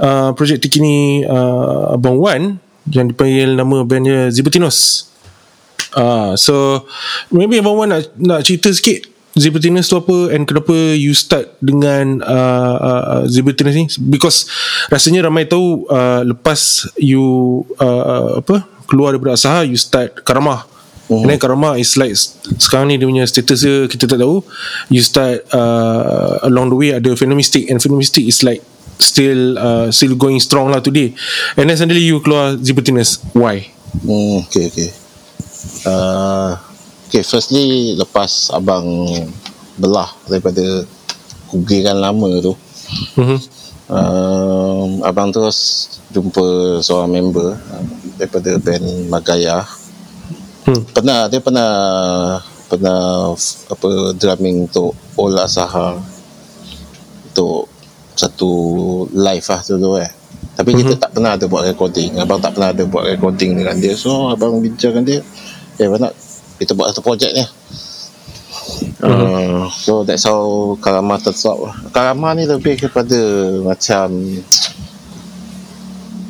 uh, 0.00 0.32
projek 0.32 0.64
terkini 0.64 1.22
uh, 1.28 1.94
Abang 1.94 2.16
Wan 2.16 2.56
yang 2.88 3.12
dipanggil 3.12 3.54
nama 3.54 3.84
bandnya 3.84 4.32
Zibertinos. 4.32 5.12
Uh, 5.92 6.32
so 6.40 6.88
maybe 7.28 7.60
Abang 7.60 7.76
Wan 7.76 7.92
nak, 7.92 8.08
nak 8.16 8.40
cerita 8.42 8.72
sikit 8.72 9.04
Zibertinos 9.36 9.86
tu 9.86 9.94
apa 9.94 10.34
and 10.34 10.42
kenapa 10.42 10.74
you 10.98 11.14
start 11.14 11.54
dengan 11.62 12.18
uh, 12.26 12.76
uh, 12.82 13.22
Zibertinos 13.30 13.76
ni 13.78 13.86
because 14.10 14.50
rasanya 14.90 15.30
ramai 15.30 15.46
tahu 15.46 15.86
uh, 15.86 16.26
lepas 16.26 16.90
you 16.98 17.62
uh, 17.78 18.42
apa 18.42 18.66
keluar 18.90 19.14
daripada 19.14 19.38
Asaha 19.38 19.62
you 19.62 19.78
start 19.78 20.26
Karamah 20.26 20.66
Mhm. 21.10 21.26
And 21.26 21.28
then 21.34 21.38
Karama 21.42 21.74
is 21.74 21.98
like 21.98 22.14
Sekarang 22.54 22.86
ni 22.86 22.94
dia 22.94 23.10
punya 23.10 23.26
status 23.26 23.66
dia 23.66 23.90
Kita 23.90 24.06
tak 24.06 24.22
tahu 24.22 24.46
You 24.94 25.02
start 25.02 25.42
uh, 25.50 26.38
Along 26.46 26.70
the 26.70 26.78
way 26.78 26.94
Ada 26.94 27.18
Phenomistic 27.18 27.66
And 27.66 27.82
Phenomistic 27.82 28.30
is 28.30 28.46
like 28.46 28.62
Still 29.02 29.58
uh, 29.58 29.90
Still 29.90 30.14
going 30.14 30.38
strong 30.38 30.70
lah 30.70 30.78
today 30.78 31.10
And 31.58 31.66
then 31.66 31.74
suddenly 31.74 32.06
you 32.06 32.22
keluar 32.22 32.54
Zibertinus 32.62 33.18
Why? 33.34 33.74
Hmm, 34.06 34.46
okay, 34.46 34.70
okay. 34.70 34.90
Uh, 35.82 36.54
okay, 37.10 37.26
firstly, 37.26 37.98
lepas 37.98 38.54
abang 38.54 38.86
belah 39.80 40.08
daripada 40.30 40.86
kugiran 41.50 41.98
lama 41.98 42.38
tu, 42.38 42.54
Mm-hmm. 43.18 43.38
um, 43.86 44.90
abang 45.06 45.30
terus 45.30 45.86
jumpa 46.10 46.78
seorang 46.82 47.10
member 47.22 47.54
uh, 47.54 47.84
daripada 48.18 48.58
band 48.58 49.06
Magaya. 49.06 49.62
Hmm. 50.68 50.82
Pernah, 50.92 51.28
dia 51.32 51.40
pernah 51.40 51.70
pernah 52.70 53.34
apa 53.66 53.88
drumming 54.14 54.70
untuk 54.70 54.94
All 55.18 55.34
Asaha 55.34 55.98
untuk 57.26 57.66
satu 58.14 58.52
live 59.10 59.42
lah 59.42 59.60
tu 59.66 59.74
tu 59.80 59.90
eh. 59.98 60.10
Tapi 60.54 60.76
kita 60.76 60.92
tak 61.00 61.16
pernah 61.16 61.34
ada 61.34 61.48
buat 61.48 61.64
recording. 61.64 62.20
Abang 62.20 62.38
tak 62.38 62.52
pernah 62.52 62.70
ada 62.70 62.84
buat 62.84 63.08
recording 63.08 63.58
dengan 63.58 63.80
dia. 63.80 63.96
So 63.96 64.28
abang 64.28 64.60
bincang 64.60 64.92
dengan 65.00 65.04
dia, 65.08 65.20
eh 65.80 65.88
abang 65.88 66.04
nak 66.04 66.14
kita 66.60 66.76
buat 66.76 66.92
satu 66.92 67.02
projek 67.02 67.32
ni. 67.32 67.44
Uh, 69.00 69.64
so 69.72 70.04
that's 70.04 70.28
how 70.28 70.76
Karama 70.84 71.16
tersuap 71.16 71.56
lah. 71.56 71.74
Karama 71.90 72.36
ni 72.36 72.44
lebih 72.44 72.76
kepada 72.76 73.16
macam 73.64 74.12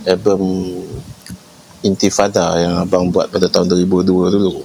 album 0.06 0.40
Intifada 1.80 2.60
yang 2.60 2.74
abang 2.84 3.08
buat 3.08 3.32
pada 3.32 3.48
tahun 3.48 3.72
2002 3.72 4.36
dulu. 4.36 4.60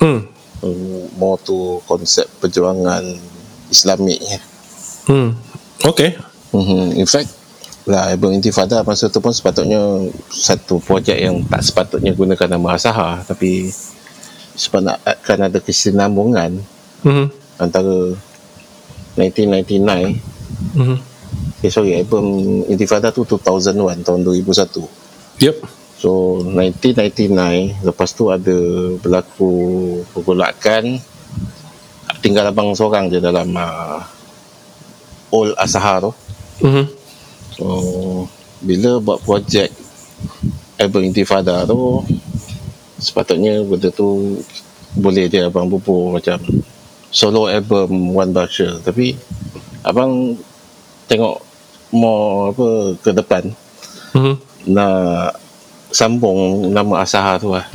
Hmm. 0.00 0.20
Uh, 0.60 1.04
more 1.16 1.40
to 1.40 1.80
konsep 1.84 2.28
perjuangan 2.40 3.04
Islamik 3.68 4.20
ya. 4.20 4.40
Hmm. 5.08 5.36
Okay. 5.84 6.16
Mm-hmm. 6.52 7.00
In 7.00 7.08
fact, 7.08 7.30
lah 7.88 8.12
album 8.12 8.36
Intifada 8.36 8.84
masa 8.84 9.08
tu 9.08 9.24
pun 9.24 9.32
sepatutnya 9.32 9.80
satu 10.28 10.76
projek 10.82 11.16
yang 11.16 11.40
tak 11.48 11.64
sepatutnya 11.64 12.12
gunakan 12.12 12.48
nama 12.56 12.76
Asaha 12.76 13.24
tapi 13.24 13.72
sebab 14.54 14.84
nak 14.84 14.98
akan 15.04 15.48
ada 15.48 15.58
kesinambungan 15.62 16.60
Mm-hmm. 17.00 17.26
antara 17.56 18.12
1999 19.16 20.20
Mm-hmm. 20.76 20.98
eh 21.64 21.72
sorry 21.72 21.96
album 21.96 22.24
Intifada 22.68 23.08
tu 23.08 23.24
2001 23.24 24.04
tahun 24.04 24.20
2001 24.20 25.40
Yep. 25.40 25.56
So 26.00 26.40
1999 26.48 27.84
lepas 27.84 28.08
tu 28.16 28.32
ada 28.32 28.56
berlaku 29.04 29.52
pergolakan 30.16 30.96
tinggal 32.24 32.48
abang 32.48 32.72
seorang 32.72 33.12
je 33.12 33.20
dalam 33.20 33.52
uh, 33.52 34.00
All 35.30 35.52
Asaha 35.60 36.08
tu 36.08 36.12
Mm-hmm. 36.60 36.86
So 37.56 37.66
bila 38.60 39.00
buat 39.00 39.24
projek 39.24 39.72
album 40.76 41.08
Intifada 41.08 41.64
tu 41.64 42.04
sepatutnya 43.00 43.64
benda 43.64 43.88
tu 43.88 44.36
boleh 44.92 45.24
je 45.32 45.40
abang 45.40 45.72
bubur 45.72 46.20
macam 46.20 46.36
solo 47.08 47.48
album 47.48 48.12
One 48.12 48.36
Basher 48.36 48.76
tapi 48.84 49.16
abang 49.80 50.36
tengok 51.08 51.40
more 51.96 52.52
apa 52.52 52.68
ke 53.00 53.10
depan 53.16 53.44
Mm-hmm. 54.10 54.36
nak 54.74 55.38
sambung 55.90 56.38
nama 56.68 57.02
Asaha 57.02 57.36
tu 57.36 57.50
lah 57.50 57.66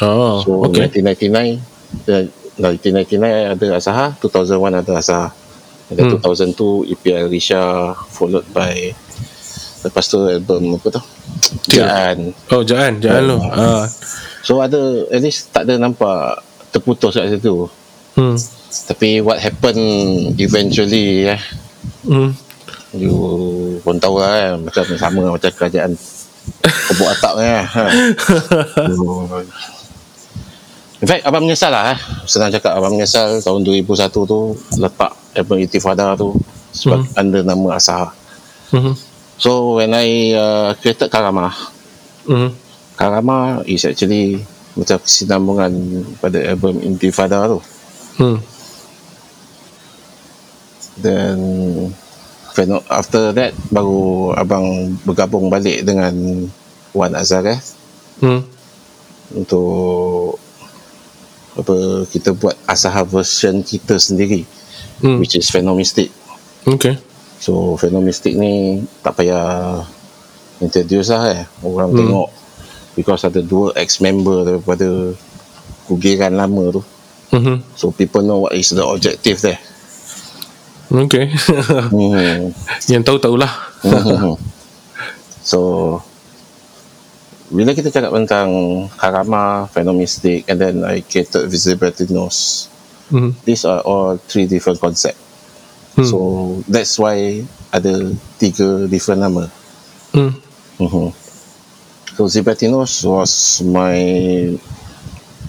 Oh, 0.00 0.40
so 0.40 0.64
okay. 0.64 0.88
1999 0.88 1.60
eh, 2.08 2.24
1999 2.56 3.20
ada 3.52 3.66
Asaha 3.76 4.06
2001 4.18 4.80
ada 4.80 4.92
Asaha 4.96 5.28
ada 5.90 6.00
Hmm. 6.00 6.22
2002 6.22 6.88
EPL 6.88 7.26
Risha 7.26 7.60
followed 8.08 8.46
by 8.48 8.94
lepas 9.80 10.04
tu 10.06 10.22
album 10.22 10.76
apa 10.76 10.88
tu. 10.92 11.02
Jaan 11.68 12.30
Oh, 12.48 12.62
jangan, 12.62 13.00
jangan 13.00 13.22
lo. 13.26 13.36
Ah. 13.42 13.84
so 14.40 14.60
ada 14.60 14.78
at 15.08 15.20
least 15.20 15.50
tak 15.50 15.66
ada 15.66 15.76
nampak 15.76 16.40
terputus 16.70 17.12
kat 17.12 17.28
situ 17.30 17.66
Hmm. 18.10 18.38
tapi 18.86 19.18
what 19.18 19.36
happen 19.36 19.76
eventually 20.36 21.26
eh 21.26 21.42
Hmm. 22.02 22.32
you 22.90 23.14
pun 23.80 23.96
tahu 23.96 24.16
lah 24.16 24.32
eh, 24.32 24.54
macam 24.56 24.82
sama 24.94 25.22
macam 25.28 25.50
kerajaan 25.50 25.92
kebuk 26.64 27.08
atap 27.08 27.32
ni 27.40 27.46
eh. 27.46 27.64
ha. 27.64 27.84
So, 28.92 29.04
In 31.00 31.08
fact, 31.08 31.24
abang 31.24 31.48
menyesal 31.48 31.72
lah 31.72 31.96
eh. 31.96 31.98
Senang 32.28 32.52
cakap, 32.52 32.76
abang 32.76 32.92
menyesal 32.92 33.40
tahun 33.40 33.64
2001 33.64 34.12
tu 34.12 34.40
letak 34.76 35.12
album 35.32 35.56
Intifada 35.56 36.12
tu 36.12 36.36
sebab 36.76 37.00
Hmm. 37.00 37.20
under 37.24 37.40
nama 37.40 37.80
Asaha. 37.80 38.12
Mm-hmm. 38.70 38.94
So, 39.40 39.80
when 39.80 39.96
I 39.96 40.36
uh, 40.36 40.70
created 40.76 41.08
Karama, 41.08 41.48
Mm-hmm. 42.28 42.50
Karama 43.00 43.64
is 43.64 43.88
actually 43.88 44.44
macam 44.76 45.00
kesinambungan 45.00 45.72
pada 46.20 46.36
album 46.52 46.84
Intifada 46.84 47.48
tu. 47.48 47.58
Hmm. 48.20 48.38
Then, 51.00 51.38
when- 52.60 52.84
after 52.86 53.32
that, 53.32 53.56
baru 53.68 54.36
abang 54.36 54.66
bergabung 55.02 55.48
balik 55.48 55.80
dengan 55.82 56.12
Wan 56.92 57.16
Azhar 57.16 57.48
eh. 57.48 57.60
Hmm. 58.20 58.44
untuk 59.32 60.36
apa 61.54 61.74
kita 62.04 62.30
buat 62.32 62.52
Asaha 62.64 63.00
version 63.02 63.62
kita 63.62 63.96
sendiri 63.96 64.44
Hmm. 65.00 65.16
which 65.16 65.32
is 65.32 65.48
Phenomistic 65.48 66.12
Okay. 66.66 67.00
so 67.38 67.72
Phenomistic 67.74 68.36
ni 68.36 68.76
tak 69.00 69.16
payah 69.16 69.80
introduce 70.58 71.08
lah 71.08 71.32
eh 71.32 71.42
orang 71.62 71.90
Hmm. 71.90 71.98
tengok 71.98 72.28
because 72.92 73.24
ada 73.24 73.40
dua 73.40 73.72
ex-member 73.74 74.44
daripada 74.44 75.14
kugiran 75.86 76.36
lama 76.36 76.70
tu 76.70 76.82
Mm-hmm. 77.30 77.56
so 77.72 77.94
people 77.94 78.20
know 78.20 78.42
what 78.42 78.52
is 78.52 78.74
the 78.74 78.82
objective 78.82 79.38
there 79.38 79.62
Okay. 80.90 81.30
hmm. 81.30 82.50
Yang 82.90 83.02
tahu 83.06 83.18
tahulah. 83.22 83.52
So 85.40 85.58
bila 87.50 87.74
kita 87.74 87.90
cakap 87.90 88.14
tentang 88.14 88.48
Karama, 88.94 89.66
Phenomistic 89.66 90.46
and 90.46 90.60
then 90.60 90.86
I 90.86 91.02
created 91.02 91.50
Visibility 91.50 92.06
Nose 92.10 92.68
Hmm. 93.10 93.34
these 93.42 93.66
are 93.66 93.82
all 93.82 94.22
three 94.22 94.46
different 94.46 94.78
concept 94.78 95.18
Hmm. 95.98 96.06
so 96.06 96.16
that's 96.70 96.94
why 96.94 97.42
ada 97.74 98.14
tiga 98.38 98.86
different 98.86 99.18
nama 99.26 99.50
Hmm. 100.14 100.30
Mhm. 100.78 101.10
so 102.14 102.30
Zibatinos 102.30 103.02
was 103.02 103.58
my 103.66 103.98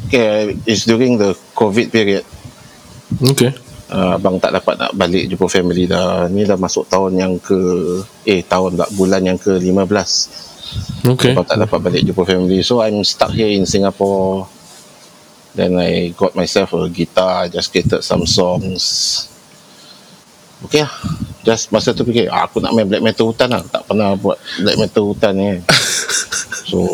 okay, 0.10 0.58
it's 0.66 0.90
during 0.90 1.22
the 1.22 1.38
COVID 1.54 1.94
period 1.94 2.26
Okay. 3.22 3.54
Uh, 3.92 4.16
abang 4.18 4.40
tak 4.40 4.56
dapat 4.56 4.80
nak 4.80 4.92
balik 4.96 5.28
jumpa 5.28 5.46
family 5.52 5.86
dah. 5.86 6.26
Ni 6.32 6.48
dah 6.48 6.58
masuk 6.58 6.88
tahun 6.88 7.20
yang 7.20 7.34
ke 7.38 7.60
eh 8.26 8.42
tahun 8.42 8.80
tak 8.80 8.90
bulan 8.96 9.22
yang 9.28 9.38
ke 9.38 9.60
15 9.60 10.52
Okay. 11.04 11.36
Abang 11.36 11.44
tak 11.44 11.60
dapat 11.60 11.80
balik 11.84 12.04
jumpa 12.08 12.24
family. 12.24 12.64
So 12.64 12.80
I'm 12.80 13.04
stuck 13.04 13.36
here 13.36 13.52
in 13.52 13.68
Singapore. 13.68 14.48
Then 15.52 15.76
I 15.76 16.16
got 16.16 16.32
myself 16.32 16.72
a 16.72 16.88
guitar 16.88 17.52
Just 17.52 17.76
created 17.76 18.08
some 18.08 18.24
songs. 18.24 19.28
Okay 20.64 20.88
lah. 20.88 20.94
Just 21.44 21.76
masa 21.76 21.92
tu 21.92 22.08
fikir 22.08 22.32
ah, 22.32 22.48
Aku 22.48 22.64
nak 22.64 22.72
main 22.72 22.88
black 22.88 23.04
metal 23.04 23.36
hutan 23.36 23.52
lah. 23.52 23.60
Tak 23.68 23.84
pernah 23.84 24.16
buat 24.16 24.40
black 24.64 24.80
metal 24.80 25.12
hutan 25.12 25.34
ni. 25.36 25.50
So 26.72 26.88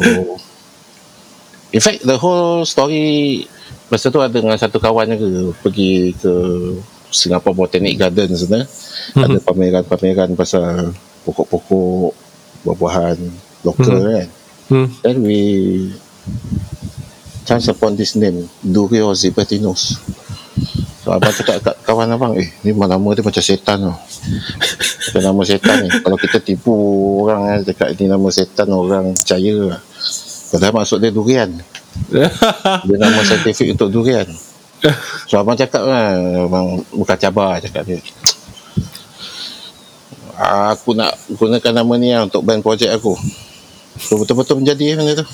In 1.70 1.84
fact 1.84 2.02
the 2.02 2.18
whole 2.18 2.66
story 2.66 3.46
Masa 3.88 4.12
tu 4.12 4.20
ada 4.20 4.34
dengan 4.34 4.60
satu 4.60 4.78
kawan 4.78 5.16
ke 5.16 5.28
Pergi 5.64 6.12
ke 6.14 6.34
Singapore 7.08 7.56
Botanic 7.56 7.96
Gardens 7.96 8.44
sana 8.44 8.68
Mhm. 9.08 9.24
Ada 9.24 9.40
pameran-pameran 9.40 10.36
pasal 10.36 10.92
Pokok-pokok 11.24 12.12
Buah-buahan 12.62 13.18
Lokal 13.64 13.96
Mhm. 13.96 14.04
kan. 14.12 14.28
Hmm. 14.68 14.88
Then 15.00 15.18
we 15.24 15.40
chance 17.48 17.72
upon 17.72 17.96
this 17.96 18.20
name 18.20 18.52
Durio 18.60 19.16
Zibertinus 19.16 19.96
so 21.00 21.16
abang 21.16 21.32
cakap 21.32 21.64
kat 21.64 21.76
kawan 21.88 22.12
abang 22.12 22.36
eh 22.36 22.52
ni 22.60 22.76
nama 22.76 23.00
dia 23.16 23.24
macam 23.24 23.40
setan 23.40 23.80
tau 23.80 23.96
macam 25.08 25.22
nama 25.24 25.42
setan 25.48 25.76
ni. 25.80 25.90
Kalau 26.04 26.18
kita 26.20 26.44
tipu 26.44 26.74
orang 27.24 27.56
eh, 27.56 27.64
cakap 27.64 27.96
ni 27.96 28.12
nama 28.12 28.28
setan 28.28 28.68
orang 28.68 29.16
percaya 29.16 29.56
lah. 29.72 29.80
Padahal 30.52 30.76
maksud 30.76 31.00
dia 31.00 31.16
durian 31.16 31.48
dia 32.88 32.96
nama 32.96 33.20
saintifik 33.24 33.76
untuk 33.76 33.92
durian. 33.92 34.28
So 35.26 35.42
abang 35.42 35.58
cakap 35.58 35.84
lah 35.84 36.14
abang 36.46 36.86
bukan 36.94 37.18
cabar 37.18 37.60
cakap 37.60 37.84
dia. 37.84 38.00
Aku 40.38 40.94
nak 40.94 41.18
gunakan 41.34 41.74
nama 41.82 41.94
ni 41.98 42.14
lah 42.14 42.30
untuk 42.30 42.46
band 42.46 42.62
projek 42.62 42.94
aku. 42.94 43.18
So 43.98 44.22
betul-betul 44.22 44.62
menjadi 44.62 44.94
benda 44.94 45.14
tu. 45.18 45.28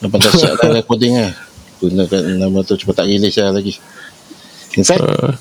Lepas 0.00 0.18
dah 0.24 0.32
siap 0.32 0.52
dah 0.56 0.72
recording 0.80 1.12
lah. 1.20 1.32
Gunakan 1.80 2.20
nama 2.40 2.58
tu 2.64 2.76
Cuma 2.80 2.96
tak 2.96 3.04
release 3.04 3.36
lah 3.36 3.52
lagi. 3.52 3.76
In 4.80 4.84
fact 4.84 5.04
Uh, 5.04 5.36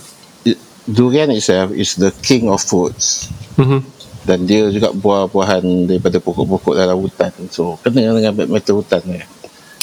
Durian 0.90 1.30
itself 1.32 1.72
Is 1.72 1.96
the 1.96 2.12
king 2.20 2.52
of 2.52 2.60
fruits. 2.60 3.32
Mhm. 3.56 3.80
Dan 4.28 4.44
dia 4.44 4.68
juga 4.68 4.92
buah-buahan 4.92 5.64
Daripada 5.88 6.20
pokok-pokok 6.20 6.76
dalam 6.76 7.00
hutan. 7.00 7.32
So 7.48 7.80
kena 7.80 8.20
dengan 8.20 8.36
metal 8.52 8.84
hutan 8.84 9.00
ni 9.08 9.24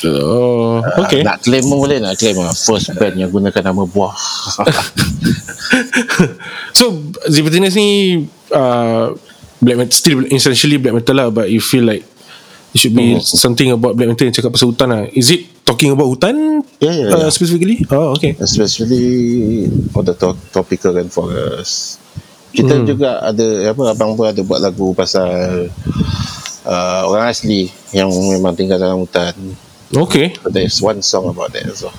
Oh, 0.05 0.85
okay. 1.01 1.25
Nak 1.25 1.41
claim 1.41 1.65
pun 1.65 1.81
boleh 1.81 1.97
Nak 1.97 2.15
claim 2.15 2.37
lah 2.37 2.53
First 2.53 2.93
band 2.95 3.17
yang 3.17 3.33
gunakan 3.33 3.63
nama 3.65 3.83
buah 3.83 4.13
so 6.73 6.85
Zibertinus 7.27 7.75
ni 7.75 8.23
uh, 8.51 9.13
black 9.59 9.77
metal 9.79 9.95
still 9.95 10.21
essentially 10.29 10.77
black 10.77 10.95
metal 10.95 11.17
lah 11.17 11.29
but 11.29 11.49
you 11.49 11.59
feel 11.59 11.83
like 11.83 12.05
it 12.71 12.79
should 12.79 12.93
be 12.93 13.17
Hmm. 13.17 13.23
something 13.23 13.73
about 13.73 13.97
black 13.97 14.07
metal 14.07 14.25
yang 14.25 14.35
cakap 14.35 14.53
pasal 14.53 14.69
hutan 14.69 14.89
lah 14.89 15.03
is 15.11 15.29
it 15.29 15.49
talking 15.65 15.91
about 15.91 16.07
hutan 16.07 16.61
Ya, 16.77 16.93
ya, 16.93 17.09
uh, 17.09 17.25
ya. 17.25 17.29
specifically 17.31 17.81
oh 17.89 18.13
okay 18.13 18.37
Especially 18.37 19.65
For 19.91 20.05
the 20.05 20.13
to- 20.15 20.37
topical 20.51 20.93
and 20.95 21.09
forest 21.09 21.97
Kita 22.53 22.73
Hmm. 22.75 22.85
juga 22.85 23.17
ada 23.19 23.47
apa 23.67 23.83
Abang 23.91 24.13
pun 24.13 24.29
ada 24.29 24.41
buat 24.41 24.61
lagu 24.61 24.93
pasal 24.93 25.67
uh, 26.63 27.03
Orang 27.03 27.27
asli 27.27 27.73
Yang 27.91 28.13
memang 28.31 28.53
tinggal 28.53 28.77
dalam 28.77 29.01
hutan 29.01 29.33
okay. 29.95 30.35
So 30.35 30.49
there's 30.51 30.83
one 30.83 31.03
song 31.03 31.29
about 31.29 31.53
that 31.53 31.67
as 31.67 31.83
well. 31.83 31.95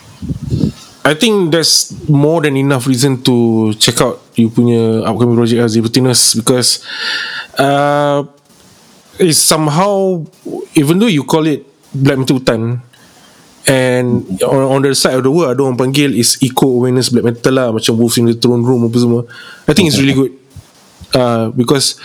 I 1.07 1.15
think 1.15 1.55
there's 1.55 1.95
more 2.11 2.43
than 2.43 2.59
enough 2.59 2.83
reason 2.83 3.23
to 3.23 3.71
check 3.79 4.03
out 4.03 4.19
you 4.35 4.51
punya 4.51 5.07
upcoming 5.07 5.39
project 5.39 5.63
as 5.63 5.71
Zibertinus 5.71 6.35
because 6.35 6.83
uh, 7.55 8.27
it's 9.15 9.39
somehow 9.39 10.19
even 10.75 10.99
though 10.99 11.07
you 11.07 11.23
call 11.23 11.47
it 11.47 11.63
black 11.95 12.19
metal 12.19 12.43
hutan 12.43 12.83
and 13.71 14.27
on, 14.43 14.61
on 14.67 14.79
the 14.83 14.91
side 14.91 15.15
of 15.15 15.23
the 15.23 15.31
world 15.31 15.55
ada 15.55 15.63
orang 15.63 15.79
panggil 15.79 16.11
is 16.11 16.35
eco 16.43 16.75
awareness 16.75 17.07
black 17.07 17.23
metal 17.23 17.55
lah 17.55 17.71
macam 17.71 17.95
Wolves 17.95 18.19
in 18.19 18.27
the 18.27 18.35
Throne 18.35 18.67
Room 18.67 18.91
apa 18.91 18.97
semua. 18.99 19.23
I 19.63 19.71
think 19.71 19.87
it's 19.87 19.99
really 20.03 20.15
good. 20.15 20.35
Uh, 21.15 21.55
because 21.55 21.95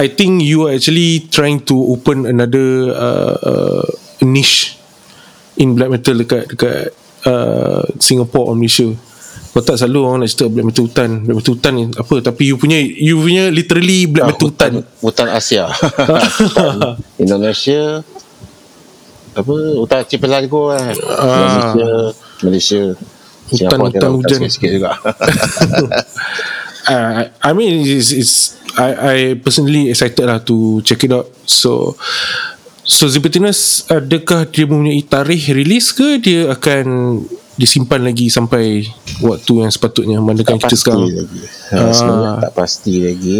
I 0.00 0.08
think 0.08 0.40
you 0.40 0.64
are 0.64 0.72
actually 0.72 1.28
trying 1.28 1.60
to 1.68 1.76
open 1.92 2.24
another 2.24 2.88
uh, 2.96 3.36
uh, 3.36 3.84
niche 4.24 4.79
in 5.60 5.76
black 5.76 5.92
metal 5.92 6.16
dekat 6.16 6.48
dekat 6.48 6.90
uh, 7.24 7.84
Singapore 8.00 8.50
or 8.50 8.56
Malaysia 8.56 8.88
kau 9.50 9.58
tak 9.58 9.82
selalu 9.82 9.98
orang 10.06 10.18
nak 10.22 10.30
cerita 10.30 10.46
black 10.46 10.62
metal 10.62 10.86
hutan 10.86 11.10
black 11.26 11.36
metal 11.42 11.52
hutan 11.58 11.72
ni 11.74 11.84
apa 11.90 12.14
tapi 12.22 12.42
you 12.48 12.56
punya 12.56 12.78
you 12.78 13.18
punya 13.18 13.50
literally 13.50 14.06
black 14.06 14.24
Ah, 14.24 14.28
metal 14.30 14.46
hutan 14.46 14.72
hutan 15.02 15.26
Asia. 15.28 15.64
hutan 15.66 16.94
Indonesia 17.26 17.82
apa 19.30 19.54
hutan 19.78 19.98
archipelago 20.02 20.70
lah. 20.70 20.90
Malaysia, 20.90 21.90
Malaysia. 22.42 22.82
Singapura 23.46 23.90
hutan 23.90 23.98
ada 24.00 24.14
hujan. 24.14 24.38
sikit-sikit 24.38 24.70
juga. 24.70 24.90
uh, 26.86 27.20
I 27.46 27.50
mean 27.52 27.82
it's, 27.82 28.10
it's 28.10 28.34
I 28.78 28.88
I 28.94 29.16
personally 29.38 29.90
excited 29.90 30.22
lah 30.22 30.38
to 30.46 30.78
check 30.86 31.02
it 31.02 31.10
out 31.10 31.26
so 31.42 31.98
so 32.90 33.06
Zibertinus 33.06 33.86
adakah 33.86 34.42
dia 34.50 34.66
mempunyai 34.66 35.06
tarikh 35.06 35.54
release 35.54 35.94
ke 35.94 36.18
dia 36.18 36.50
akan 36.50 36.84
disimpan 37.54 38.02
lagi 38.02 38.26
sampai 38.26 38.82
waktu 39.22 39.62
yang 39.62 39.70
sepatutnya 39.70 40.18
mandakan 40.18 40.58
tak 40.58 40.74
kita 40.74 40.76
sekarang 40.80 41.06
lagi. 41.06 41.40
Ha, 41.70 41.92
sebenarnya 41.94 42.32
tak 42.50 42.54
pasti 42.56 42.94
lagi. 43.04 43.38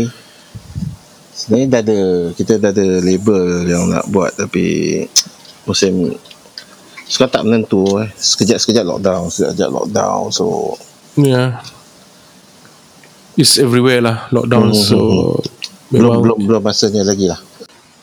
Sebenarnya 1.35 1.67
dah 1.67 1.81
ada 1.81 2.01
kita 2.37 2.53
dah 2.61 2.71
ada 2.71 2.87
label 3.01 3.65
yang 3.65 3.89
nak 3.91 4.07
buat 4.13 4.37
tapi 4.37 5.03
musim 5.65 6.15
sekarang 7.11 7.33
tak 7.33 7.45
menentu 7.49 7.99
eh. 7.99 8.13
Sekejap-sekejap 8.15 8.85
lockdown, 8.87 9.33
sekejap 9.33 9.71
lockdown. 9.73 10.31
So 10.31 10.77
Yeah. 11.19 11.59
It's 13.35 13.59
everywhere 13.59 14.05
lah 14.05 14.31
lockdown 14.31 14.71
so 14.77 14.99
belum 15.91 16.07
memang 16.07 16.21
belum 16.23 16.39
belum 16.47 16.63
masanya 16.63 17.03
lagi 17.03 17.27
lah. 17.27 17.41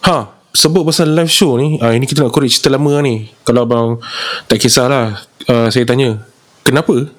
ha 0.03 0.36
sebut 0.57 0.81
pasal 0.81 1.13
live 1.13 1.29
show 1.29 1.53
ni 1.53 1.77
ah, 1.85 1.93
ini 1.93 2.09
kita 2.09 2.25
nak 2.25 2.33
korek 2.33 2.49
cerita 2.49 2.73
lama 2.73 2.97
ni. 3.05 3.29
Kalau 3.45 3.69
abang 3.69 4.01
tak 4.49 4.57
kisahlah 4.57 5.13
uh, 5.45 5.69
saya 5.69 5.85
tanya 5.85 6.17
kenapa? 6.65 7.13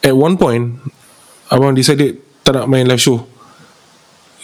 At 0.00 0.16
one 0.16 0.40
point 0.40 0.80
abang 1.52 1.76
decided 1.76 2.16
tak 2.40 2.56
nak 2.56 2.66
main 2.72 2.88
live 2.88 3.02
show. 3.02 3.20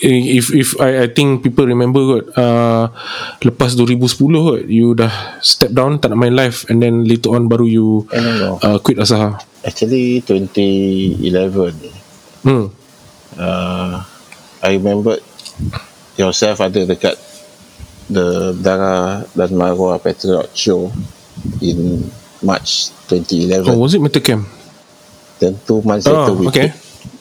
If 0.02 0.50
if 0.50 0.74
I 0.82 1.06
I 1.06 1.08
think 1.14 1.46
people 1.46 1.64
remember 1.64 2.02
kot 2.02 2.24
uh, 2.36 2.90
lepas 3.40 3.78
2010 3.78 4.28
kot 4.34 4.60
you 4.68 4.98
dah 4.98 5.40
step 5.40 5.72
down 5.72 5.96
tak 5.96 6.12
nak 6.12 6.20
main 6.20 6.36
live. 6.36 6.68
And 6.68 6.84
then 6.84 7.08
later 7.08 7.32
on 7.32 7.48
baru 7.48 7.64
you 7.64 8.04
uh, 8.12 8.76
quit 8.84 9.00
Asaha 9.00 9.40
Actually 9.62 10.20
2011 10.26 11.22
hmm. 12.44 12.66
Uh, 13.32 14.04
I 14.60 14.76
remember 14.76 15.16
yourself 16.20 16.60
ada 16.60 16.84
dekat 16.84 17.16
the 18.12 18.52
Dara 18.60 19.24
dan 19.34 19.50
Marwah 19.56 19.96
Patriot 19.98 20.52
show 20.52 20.92
in 21.64 22.04
March 22.44 22.92
2011 23.08 23.72
oh 23.72 23.78
was 23.80 23.96
it 23.96 24.00
Metal 24.04 24.20
Camp 24.22 24.44
then 25.40 25.58
two 25.66 25.82
months 25.82 26.06
Oh, 26.06 26.14
later 26.14 26.34
we 26.38 26.46
okay. 26.52 26.68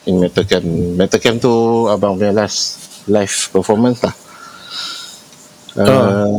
in 0.05 0.19
Metal 0.21 1.19
Camp 1.19 1.41
tu 1.41 1.87
abang 1.89 2.19
punya 2.19 2.35
last 2.35 2.81
live 3.09 3.49
performance 3.49 4.03
lah. 4.05 4.15
Uh, 5.71 6.37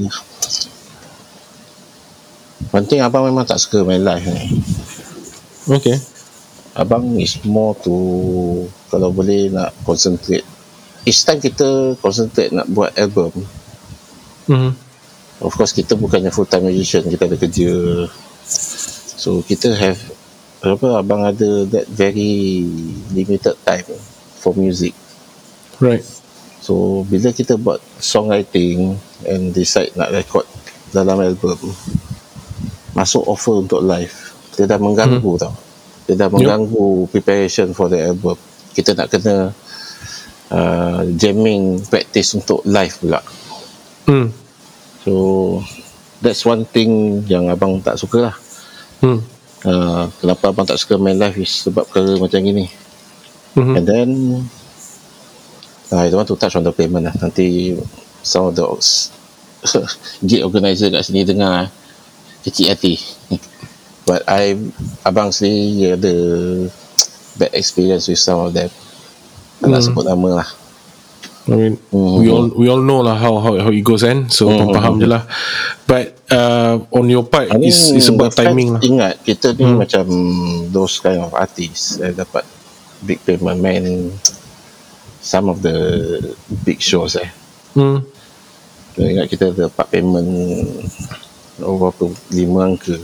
one 2.70 2.86
thing 2.86 3.00
abang 3.00 3.26
memang 3.26 3.48
tak 3.48 3.58
suka 3.58 3.82
main 3.82 4.04
live 4.04 4.22
ni. 4.22 4.60
Okay. 5.72 5.96
Abang 6.76 7.16
is 7.16 7.40
more 7.44 7.76
to 7.80 7.94
kalau 8.92 9.12
boleh 9.12 9.48
nak 9.48 9.72
concentrate. 9.84 10.44
Each 11.02 11.24
time 11.26 11.42
kita 11.42 11.98
concentrate 11.98 12.54
nak 12.54 12.70
buat 12.70 12.94
album, 12.94 13.32
hmm 14.46 14.72
of 15.42 15.52
course 15.58 15.74
kita 15.74 15.98
bukannya 15.98 16.30
full 16.30 16.46
time 16.46 16.70
musician, 16.70 17.02
kita 17.02 17.26
ada 17.26 17.36
kerja. 17.36 17.70
So 19.18 19.42
kita 19.42 19.74
have 19.74 19.98
apa 20.62 21.02
abang 21.02 21.26
ada 21.26 21.66
that 21.66 21.90
very 21.90 22.62
limited 23.10 23.58
time 23.66 23.86
for 24.38 24.54
music. 24.54 24.94
right 25.82 26.06
So 26.62 27.02
bila 27.10 27.34
kita 27.34 27.58
buat 27.58 27.82
songwriting 27.98 28.94
and 29.26 29.50
decide 29.50 29.90
nak 29.98 30.14
record 30.14 30.46
dalam 30.94 31.18
album, 31.18 31.58
masuk 32.94 33.26
offer 33.26 33.66
untuk 33.66 33.82
live, 33.82 34.14
dia 34.54 34.70
dah 34.70 34.78
mengganggu 34.78 35.26
hmm. 35.26 35.42
tau. 35.42 35.54
Dia 36.06 36.14
dah 36.14 36.30
mengganggu 36.30 37.10
preparation 37.10 37.74
for 37.74 37.90
the 37.90 37.98
album. 37.98 38.38
Kita 38.78 38.94
nak 38.94 39.10
kena 39.10 39.50
uh, 40.54 41.02
jamming 41.18 41.82
practice 41.90 42.38
untuk 42.38 42.62
live 42.62 42.94
pula. 43.02 43.18
Hmm 44.08 44.28
So 45.02 45.12
that's 46.22 46.46
one 46.46 46.62
thing 46.62 47.22
yang 47.26 47.50
abang 47.50 47.82
tak 47.82 47.98
suka 47.98 48.30
lah. 48.30 48.36
hmm 49.02 49.20
Uh, 49.62 50.10
kenapa 50.18 50.50
abang 50.50 50.66
tak 50.66 50.74
suka 50.74 50.98
main 50.98 51.14
live 51.14 51.38
is 51.38 51.70
sebab 51.70 51.86
perkara 51.86 52.18
macam 52.18 52.42
gini. 52.42 52.66
hmm 53.54 53.74
And 53.78 53.84
then 53.86 54.08
I 55.94 56.10
don't 56.10 56.18
want 56.18 56.30
to 56.34 56.38
touch 56.40 56.58
on 56.58 56.66
the 56.66 56.74
payment 56.74 57.06
lah. 57.06 57.14
Nanti 57.22 57.78
some 58.26 58.50
of 58.50 58.58
the 58.58 58.66
gig 60.26 60.42
organizer 60.42 60.90
kat 60.90 61.06
sini 61.06 61.22
dengar 61.22 61.70
kecil 62.42 62.74
hati. 62.74 62.98
But 64.08 64.26
I 64.26 64.58
abang 65.06 65.30
sendiri 65.30 65.94
ada 65.94 66.14
bad 67.38 67.54
experience 67.54 68.10
with 68.10 68.18
some 68.18 68.42
of 68.42 68.50
them. 68.50 68.66
Tak 69.62 69.70
nak 69.70 69.86
sebut 69.86 70.02
nama 70.02 70.42
lah. 70.42 70.48
I 71.42 71.58
mean, 71.58 71.74
Hmm. 71.90 72.22
we 72.22 72.30
all 72.30 72.46
we 72.54 72.70
all 72.70 72.78
know 72.78 73.02
lah 73.02 73.18
how 73.18 73.34
how 73.42 73.58
how 73.58 73.70
it 73.74 73.82
goes 73.82 74.06
kan. 74.06 74.30
So 74.30 74.46
Hmm. 74.46 74.70
mm 74.70 74.74
faham 74.78 74.94
je 75.02 75.06
lah. 75.10 75.26
But 75.90 76.14
uh, 76.30 76.78
on 76.94 77.10
your 77.10 77.26
part, 77.26 77.50
I 77.50 77.58
mean, 77.58 77.66
it's, 77.68 77.90
it's 77.90 78.06
about 78.06 78.32
timing 78.38 78.78
lah. 78.78 78.80
Ingat, 78.80 79.26
kita 79.26 79.58
ni 79.58 79.66
Hmm. 79.66 79.82
macam 79.82 80.06
those 80.70 81.02
kind 81.02 81.18
of 81.18 81.34
artists 81.34 81.98
yang 81.98 82.14
dapat 82.14 82.46
big 83.02 83.18
payment 83.26 83.58
man 83.58 84.14
some 85.18 85.50
of 85.50 85.62
the 85.66 85.74
big 86.62 86.78
shows 86.78 87.18
eh. 87.18 87.30
Hmm. 87.74 88.06
Saya 88.94 89.08
ingat 89.18 89.26
kita 89.26 89.46
dapat 89.50 89.86
payment 89.90 90.30
oh, 91.58 91.74
berapa 91.78 92.06
lima 92.30 92.70
angka 92.70 92.94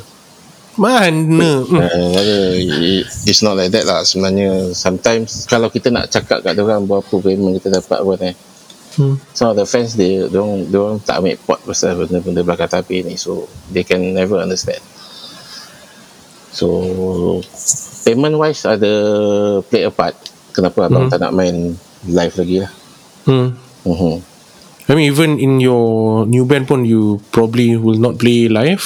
Mana. 0.79 1.67
Uh, 1.67 2.55
it- 2.55 3.11
it's 3.27 3.43
not 3.43 3.55
like 3.55 3.69
that 3.69 3.83
lah 3.83 4.01
sebenarnya 4.01 4.71
sometimes 4.73 5.43
kalau 5.45 5.69
kita 5.69 5.91
nak 5.91 6.07
cakap 6.07 6.41
kat 6.41 6.55
orang 6.55 6.87
berapa 6.87 7.15
payment 7.19 7.59
kita 7.59 7.77
dapat 7.77 8.01
pun 8.01 8.21
eh 8.23 8.37
Hmm. 8.95 9.15
some 9.31 9.51
of 9.51 9.57
the 9.57 9.63
fans 9.63 9.95
dia 9.95 10.27
diorang, 10.27 10.67
diorang 10.67 10.99
tak 10.99 11.23
ambil 11.23 11.39
pot 11.39 11.63
pasal 11.63 11.95
benda-benda 11.95 12.43
belakang 12.43 12.67
tapi 12.69 13.03
ni 13.03 13.15
so 13.15 13.47
they 13.69 13.83
can 13.83 14.11
never 14.11 14.39
understand 14.39 14.83
so 16.51 16.67
payment 18.03 18.35
wise 18.35 18.67
ada 18.67 18.91
play 19.63 19.87
a 19.87 19.93
part 19.93 20.19
kenapa 20.51 20.87
abang 20.87 21.07
Hmm. 21.07 21.13
tak 21.13 21.23
nak 21.23 21.31
main 21.31 21.79
live 22.07 22.35
lagi 22.35 22.57
lah 22.59 22.73
Hmm. 23.23 23.55
uh-huh. 23.85 24.19
I 24.89 24.97
mean 24.97 25.07
even 25.07 25.37
in 25.37 25.61
your 25.61 26.25
new 26.25 26.43
band 26.43 26.65
pun 26.65 26.83
you 26.83 27.23
probably 27.29 27.77
will 27.77 28.01
not 28.01 28.17
play 28.17 28.51
live 28.51 28.83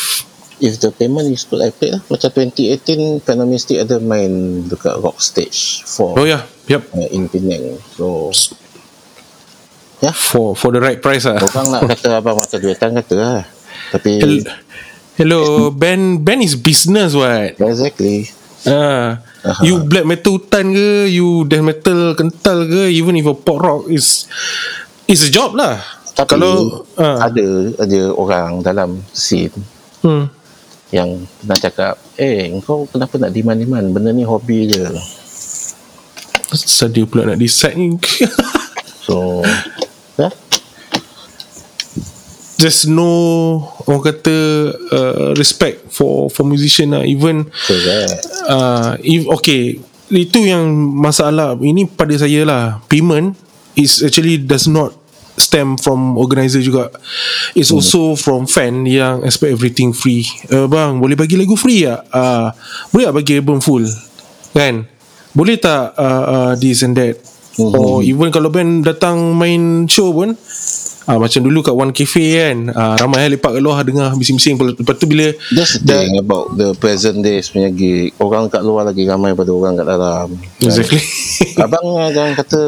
if 0.62 0.78
the 0.78 0.94
payment 0.94 1.26
is 1.26 1.42
good 1.42 1.60
I 1.60 1.74
play 1.74 1.90
lah. 1.90 2.00
Macam 2.06 2.30
2018 2.30 3.20
Phantom 3.20 3.48
Mystic 3.50 3.82
ada 3.82 3.98
main 3.98 4.62
dekat 4.64 5.02
Rock 5.02 5.18
Stage 5.18 5.82
4 5.84 6.14
Oh 6.16 6.24
yeah. 6.24 6.46
Yep 6.70 6.82
uh, 6.94 7.08
in 7.10 7.26
Penang. 7.26 7.82
So 7.98 8.30
ya 9.98 10.10
For 10.10 10.54
for 10.54 10.70
the 10.70 10.78
right 10.78 10.98
price 10.98 11.26
lah 11.26 11.38
orang 11.38 11.66
nak 11.70 11.82
kata 11.90 12.18
abang 12.18 12.38
mata 12.38 12.56
duitan 12.56 12.94
kata 12.94 13.14
lah. 13.18 13.42
Tapi 13.90 14.10
Hel- 14.22 14.46
Hello 15.12 15.68
Band 15.68 16.24
Band 16.24 16.40
is 16.40 16.56
business 16.56 17.12
what? 17.12 17.58
exactly. 17.58 18.30
Ah, 18.62 19.18
Aha. 19.42 19.60
You 19.66 19.82
black 19.82 20.06
metal 20.06 20.38
hutan 20.38 20.70
ke? 20.70 21.10
You 21.10 21.42
death 21.50 21.66
metal 21.66 22.14
kental 22.14 22.62
ke? 22.70 22.94
Even 22.94 23.18
if 23.18 23.26
a 23.26 23.34
pop 23.34 23.58
rock 23.58 23.90
is 23.90 24.30
It's 25.10 25.26
a 25.26 25.30
job 25.34 25.58
lah. 25.58 25.82
Tapi 26.14 26.38
Kalau 26.38 26.86
ah, 26.96 27.26
ada 27.26 27.44
ada 27.76 28.00
orang 28.14 28.62
dalam 28.62 29.02
scene. 29.10 29.52
Hmm. 30.06 30.30
Yang 30.92 31.24
pernah 31.40 31.56
cakap 31.56 31.94
eh 32.20 32.52
kau 32.60 32.84
kenapa 32.84 33.16
nak 33.16 33.32
demand-demand? 33.32 33.96
Benda 33.96 34.12
ni 34.12 34.28
hobi 34.28 34.68
je. 34.68 34.84
Pasal 36.52 36.92
dia 36.92 37.08
pula 37.08 37.24
nak 37.24 37.40
decide. 37.40 37.80
Ni 37.80 37.96
so 39.08 39.40
ya. 40.20 40.28
There's 42.60 42.86
no 42.86 43.10
Orang 43.90 44.06
kata 44.06 44.36
uh, 44.94 45.34
Respect 45.34 45.90
For 45.90 46.30
for 46.30 46.46
musician 46.46 46.94
lah. 46.94 47.02
Even 47.02 47.50
correct 47.50 48.22
uh, 48.46 48.94
if, 49.02 49.26
Okay 49.42 49.82
Itu 50.12 50.44
yang 50.44 50.70
masalah. 50.76 51.58
Ini 51.58 51.88
pada 51.90 52.14
saya 52.14 52.46
lah. 52.46 52.78
Payment 52.86 53.34
Is 53.74 54.04
actually 54.04 54.36
does 54.38 54.68
not 54.68 55.01
Stem 55.32 55.80
from 55.80 56.20
organizer 56.20 56.60
juga. 56.60 56.92
It's 57.56 57.72
also 57.72 58.12
from 58.20 58.44
fan 58.44 58.84
Yang 58.84 59.24
expect 59.24 59.52
everything 59.56 59.96
free. 59.96 60.28
Uh, 60.52 60.68
Bang 60.68 61.00
boleh 61.00 61.16
bagi 61.16 61.40
lagu 61.40 61.56
free 61.56 61.88
tak? 61.88 62.04
Uh, 62.12 62.52
boleh 62.92 63.04
tak 63.08 63.16
bagi 63.16 63.32
album 63.40 63.58
full? 63.64 63.84
Kan? 64.52 64.84
Boleh 65.32 65.56
tak 65.56 65.96
uh, 65.96 66.24
uh, 66.28 66.52
This 66.60 66.84
and 66.84 66.92
that? 67.00 67.16
Mhm. 67.56 67.72
Or 67.76 68.00
even 68.00 68.28
kalau 68.32 68.48
band 68.48 68.84
datang 68.84 69.36
main 69.36 69.84
show 69.84 70.08
pun 70.12 70.36
Ah 71.02 71.18
macam 71.18 71.42
dulu 71.42 71.66
kat 71.66 71.74
One 71.74 71.90
Cafe 71.90 72.38
kan 72.38 72.70
ah, 72.78 72.94
Ramai 72.94 73.26
lah 73.26 73.34
lepak 73.34 73.58
kat 73.58 73.62
luar 73.62 73.82
Dengar 73.82 74.14
bising-bising. 74.14 74.54
Lepas 74.54 74.94
tu 75.02 75.10
bila 75.10 75.34
That's 75.50 75.82
the 75.82 75.98
thing 75.98 76.14
about 76.22 76.54
the 76.54 76.78
present 76.78 77.26
days 77.26 77.50
punya 77.50 77.74
gig. 77.74 78.14
Orang 78.22 78.46
kat 78.46 78.62
luar 78.62 78.86
lagi 78.86 79.02
ramai 79.04 79.34
pada 79.34 79.50
orang 79.50 79.74
kat 79.74 79.86
dalam. 79.90 80.28
Exactly. 80.62 81.02
Abang 81.58 81.84
jangan 82.14 82.32
kata 82.38 82.60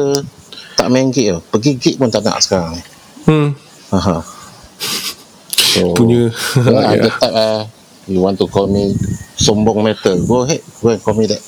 tak 0.85 0.93
main 0.93 1.09
gig 1.09 1.33
tau. 1.33 1.41
Pergi 1.49 1.71
gig 1.75 1.95
pun 1.97 2.13
tak 2.13 2.21
nak 2.21 2.37
sekarang. 2.37 2.77
hmm. 3.25 3.49
Aha. 3.89 4.21
So, 5.75 5.91
Punya 5.97 6.29
yeah, 6.29 6.93
Ya. 6.93 7.01
ada 7.01 7.09
type 7.09 7.33
uh, 7.33 7.61
you 8.05 8.21
want 8.21 8.37
to 8.37 8.45
call 8.45 8.69
me 8.69 8.93
sombong 9.35 9.81
metal. 9.81 10.15
Go 10.23 10.45
ahead. 10.45 10.61
Go 10.79 10.93
and 10.93 11.01
call 11.01 11.17
me 11.17 11.25
that. 11.25 11.41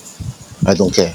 I 0.65 0.73
don't 0.73 0.89
care. 0.89 1.14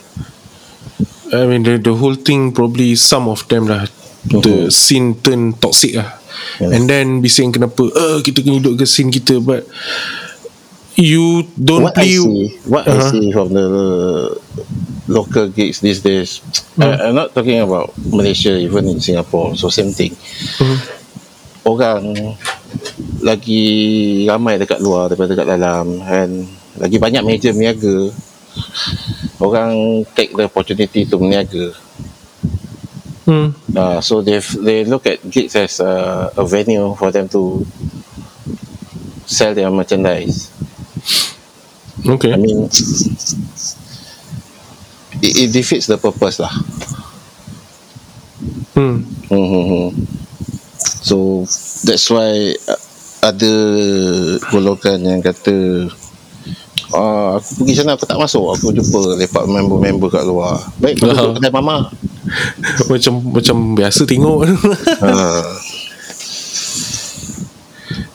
I 1.33 1.49
mean 1.49 1.65
the, 1.65 1.77
the 1.77 1.93
whole 1.93 2.15
thing 2.15 2.53
probably 2.53 2.95
some 2.95 3.27
of 3.27 3.43
them 3.49 3.65
lah 3.67 3.89
the 4.23 4.69
scene 4.71 5.19
turn 5.19 5.57
toxic 5.57 5.99
lah 5.99 6.23
Yeah. 6.59 6.73
and 6.75 6.85
then 6.89 7.21
bising 7.21 7.53
kenapa 7.53 7.87
uh, 7.93 8.19
kita 8.21 8.41
kena 8.41 8.57
hidup 8.59 8.75
ke 8.75 8.85
scene 8.89 9.13
kita 9.13 9.37
but 9.39 9.69
you 10.97 11.45
don't 11.55 11.85
what 11.89 11.97
I 11.97 12.09
play 12.09 12.17
see, 12.19 12.41
what 12.67 12.85
I 12.89 12.93
Uh-huh. 12.99 13.11
see 13.13 13.27
from 13.31 13.49
the 13.53 13.67
local 15.09 15.49
gigs 15.49 15.81
these 15.81 16.01
days, 16.01 16.41
I, 16.79 17.09
I'm 17.11 17.15
not 17.15 17.35
talking 17.35 17.61
about 17.61 17.91
Malaysia, 17.99 18.55
even 18.55 18.87
in 18.89 19.01
Singapore. 19.01 19.57
So 19.57 19.69
same 19.69 19.91
thing. 19.91 20.15
Mhm. 20.63 20.79
Orang 21.63 22.03
lagi 23.23 23.63
ramai 24.27 24.59
dekat 24.59 24.83
luar 24.83 25.07
daripada 25.07 25.35
dekat 25.35 25.49
dalam, 25.59 26.03
and 26.03 26.47
lagi 26.79 26.99
banyak 26.99 27.23
meja 27.23 27.55
meniaga. 27.55 28.11
Orang 29.39 30.05
take 30.15 30.35
the 30.35 30.47
opportunity 30.47 31.07
to 31.07 31.17
meniaga. 31.19 31.75
hmm. 33.27 33.55
Uh, 33.75 34.01
so 34.03 34.21
they 34.21 34.43
they 34.63 34.85
look 34.85 35.07
at 35.07 35.23
gigs 35.31 35.55
as 35.55 35.79
a, 35.79 36.31
a 36.35 36.45
venue 36.47 36.95
for 36.99 37.15
them 37.15 37.31
to 37.31 37.63
sell 39.27 39.55
their 39.55 39.71
merchandise. 39.71 40.51
okay 42.03 42.35
I 42.35 42.37
mean, 42.37 42.67
it, 45.23 45.33
it 45.47 45.49
defeats 45.55 45.87
the 45.87 45.97
purpose 45.97 46.43
lah. 46.43 46.53
hmm. 48.75 49.07
Mm-hmm. 49.33 49.97
So 51.03 51.47
that's 51.87 52.11
why 52.11 52.59
uh, 52.69 52.81
ada 53.23 53.55
golongan 54.51 54.99
yang 55.07 55.23
kata 55.23 55.89
Ah, 56.93 57.41
aku 57.41 57.65
pergi 57.65 57.81
sana 57.81 57.97
aku 57.97 58.05
tak 58.05 58.21
masuk 58.21 58.53
aku 58.53 58.69
jumpa 58.69 59.17
lepak 59.17 59.49
member-member 59.49 60.13
kat 60.13 60.29
luar 60.29 60.61
baik 60.77 61.01
aku 61.01 61.09
duduk 61.09 61.41
kedai 61.41 61.49
mama 61.49 61.89
macam 62.93 63.13
macam 63.33 63.57
biasa 63.73 64.05
tengok 64.05 64.45
uh, 65.01 65.41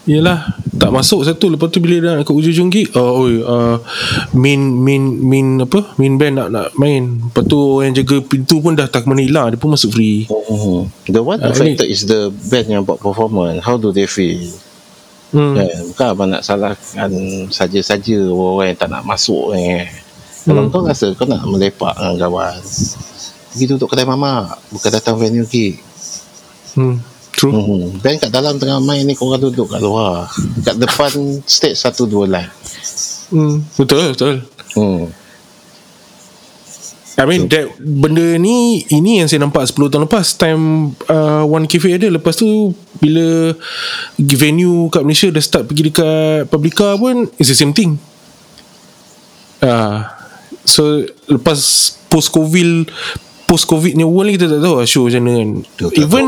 Yelah 0.08 0.56
Tak 0.80 0.96
masuk 0.96 1.28
satu 1.28 1.52
Lepas 1.52 1.68
tu 1.68 1.84
bila 1.84 2.00
dah 2.00 2.24
Ke 2.24 2.32
ujung-ujung 2.32 2.72
gig 2.72 2.88
oh, 2.96 3.28
oi, 3.28 3.44
uh, 3.44 3.76
Main 4.32 4.64
Main 4.64 5.04
Main 5.20 5.48
apa 5.60 5.84
Main 6.00 6.16
band 6.16 6.34
nak 6.40 6.50
nak 6.50 6.68
main 6.80 7.20
Lepas 7.28 7.44
tu 7.44 7.60
orang 7.60 7.92
yang 7.92 7.96
jaga 8.02 8.24
pintu 8.24 8.64
pun 8.64 8.72
Dah 8.72 8.88
tak 8.88 9.04
kemana 9.04 9.20
hilang 9.20 9.52
Dia 9.52 9.60
pun 9.60 9.76
masuk 9.76 10.00
free 10.00 10.24
mm-hmm. 10.32 11.12
the 11.12 11.20
one 11.20 11.44
Ah, 11.44 11.52
affected 11.52 11.92
is 11.92 12.08
the 12.08 12.32
band 12.48 12.72
yang 12.72 12.88
buat 12.88 13.04
performance 13.04 13.60
how 13.68 13.76
do 13.76 13.92
they 13.92 14.08
feel 14.08 14.40
hmm. 15.36 15.60
Kan, 15.60 15.68
bukan 15.92 16.08
abang 16.08 16.30
nak 16.32 16.48
salahkan 16.48 17.12
saja-saja 17.52 18.32
orang 18.32 18.72
yang 18.72 18.80
tak 18.80 18.88
nak 18.88 19.04
masuk 19.04 19.52
ni. 19.52 19.84
Kalau 20.48 20.64
Hmm. 20.64 20.72
kau 20.72 20.88
rasa 20.88 21.12
kau 21.12 21.28
nak 21.28 21.44
melepak 21.44 21.92
dengan 22.00 22.16
kawan, 22.24 22.56
pergi 23.52 23.66
duduk 23.68 23.92
kedai 23.92 24.08
mama, 24.08 24.48
bukan 24.72 24.92
datang 24.96 25.20
venue 25.20 25.44
gig. 25.44 25.76
hmm. 26.80 26.96
True 27.38 27.54
Hmm. 27.54 28.02
Band 28.02 28.18
kat 28.18 28.34
dalam 28.34 28.58
tengah 28.58 28.82
main 28.82 29.06
ni 29.06 29.14
korang 29.14 29.38
duduk 29.38 29.70
kat 29.70 29.78
luar. 29.78 30.26
Kat 30.66 30.74
depan 30.74 31.14
stage 31.46 31.78
satu 31.78 32.10
dua 32.10 32.26
line. 32.26 32.52
hmm. 33.30 33.78
Betul 33.78 34.18
Betul 34.18 34.36
Hmm. 34.74 35.10
I 37.18 37.26
mean 37.26 37.50
that 37.50 37.74
benda 37.82 38.38
ni 38.38 38.86
ini 38.94 39.18
yang 39.22 39.26
saya 39.26 39.42
nampak 39.42 39.66
10 39.66 39.90
tahun 39.90 40.06
lepas 40.06 40.38
time 40.38 40.94
uh, 41.10 41.42
One 41.50 41.66
Cafe 41.66 41.98
ada 41.98 42.14
lepas 42.14 42.38
tu 42.38 42.78
bila 43.02 43.58
venue 44.22 44.86
kat 44.94 45.02
Malaysia 45.02 45.34
dah 45.34 45.42
start 45.42 45.66
pergi 45.66 45.90
dekat 45.90 46.46
Publica 46.46 46.94
pun 46.94 47.26
it's 47.42 47.50
the 47.50 47.58
same 47.58 47.74
thing. 47.74 47.98
Uh, 49.66 50.06
so 50.62 51.02
lepas 51.26 51.58
post 52.06 52.30
covid 52.30 52.86
post 53.50 53.66
covid 53.66 53.98
ni 53.98 54.06
world 54.06 54.30
ni 54.30 54.38
kita 54.38 54.46
tak 54.54 54.62
tahu 54.62 54.78
lah 54.78 54.86
show 54.86 55.10
macam 55.10 55.22
mana 55.26 55.34
kan. 55.42 55.50
Betul, 55.74 55.90
Even 55.98 56.26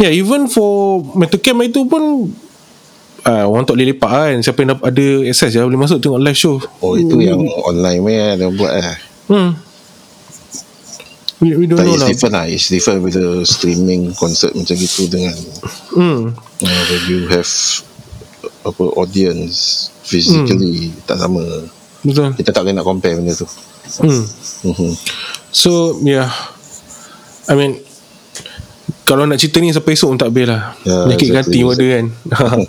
yeah 0.00 0.10
even 0.12 0.48
for 0.48 1.02
Metal 1.16 1.40
Camp 1.40 1.60
itu 1.64 1.84
pun 1.84 2.32
uh, 3.26 3.44
orang 3.46 3.64
tak 3.66 3.74
boleh 3.78 3.94
lepak 3.94 4.10
kan 4.10 4.38
siapa 4.42 4.58
yang 4.62 4.78
ada 4.78 5.06
access 5.26 5.54
je 5.54 5.62
boleh 5.62 5.80
masuk 5.80 5.98
tengok 6.02 6.20
live 6.22 6.38
show. 6.38 6.56
Oh 6.82 6.94
itu 6.98 7.18
yang 7.22 7.40
online 7.66 8.00
punya 8.02 8.26
dia 8.38 8.48
buat 8.50 8.72
eh. 8.78 8.96
Hmm. 9.30 9.50
We, 11.42 11.58
we 11.58 11.66
don't 11.66 11.82
know 11.82 11.98
it's 11.98 12.06
lah. 12.06 12.10
different 12.10 12.34
lah. 12.38 12.46
It's 12.46 12.70
different 12.70 13.02
with 13.02 13.18
the 13.18 13.42
streaming 13.42 14.14
concert 14.14 14.54
macam 14.54 14.74
gitu 14.78 15.10
dengan 15.10 15.34
Hmm. 15.92 16.32
uh, 16.38 16.82
when 16.88 17.02
you 17.10 17.26
have 17.28 17.50
apa 18.62 18.84
audience 18.94 19.90
physically 20.06 20.94
tak 21.06 21.18
sama. 21.18 21.42
Betul. 22.06 22.34
Kita 22.38 22.50
tak 22.54 22.62
boleh 22.62 22.74
nak 22.78 22.86
compare 22.86 23.18
benda 23.18 23.34
tu. 23.34 23.46
Hmm. 24.02 24.22
Mhm. 24.70 24.92
So 25.50 25.98
yeah. 26.06 26.30
I 27.50 27.58
mean 27.58 27.82
kalau 29.02 29.26
nak 29.26 29.38
cerita 29.38 29.58
ni 29.58 29.74
sampai 29.74 29.98
esok 29.98 30.14
pun 30.14 30.18
tak 30.20 30.30
habis 30.30 30.46
lah. 30.46 30.78
Ya, 30.86 31.10
Penyakit 31.10 31.28
exactly, 31.34 31.58
ganti 31.58 31.66
pun 31.66 31.72
ada 31.74 31.86
kan. 31.90 32.06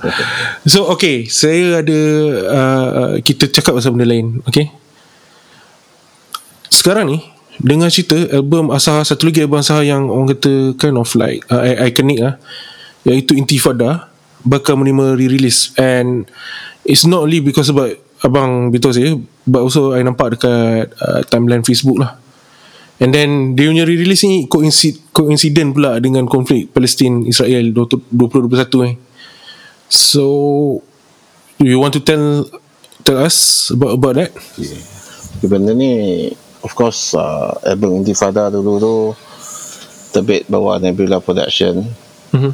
So 0.74 0.90
okay. 0.90 1.30
Saya 1.30 1.84
ada 1.86 2.00
uh, 2.50 3.12
Kita 3.22 3.52
cakap 3.52 3.78
pasal 3.78 3.94
benda 3.94 4.10
lain 4.10 4.42
Okay? 4.50 4.72
Sekarang 6.74 7.12
ni 7.12 7.22
Dengar 7.62 7.94
cerita 7.94 8.18
Album 8.34 8.74
Asaha 8.74 9.06
Satu 9.06 9.30
lagi 9.30 9.46
album 9.46 9.62
Asaha 9.62 9.86
Yang 9.86 10.04
orang 10.10 10.28
kata 10.34 10.54
Kind 10.80 10.98
of 10.98 11.10
like 11.14 11.46
uh, 11.54 11.62
Iconic 11.86 12.20
lah. 12.24 12.36
Iaitu 13.06 13.38
Intifada 13.38 14.10
Bakal 14.42 14.80
menerima 14.80 15.20
re-release. 15.20 15.76
And 15.78 16.26
It's 16.82 17.06
not 17.06 17.24
only 17.28 17.44
because 17.44 17.70
about 17.70 17.94
abang 18.24 18.72
betul 18.72 18.96
saya 18.96 19.20
but 19.44 19.68
also 19.68 19.92
I 19.92 20.00
nampak 20.00 20.40
dekat 20.40 20.96
uh, 20.96 21.22
timeline 21.28 21.60
Facebook 21.60 22.00
lah 22.00 22.23
and 23.04 23.12
then 23.12 23.52
dia 23.60 23.68
punya 23.68 23.84
release 23.84 24.24
ni 24.24 24.48
coincid, 24.48 25.12
coincident 25.12 25.76
pula 25.76 26.00
dengan 26.00 26.24
konflik 26.24 26.72
Palestin 26.72 27.28
Israel 27.28 27.76
2021 27.76 28.88
eh. 28.88 28.96
So 29.92 30.26
you 31.60 31.84
want 31.84 32.00
to 32.00 32.02
tell 32.02 32.48
tell 33.04 33.20
us 33.20 33.68
about 33.76 34.00
about 34.00 34.16
that? 34.16 34.32
Okay, 34.32 35.48
benda 35.52 35.76
ni 35.76 36.32
of 36.64 36.72
course 36.80 37.12
uh, 37.12 37.52
album 37.68 38.00
Intifada 38.00 38.48
dulu 38.48 38.72
tu 38.80 38.96
terbit 40.16 40.48
bawah 40.48 40.80
Nebula 40.80 41.20
Production. 41.20 41.84
Mm-hmm. 42.32 42.54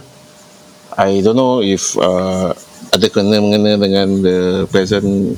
I 0.97 1.21
don't 1.21 1.37
know 1.37 1.61
if 1.61 1.93
uh, 2.01 2.57
ada 2.89 3.07
kena 3.13 3.37
mengena 3.37 3.77
dengan 3.77 4.07
the 4.25 4.65
present 4.73 5.37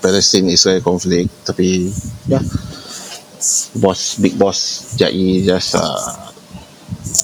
Palestine 0.00 0.48
Israel 0.48 0.80
conflict 0.80 1.28
tapi 1.44 1.92
ya. 2.26 2.40
yeah, 2.40 2.44
boss 3.78 4.18
big 4.18 4.34
boss 4.36 4.92
Jai 4.98 5.42
just 5.44 5.74
uh, 5.78 5.98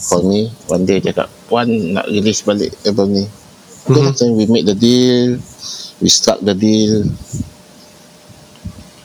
call 0.08 0.22
me 0.24 0.48
one 0.70 0.84
day 0.86 1.00
cakap 1.00 1.28
Puan 1.50 1.96
nak 1.96 2.06
release 2.08 2.42
balik 2.46 2.72
album 2.86 3.12
ni 3.12 3.24
okay, 3.88 4.00
Mhm. 4.00 4.12
mm-hmm. 4.14 4.32
we 4.38 4.44
make 4.48 4.66
the 4.66 4.76
deal 4.76 5.36
we 6.00 6.08
struck 6.08 6.40
the 6.40 6.54
deal 6.56 7.04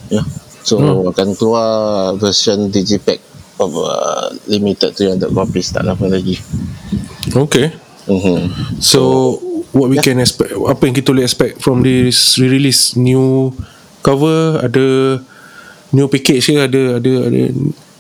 yeah. 0.10 0.26
so 0.64 0.80
Hmm. 0.80 1.10
akan 1.10 1.28
keluar 1.36 1.70
version 2.16 2.70
digipack 2.72 3.20
of 3.60 3.76
uh, 3.76 4.32
limited 4.48 4.96
300 4.96 5.30
copies 5.36 5.72
tak 5.76 5.84
lama 5.84 6.06
lagi 6.08 6.40
okay 7.36 7.76
mm-hmm. 8.08 8.80
So 8.80 9.36
what 9.76 9.92
we 9.92 10.00
can 10.02 10.18
expect 10.18 10.56
apa 10.56 10.82
yang 10.88 10.96
kita 10.96 11.12
boleh 11.14 11.26
expect 11.28 11.62
from 11.62 11.84
this 11.86 12.40
re-release 12.42 12.96
new 12.98 13.54
cover 14.02 14.64
ada 14.64 15.20
new 15.94 16.08
package 16.08 16.54
ke 16.54 16.60
ada 16.60 16.82
ada 17.02 17.14
ada 17.30 17.42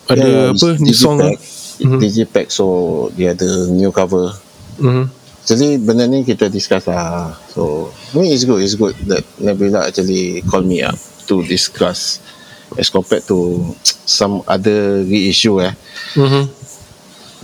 ada 0.10 0.28
Yeah, 0.30 0.58
apa 0.58 0.68
it's 0.74 0.82
new 0.82 0.96
song 0.98 1.18
digipack. 1.22 1.40
Mhm. 1.80 2.00
Digipack 2.02 2.48
so 2.50 2.66
dia 3.14 3.38
ada 3.38 3.70
new 3.70 3.94
cover 3.94 4.34
mm-hmm. 4.82 5.20
Jadi 5.50 5.82
benda 5.82 6.06
ni 6.06 6.22
kita 6.22 6.46
discuss 6.46 6.86
lah. 6.86 7.34
So, 7.50 7.90
I 8.14 8.22
mean 8.22 8.30
it's 8.30 8.46
good, 8.46 8.62
it's 8.62 8.78
good 8.78 8.94
that 9.10 9.26
Nabila 9.42 9.90
actually 9.90 10.46
call 10.46 10.62
me 10.62 10.86
up 10.86 10.94
to 11.26 11.42
discuss 11.42 12.22
as 12.78 12.94
compared 12.94 13.26
to 13.26 13.66
some 14.06 14.46
other 14.46 15.02
reissue 15.10 15.58
eh. 15.58 15.74
Mm-hmm. 16.14 16.46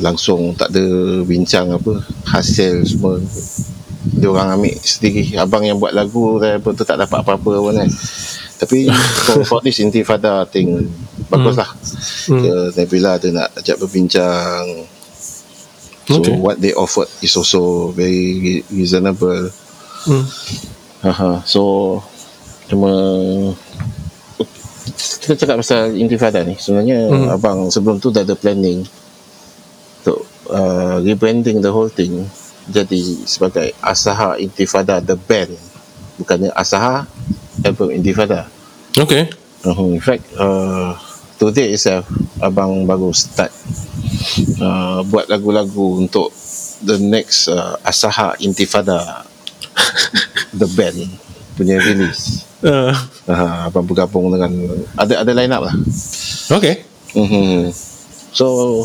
Langsung 0.05 0.53
tak 0.53 0.69
ada 0.69 0.85
bincang 1.26 1.73
apa, 1.73 2.05
hasil 2.30 2.85
semua 2.85 3.17
dia 4.22 4.30
orang 4.30 4.61
ambil 4.61 4.77
sendiri. 4.85 5.34
Abang 5.41 5.65
yang 5.65 5.81
buat 5.81 5.97
lagu 5.97 6.38
apa 6.38 6.69
tu 6.77 6.85
tak 6.85 7.01
dapat 7.01 7.26
apa-apa 7.26 7.51
pun 7.57 7.73
kan. 7.73 7.89
Tapi 8.56 8.88
for, 9.27 9.44
for 9.44 9.60
this 9.61 9.84
intifada 9.84 10.48
thing 10.48 10.88
baguslah. 11.27 11.68
Hmm. 12.30 12.40
Hmm. 12.40 12.72
Nabila 12.76 13.19
ada 13.19 13.27
nak 13.32 13.49
ajak 13.60 13.77
berbincang 13.80 14.88
So 16.06 16.22
Okay. 16.22 16.38
what 16.38 16.61
they 16.61 16.69
offered 16.77 17.10
is 17.26 17.34
also 17.34 17.90
very 17.90 18.38
re- 18.38 18.65
reasonable. 18.69 19.49
Mm. 20.06 20.26
Haha. 21.02 21.41
So 21.49 21.98
cuma 22.69 22.94
kita 25.26 25.34
cakap 25.34 25.65
pasal 25.65 25.98
intifada 25.98 26.45
ni. 26.45 26.53
Sebenarnya 26.61 27.10
hmm. 27.10 27.34
abang 27.34 27.60
sebelum 27.73 27.98
tu 27.98 28.14
dah 28.14 28.22
ada 28.22 28.38
planning 28.38 28.86
untuk 30.06 30.30
uh, 30.53 31.02
rebranding 31.02 31.65
the 31.65 31.73
whole 31.73 31.90
thing 31.90 32.30
jadi 32.69 33.02
sebagai 33.26 33.73
Asaha 33.82 34.38
Intifada 34.38 35.02
the 35.02 35.18
band. 35.18 35.57
Bukannya 36.22 36.53
Asaha 36.53 37.10
album 37.65 37.89
Intifada. 37.89 38.45
Okay 38.95 39.27
Uh, 39.65 39.97
in 39.97 39.97
fact, 39.97 40.21
uh, 40.37 40.93
today 41.41 41.73
itself 41.73 42.05
abang 42.37 42.85
baru 42.85 43.09
start 43.09 43.49
uh, 44.61 45.01
buat 45.09 45.25
lagu-lagu 45.25 46.05
untuk 46.05 46.29
the 46.85 47.01
next 47.01 47.49
uh, 47.49 47.73
Asaha 47.81 48.37
Intifada 48.45 49.25
the 50.61 50.69
band 50.77 51.01
punya 51.57 51.81
release. 51.81 52.45
uh, 52.61 52.93
Uh, 53.25 53.65
abang 53.65 53.89
bergabung 53.89 54.29
dengan 54.29 54.53
ada 54.93 55.25
ada 55.25 55.31
line 55.33 55.49
up 55.49 55.65
lah. 55.65 55.73
Okay 56.53 56.85
Mm-hmm. 57.15 57.71
So 58.35 58.83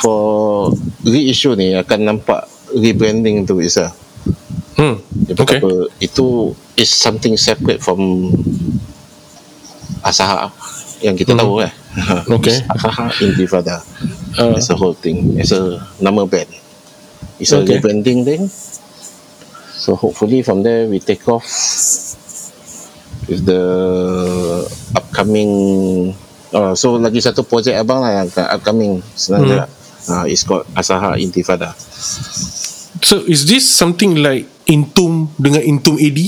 for 0.00 0.72
reissue 1.04 1.52
ni 1.52 1.76
akan 1.76 2.00
nampak 2.10 2.48
rebranding 2.72 3.44
tu 3.44 3.60
itself. 3.60 3.92
Hmm. 4.76 4.96
Dia 5.26 5.34
Okay 5.36 5.58
apa 5.58 5.70
itu 5.98 6.52
is 6.74 6.88
something 6.88 7.34
separate 7.36 7.80
from 7.80 8.30
Asaha 10.02 10.50
yang 11.02 11.14
kita 11.14 11.34
Mhm. 11.34 11.40
tahu 11.40 11.54
eh. 11.62 11.72
Okay. 12.40 12.56
Asaha 12.68 13.10
Intifada. 13.20 13.76
uh, 14.38 14.56
It's 14.56 14.70
a 14.70 14.76
whole 14.78 14.94
thing. 14.96 15.36
It's 15.38 15.52
a 15.52 15.78
nama 16.00 16.24
band. 16.24 16.48
It's 17.38 17.52
a 17.52 17.60
Okay. 17.62 17.78
rebranding 17.78 18.24
thing. 18.24 18.46
So 19.76 19.98
hopefully 19.98 20.46
from 20.46 20.62
there 20.62 20.86
we 20.86 21.02
take 21.02 21.26
off 21.26 21.42
with 23.26 23.42
the 23.46 23.62
upcoming 24.94 25.50
uh, 26.50 26.74
so 26.74 26.98
lagi 26.98 27.18
satu 27.18 27.42
projek 27.42 27.74
abang 27.74 28.02
lah 28.02 28.22
yang 28.22 28.28
upcoming 28.50 29.02
senang 29.14 29.42
Hmm. 29.46 29.58
hmm. 29.62 30.10
uh, 30.10 30.24
it's 30.26 30.42
called 30.42 30.66
Asaha 30.74 31.18
Intifada 31.18 31.74
So 33.02 33.26
is 33.26 33.46
this 33.46 33.66
something 33.66 34.22
like 34.22 34.46
Intum 34.72 35.28
dengan 35.36 35.60
Intum 35.60 36.00
AD 36.00 36.20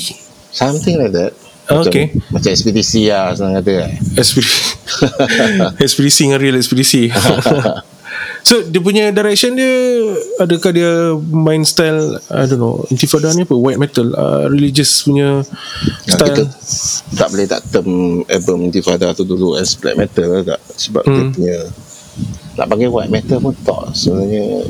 something 0.52 1.00
like 1.00 1.16
that. 1.16 1.32
Okay. 1.64 2.12
macam, 2.12 2.36
macam 2.36 2.50
ekspedisi 2.52 3.08
lah 3.08 3.32
senang 3.32 3.64
kata. 3.64 3.88
Ekspedisi 4.20 4.60
Ekspedisi 5.84 6.20
dengan 6.28 6.38
real 6.44 6.60
ekspedisi 6.60 7.08
So 8.48 8.60
dia 8.68 8.84
punya 8.84 9.08
direction 9.08 9.56
dia 9.56 9.72
Adakah 10.44 10.70
dia 10.76 11.16
main 11.32 11.64
style 11.64 12.20
I 12.28 12.44
don't 12.44 12.60
know 12.60 12.84
Intifada 12.92 13.32
ni 13.32 13.48
apa? 13.48 13.56
White 13.56 13.80
metal 13.80 14.12
uh, 14.12 14.44
Religious 14.52 15.08
punya 15.08 15.40
Nah, 15.40 16.16
Style? 16.20 16.36
kita 16.36 16.42
tak 17.16 17.28
boleh 17.32 17.46
tak 17.48 17.64
term 17.72 18.20
album 18.28 18.68
Intifada 18.68 19.16
tu 19.16 19.24
dulu 19.24 19.56
as 19.56 19.72
black 19.80 19.96
metal 19.96 20.44
agak 20.44 20.60
sebab 20.76 21.00
hmm. 21.08 21.16
dia 21.16 21.24
punya 21.32 21.56
nak 22.54 22.66
panggil 22.70 22.92
white 22.92 23.10
metal 23.10 23.40
pun 23.40 23.56
tak 23.66 23.96
sebenarnya 23.96 24.62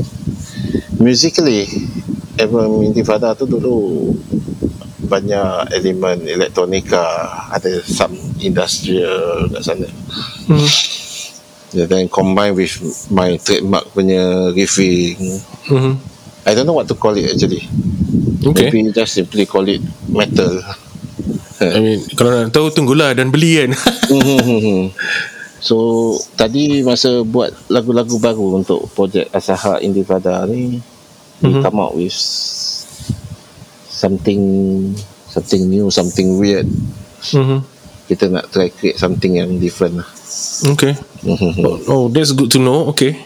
musically 0.99 1.67
album 2.35 2.83
Intifada 2.83 3.35
tu 3.39 3.47
dulu 3.47 4.11
banyak 5.05 5.71
elemen 5.77 6.25
elektronika 6.25 7.05
ada 7.53 7.69
some 7.85 8.17
industrial 8.41 9.47
kat 9.53 9.63
sana 9.63 9.87
hmm. 10.49 10.69
and 11.77 11.89
then 11.91 12.09
combine 12.09 12.57
with 12.57 12.73
my 13.13 13.37
trademark 13.39 13.85
punya 13.93 14.51
riffing 14.51 15.19
Hmm. 15.65 15.97
I 16.45 16.53
don't 16.53 16.69
know 16.69 16.77
what 16.77 16.89
to 16.93 16.97
call 16.97 17.17
it 17.17 17.25
actually 17.25 17.65
Okay 18.45 18.69
maybe 18.69 18.93
just 18.93 19.17
simply 19.17 19.49
call 19.49 19.65
it 19.65 19.81
metal 20.09 20.61
I 21.57 21.81
mean 21.81 22.05
Kalau 22.13 22.45
nak 22.45 22.53
tahu 22.53 22.69
Tunggulah 22.69 23.17
dan 23.17 23.33
beli 23.33 23.65
kan 23.65 23.71
Mhm. 24.13 24.93
so 25.65 26.13
tadi 26.37 26.85
masa 26.85 27.25
buat 27.25 27.49
lagu-lagu 27.73 28.21
baru 28.21 28.61
untuk 28.61 28.85
projek 28.93 29.33
Asaha 29.33 29.81
Intifada 29.81 30.45
ni 30.45 30.77
we 31.41 31.49
Mhm. 31.51 31.65
come 31.65 31.81
out 31.81 31.97
with 31.97 32.13
something 33.89 34.43
something 35.33 35.67
new 35.67 35.89
something 35.89 36.37
weird 36.37 36.69
hmm. 37.33 37.65
kita 38.07 38.29
nak 38.29 38.53
try 38.53 38.69
create 38.69 39.01
something 39.01 39.41
yang 39.41 39.57
different 39.57 40.05
lah 40.05 40.09
Okay 40.77 40.93
Mhm. 41.25 41.89
oh, 41.89 42.13
that's 42.13 42.37
good 42.37 42.53
to 42.53 42.61
know 42.61 42.91
Okay 42.93 43.17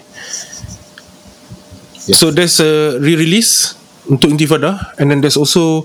Yeah. 2.08 2.16
So 2.16 2.32
there's 2.32 2.56
a 2.56 2.96
re-release 2.96 3.76
Untuk 4.08 4.32
Intifada 4.32 4.96
And 4.96 5.12
then 5.12 5.20
there's 5.20 5.36
also 5.36 5.84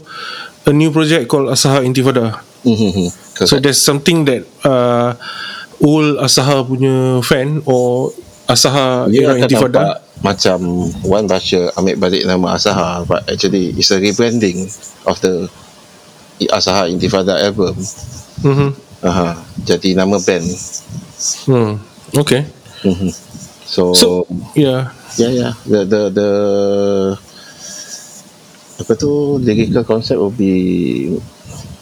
A 0.64 0.72
new 0.72 0.88
project 0.88 1.28
called 1.28 1.52
Asaha 1.52 1.84
Intifada 1.84 2.40
Mhm. 2.64 3.12
So 3.44 3.60
there's 3.60 3.84
something 3.84 4.24
that 4.24 4.48
uh, 4.64 5.20
Old 5.84 6.16
Asaha 6.24 6.64
punya 6.64 7.20
fan 7.20 7.60
Or 7.68 8.16
Asaha 8.48 9.08
dia 9.12 9.28
era 9.28 9.36
akan 9.36 9.40
nampak 9.40 9.52
Intifada 9.52 9.86
macam 10.24 10.60
One 11.04 11.28
Russia 11.28 11.68
ambil 11.76 12.00
balik 12.00 12.24
nama 12.24 12.56
Asaha 12.56 13.04
but 13.04 13.28
actually 13.28 13.76
it's 13.76 13.92
a 13.92 14.00
rebranding 14.00 14.64
of 15.04 15.20
the 15.20 15.52
Asaha 16.48 16.88
Intifada 16.88 17.36
album 17.44 17.76
mm-hmm. 18.44 18.72
Aha, 19.04 19.36
jadi 19.68 20.00
nama 20.00 20.16
band 20.24 20.48
hmm. 21.52 21.76
Okay 22.16 22.48
Mhm. 22.84 23.12
so, 23.64 23.96
So 23.96 24.08
Yeah 24.56 24.92
Ya 25.16 25.32
ya 25.32 25.50
the 25.64 25.88
the 25.88 26.02
the 26.12 26.30
apa 28.82 28.92
tu 28.98 29.38
lyrical 29.40 29.86
concept 29.86 30.20
will 30.20 30.34
be 30.34 31.14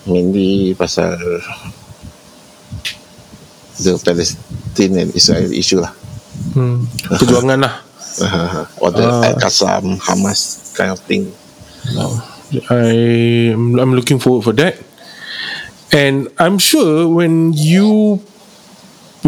mainly 0.06 0.76
pasal 0.76 1.15
the 3.83 3.97
Palestine 4.01 4.93
and 4.97 5.09
Israel 5.15 5.51
issue 5.51 5.81
lah. 5.81 5.93
Hmm. 6.53 6.85
Perjuangan 7.17 7.59
lah 7.61 7.75
or 8.83 8.91
the 8.91 9.03
Ah. 9.07 9.31
Al-Qassam 9.31 9.97
Hamas 10.03 10.73
kind 10.75 10.91
of 10.91 10.99
thing. 11.03 11.31
I 12.67 13.55
I'm 13.55 13.95
looking 13.95 14.19
forward 14.19 14.43
for 14.43 14.53
that. 14.59 14.75
And 15.91 16.31
I'm 16.39 16.59
sure 16.59 17.07
when 17.07 17.51
you 17.55 18.19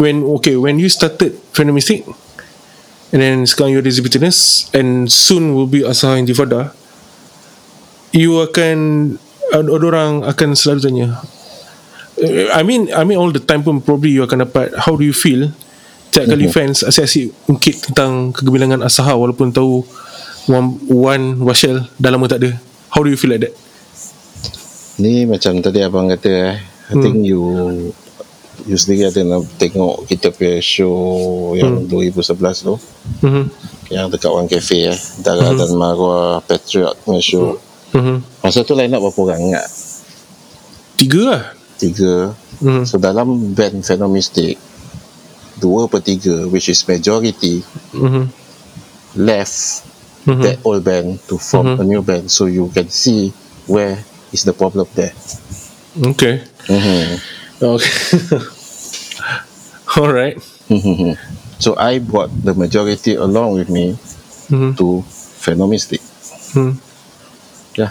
when 0.00 0.24
okay 0.40 0.56
when 0.56 0.80
you 0.80 0.88
started 0.88 1.36
Phantom 1.52 1.76
Mystic 1.76 2.04
and 3.14 3.20
then 3.22 3.44
sekarang 3.46 3.76
you 3.76 3.80
ada 3.80 3.92
Bitterness 4.00 4.68
and 4.74 5.06
soon 5.12 5.54
will 5.54 5.70
be 5.70 5.84
Asaha 5.86 6.18
Intifada 6.18 6.74
you 8.10 8.42
akan 8.42 8.78
ada 9.54 9.70
orang 9.70 10.26
akan 10.26 10.48
selalu 10.58 10.80
tanya 10.82 11.08
Uh, 11.14 11.33
I 12.54 12.62
mean 12.62 12.94
I 12.94 13.02
mean 13.02 13.18
all 13.18 13.34
the 13.34 13.42
time 13.42 13.66
pun 13.66 13.82
probably 13.82 14.14
you 14.14 14.22
akan 14.22 14.46
dapat. 14.46 14.70
How 14.78 14.94
do 14.94 15.02
you 15.02 15.16
feel? 15.16 15.50
Tiap 16.14 16.30
kali 16.30 16.46
fans 16.46 16.86
asyik-asyik 16.86 17.50
ungkit 17.50 17.90
tentang 17.90 18.30
kegemilangan 18.30 18.86
Asaha 18.86 19.18
walaupun 19.18 19.50
tahu 19.50 19.82
Wan, 20.46 20.78
Wan 20.86 21.42
Washel 21.42 21.90
dah 21.98 22.14
lama 22.14 22.30
tak 22.30 22.46
ada. 22.46 22.54
How 22.94 23.02
do 23.02 23.10
you 23.10 23.18
feel 23.18 23.34
like 23.34 23.42
that? 23.42 23.54
Ni 25.02 25.26
macam 25.26 25.58
tadi 25.58 25.82
abang 25.82 26.06
kata 26.06 26.30
eh. 26.30 26.54
I 26.62 26.94
think 27.02 27.26
you 27.26 27.42
you 28.62 28.78
sendiri 28.78 29.10
ada 29.10 29.26
nak 29.26 29.42
tengok 29.58 30.06
kita 30.06 30.30
punya 30.30 30.62
show 30.62 30.94
yang 31.58 31.90
2011 31.90 32.62
tu. 32.62 32.78
Mm-hmm. 33.26 33.46
yang 33.90 34.06
dekat 34.08 34.30
One 34.30 34.46
Cafe 34.46 34.94
eh 34.94 34.98
Dara 35.20 35.50
dan 35.50 35.70
Marwah 35.74 36.38
Patriot 36.46 36.94
punya 37.02 37.18
show. 37.18 37.58
Mm-hmm. 37.90 38.16
masa 38.38 38.62
tu 38.62 38.78
line 38.78 38.94
up 38.94 39.02
berapa 39.02 39.18
orang 39.18 39.42
ingat? 39.50 39.66
Tiga 40.94 41.20
lah 41.26 41.42
tiga 41.78 42.32
mm-hmm. 42.62 42.84
so 42.86 42.98
dalam 42.98 43.54
band 43.54 43.82
Phenomistic 43.84 44.56
dua 45.58 45.86
per 45.86 46.00
tiga 46.02 46.46
which 46.50 46.68
is 46.68 46.82
majority 46.86 47.62
Mm-hmm. 47.94 48.24
left 49.20 49.86
Mhm. 50.24 50.40
that 50.40 50.56
old 50.64 50.80
band 50.80 51.20
to 51.28 51.36
form 51.36 51.76
a 51.76 51.84
new 51.84 52.00
band 52.00 52.32
so 52.32 52.48
you 52.48 52.72
can 52.72 52.88
see 52.88 53.28
where 53.68 54.00
is 54.32 54.40
the 54.48 54.56
problem 54.56 54.88
there 54.96 55.12
okay 56.00 56.40
Mhm. 56.64 57.20
okay 57.60 57.92
alright 60.00 60.40
so 61.60 61.76
I 61.76 62.00
brought 62.00 62.32
the 62.32 62.56
majority 62.56 63.14
along 63.20 63.60
with 63.60 63.68
me 63.68 63.94
mm-hmm. 64.48 64.72
to 64.80 65.04
Phenomistic 65.44 66.00
Mm-hmm. 66.54 66.78
Yeah. 67.74 67.90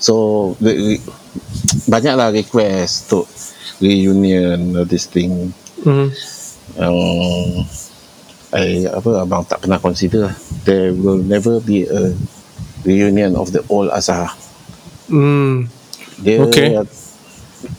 So 0.00 0.56
the, 0.56 0.72
the, 0.72 0.94
banyaklah 1.86 2.30
request 2.30 3.10
untuk 3.10 3.26
reunion 3.78 4.78
of 4.78 4.86
this 4.88 5.06
thing 5.06 5.52
Mm-hmm. 5.84 6.08
yang 6.80 6.96
I 8.54 8.88
apa 8.88 9.20
abang 9.20 9.44
tak 9.44 9.66
pernah 9.66 9.76
consider. 9.76 10.32
There 10.64 10.94
will 10.96 11.20
never 11.20 11.60
be 11.60 11.84
a 11.84 12.14
reunion 12.86 13.36
of 13.36 13.52
the 13.52 13.60
old 13.68 13.92
Asaha. 13.92 14.32
Mm. 15.12 15.68
Dia 16.24 16.40
Okay. 16.46 16.78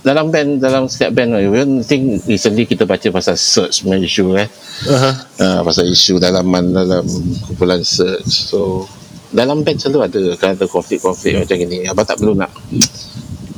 dalam 0.05 0.29
band 0.29 0.61
dalam 0.61 0.85
setiap 0.85 1.13
band 1.17 1.33
I 1.37 1.45
think 1.85 2.25
recently 2.25 2.65
kita 2.65 2.85
baca 2.85 3.05
pasal 3.09 3.37
search 3.37 3.85
punya 3.85 4.01
isu 4.01 4.33
eh 4.37 4.49
Uh-huh. 4.85 5.13
uh, 5.39 5.59
pasal 5.63 5.87
isu 5.87 6.19
dalaman 6.19 6.73
dalam 6.75 7.05
kumpulan 7.47 7.79
search 7.79 8.49
so 8.49 8.83
dalam 9.31 9.63
band 9.63 9.79
selalu 9.79 9.99
ada 10.09 10.21
kan 10.35 10.57
ada 10.57 10.67
konflik-konflik 10.67 11.37
macam 11.39 11.55
ni 11.63 11.87
abang 11.87 12.03
tak 12.03 12.19
perlu 12.19 12.35
nak 12.35 12.51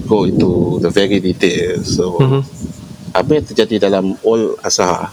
go 0.07 0.23
into 0.23 0.79
the 0.79 0.89
very 0.89 1.19
detail 1.19 1.83
so 1.83 2.15
Mhm. 2.17 2.41
apa 3.11 3.29
yang 3.35 3.45
terjadi 3.45 3.75
dalam 3.91 4.15
all 4.23 4.55
Asaha 4.63 5.11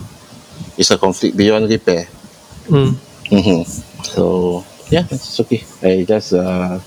is 0.79 0.89
a 0.89 0.97
conflict 0.97 1.35
beyond 1.35 1.67
repair 1.67 2.07
Mm. 2.65 2.97
mm-hmm. 3.29 3.61
so 4.09 4.25
yeah 4.89 5.05
it's 5.11 5.37
okay 5.37 5.61
I 5.85 6.07
just 6.09 6.33
uh, 6.33 6.81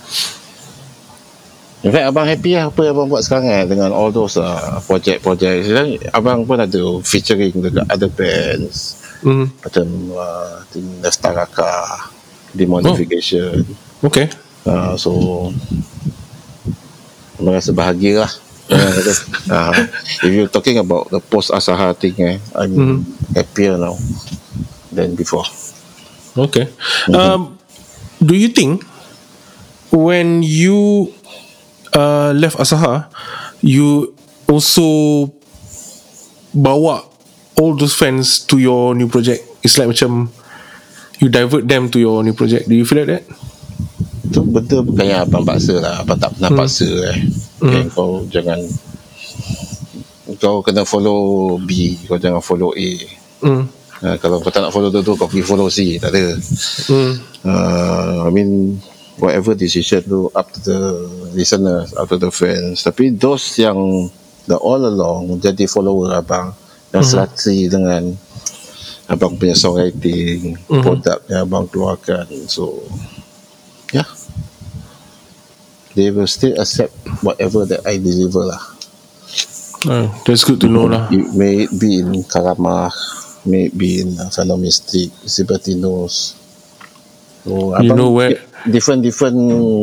in 1.86 1.94
fact 1.94 2.10
abang 2.10 2.26
happy 2.26 2.58
lah 2.58 2.74
apa 2.74 2.80
yang 2.82 2.98
abang 2.98 3.08
buat 3.08 3.22
sekarang 3.22 3.46
eh, 3.48 3.66
dengan 3.70 3.94
all 3.94 4.10
those 4.10 4.42
uh, 4.42 4.82
project-project 4.82 5.70
Sekarang 5.70 5.92
abang 6.12 6.40
pun 6.44 6.58
ada 6.58 6.82
featuring 7.06 7.54
dekat 7.54 7.86
other 7.88 8.10
bands 8.10 8.98
Mm. 9.18 9.50
macam 9.66 9.86
uh, 10.14 10.62
I 10.62 10.66
think 10.70 10.86
Nestaraka 11.02 12.06
Demodification 12.54 13.66
Okay. 14.06 14.30
uh, 14.66 14.94
so 14.94 15.50
abang 17.38 17.54
rasa 17.56 17.72
bahagia 17.74 18.26
lah 18.26 18.32
uh, 19.54 19.74
if 20.26 20.32
you 20.34 20.46
talking 20.50 20.78
about 20.82 21.08
the 21.10 21.22
post 21.22 21.54
Asaha 21.54 21.94
thing 21.96 22.18
eh, 22.20 22.38
I'm 22.58 22.74
Mhm. 22.74 22.98
happier 23.36 23.78
now 23.78 23.96
than 24.92 25.16
before 25.16 25.46
Okay. 26.38 26.70
Um, 27.10 27.58
do 28.22 28.38
you 28.38 28.54
think 28.54 28.86
when 29.90 30.46
you 30.46 31.10
uh, 31.98 32.30
left 32.38 32.62
Asaha, 32.62 33.10
you 33.66 34.14
also 34.46 35.34
bawa 36.54 37.02
all 37.58 37.74
those 37.74 37.98
fans 37.98 38.46
to 38.54 38.62
your 38.62 38.94
new 38.94 39.10
project? 39.10 39.42
It's 39.66 39.82
like 39.82 39.90
macam 39.90 40.30
you 41.18 41.26
divert 41.34 41.66
them 41.66 41.90
to 41.90 41.98
your 41.98 42.22
new 42.22 42.38
project. 42.38 42.70
Do 42.70 42.78
you 42.78 42.86
feel 42.86 43.02
like 43.02 43.18
that? 43.18 43.26
Tu 44.32 44.42
benda 44.44 44.78
bukan 44.84 45.06
yang 45.06 45.22
abang 45.28 45.44
paksa 45.44 45.80
lah. 45.80 46.04
Abang 46.04 46.20
tak 46.20 46.36
pernah 46.38 46.52
paksa 46.54 46.90
eh. 47.14 47.18
Okay, 47.58 47.84
kau 47.92 48.24
jangan 48.30 48.60
kau 50.38 50.60
kena 50.62 50.84
follow 50.84 51.56
B 51.64 51.96
kau 52.06 52.20
jangan 52.20 52.44
follow 52.44 52.76
A. 52.76 52.92
Mm. 53.38 53.64
uh, 54.02 54.16
kalau 54.18 54.42
kau 54.42 54.50
tak 54.50 54.66
nak 54.66 54.74
follow 54.74 54.90
tu 54.90 55.02
tu 55.06 55.14
kau 55.14 55.30
pergi 55.30 55.46
follow 55.46 55.70
C 55.70 55.98
tak 56.02 56.10
ada. 56.14 56.36
Mm. 56.92 57.14
uh, 57.48 58.28
I 58.28 58.30
mean 58.34 58.78
whatever 59.18 59.58
decision 59.58 60.04
tu 60.06 60.30
up 60.34 60.50
to 60.54 60.60
the 60.62 60.80
listeners 61.34 61.94
up 61.98 62.06
to 62.10 62.18
the 62.22 62.30
fans 62.30 62.86
tapi 62.86 63.10
those 63.14 63.58
yang 63.58 63.78
the 64.46 64.58
all 64.58 64.78
along 64.78 65.42
jadi 65.42 65.66
follower 65.66 66.14
abang 66.14 66.54
yang 66.94 67.02
selati 67.02 67.66
dengan 67.66 68.14
abang 69.10 69.34
punya 69.40 69.58
songwriting 69.58 70.54
Mhm. 70.70 70.84
produk 70.86 71.20
yang 71.32 71.42
abang 71.50 71.66
keluarkan 71.66 72.28
so 72.46 72.78
they 75.98 76.14
will 76.14 76.30
still 76.30 76.54
accept 76.56 76.94
whatever 77.20 77.66
that 77.66 77.82
I 77.84 77.98
deliver 77.98 78.46
lah 78.46 78.62
Uh, 79.86 80.10
that's 80.26 80.42
good 80.42 80.58
to 80.58 80.66
know 80.66 80.90
lah. 80.90 81.06
it 81.14 81.22
may 81.38 81.70
it 81.70 81.72
be 81.78 82.02
in 82.02 82.26
Karamah 82.26 82.90
may 83.46 83.70
it 83.70 83.78
be 83.78 84.02
in 84.02 84.18
uh, 84.18 84.26
Phenomistic 84.28 85.14
Zibertinos 85.22 86.34
so 87.46 87.78
You 87.78 87.94
know 87.94 88.10
where- 88.10 88.42
different 88.66 89.06
different 89.06 89.38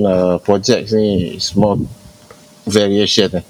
uh, 0.05 0.43
projects 0.43 0.91
ni 0.93 1.39
is 1.39 1.55
more 1.55 1.79
variation 2.67 3.39
eh. 3.39 3.45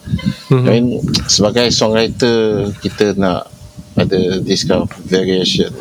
Mhm. 0.53 0.65
I 0.69 0.69
mean 0.69 0.87
sebagai 1.27 1.73
songwriter 1.73 2.69
kita 2.85 3.17
nak 3.17 3.49
ada 3.97 4.39
this 4.45 4.69
kind 4.69 4.85
of 4.85 4.93
variation 5.01 5.73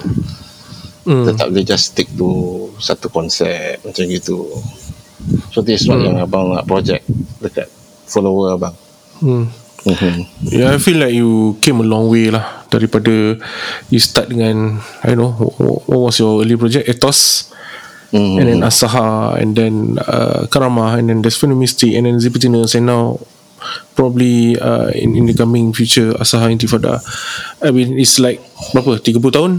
Mm. 1.03 1.27
kita 1.27 1.31
tak 1.35 1.47
boleh 1.51 1.65
just 1.67 1.91
stick 1.91 2.07
to 2.15 2.31
satu 2.79 3.11
konsep 3.11 3.75
macam 3.83 4.07
gitu 4.07 4.47
so 5.51 5.61
this 5.61 5.85
one 5.87 6.03
yang 6.03 6.17
abang 6.19 6.53
nak 6.53 6.65
project 6.67 7.03
dekat 7.39 7.67
follower 8.07 8.55
abang 8.57 8.75
Mm. 9.23 9.47
mm-hmm. 9.87 10.15
Yeah, 10.51 10.75
I 10.75 10.83
feel 10.83 10.99
like 10.99 11.15
you 11.15 11.55
came 11.63 11.79
a 11.79 11.87
long 11.87 12.11
way 12.11 12.27
lah 12.27 12.67
daripada 12.67 13.39
you 13.87 13.99
start 14.03 14.27
dengan 14.27 14.83
I 14.99 15.15
don't 15.15 15.23
know 15.23 15.31
what, 15.31 15.87
what 15.87 15.99
was 16.11 16.19
your 16.19 16.43
early 16.43 16.59
project 16.59 16.91
Ethos 16.91 17.47
Mm-hmm. 18.13 18.37
and 18.37 18.45
then 18.45 18.61
Asaha 18.61 19.41
and 19.41 19.57
then 19.57 19.97
uh, 20.05 20.45
Karama 20.45 21.01
and 21.01 21.09
then 21.09 21.25
there's 21.25 21.41
Mystic 21.41 21.97
and 21.97 22.05
then 22.05 22.21
Zipitinus 22.21 22.77
and 22.77 22.85
now 22.85 23.17
probably 23.97 24.53
uh, 24.61 24.93
in, 24.93 25.17
in 25.17 25.25
the 25.25 25.33
coming 25.33 25.73
future 25.73 26.13
Asaha 26.21 26.45
Intifada 26.53 27.01
I 27.65 27.73
mean 27.73 27.97
it's 27.97 28.21
like 28.21 28.37
berapa 28.69 29.01
30 29.01 29.17
tahun 29.17 29.51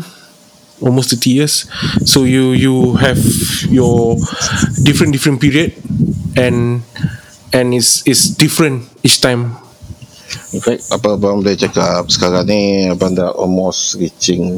almost 0.82 1.14
30 1.14 1.30
years 1.30 1.70
so 2.02 2.24
you 2.24 2.52
you 2.52 2.94
have 2.98 3.20
your 3.70 4.16
different 4.82 5.14
different 5.14 5.38
period 5.38 5.74
and 6.34 6.82
and 7.54 7.74
it's 7.74 8.02
it's 8.06 8.30
different 8.34 8.82
each 9.02 9.20
time 9.22 9.54
In 10.54 10.62
fact, 10.62 10.90
apa 10.90 11.18
abang 11.18 11.42
boleh 11.42 11.58
cakap 11.58 12.10
sekarang 12.10 12.46
ni 12.46 12.86
abang 12.90 13.14
dah 13.14 13.30
almost 13.34 13.98
reaching 13.98 14.50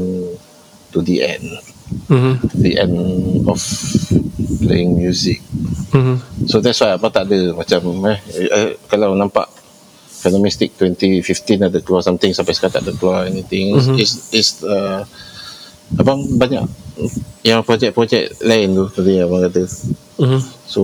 to 0.92 1.00
the 1.00 1.24
end. 1.24 1.46
mm-hmm. 2.12 2.34
The 2.60 2.72
end 2.80 2.96
of 3.48 3.60
playing 4.60 4.96
music. 4.96 5.40
Mm-hmm. 5.92 6.48
So 6.48 6.60
that's 6.60 6.80
why 6.80 6.96
abang 6.96 7.12
tak 7.12 7.28
ada 7.28 7.52
macam 7.56 7.80
eh, 8.12 8.20
eh 8.32 8.68
kalau 8.88 9.16
nampak 9.16 9.48
Phenomistic 10.16 10.74
2015 10.80 11.70
ada 11.70 11.78
keluar 11.84 12.02
something 12.02 12.32
sampai 12.34 12.56
sekarang 12.56 12.74
tak 12.80 12.84
ada 12.88 12.92
keluar 12.96 13.28
anything. 13.28 13.76
Mm-hmm. 13.76 13.96
Is 14.00 14.12
is 14.32 14.48
uh, 14.64 15.04
abang 15.94 16.20
banyak 16.34 16.66
yang 17.46 17.62
projek-projek 17.62 18.42
lain 18.42 18.74
tu 18.74 18.84
tadi 18.90 19.22
abang 19.22 19.46
kata. 19.46 19.62
Mm-hmm. 20.18 20.40
So 20.66 20.82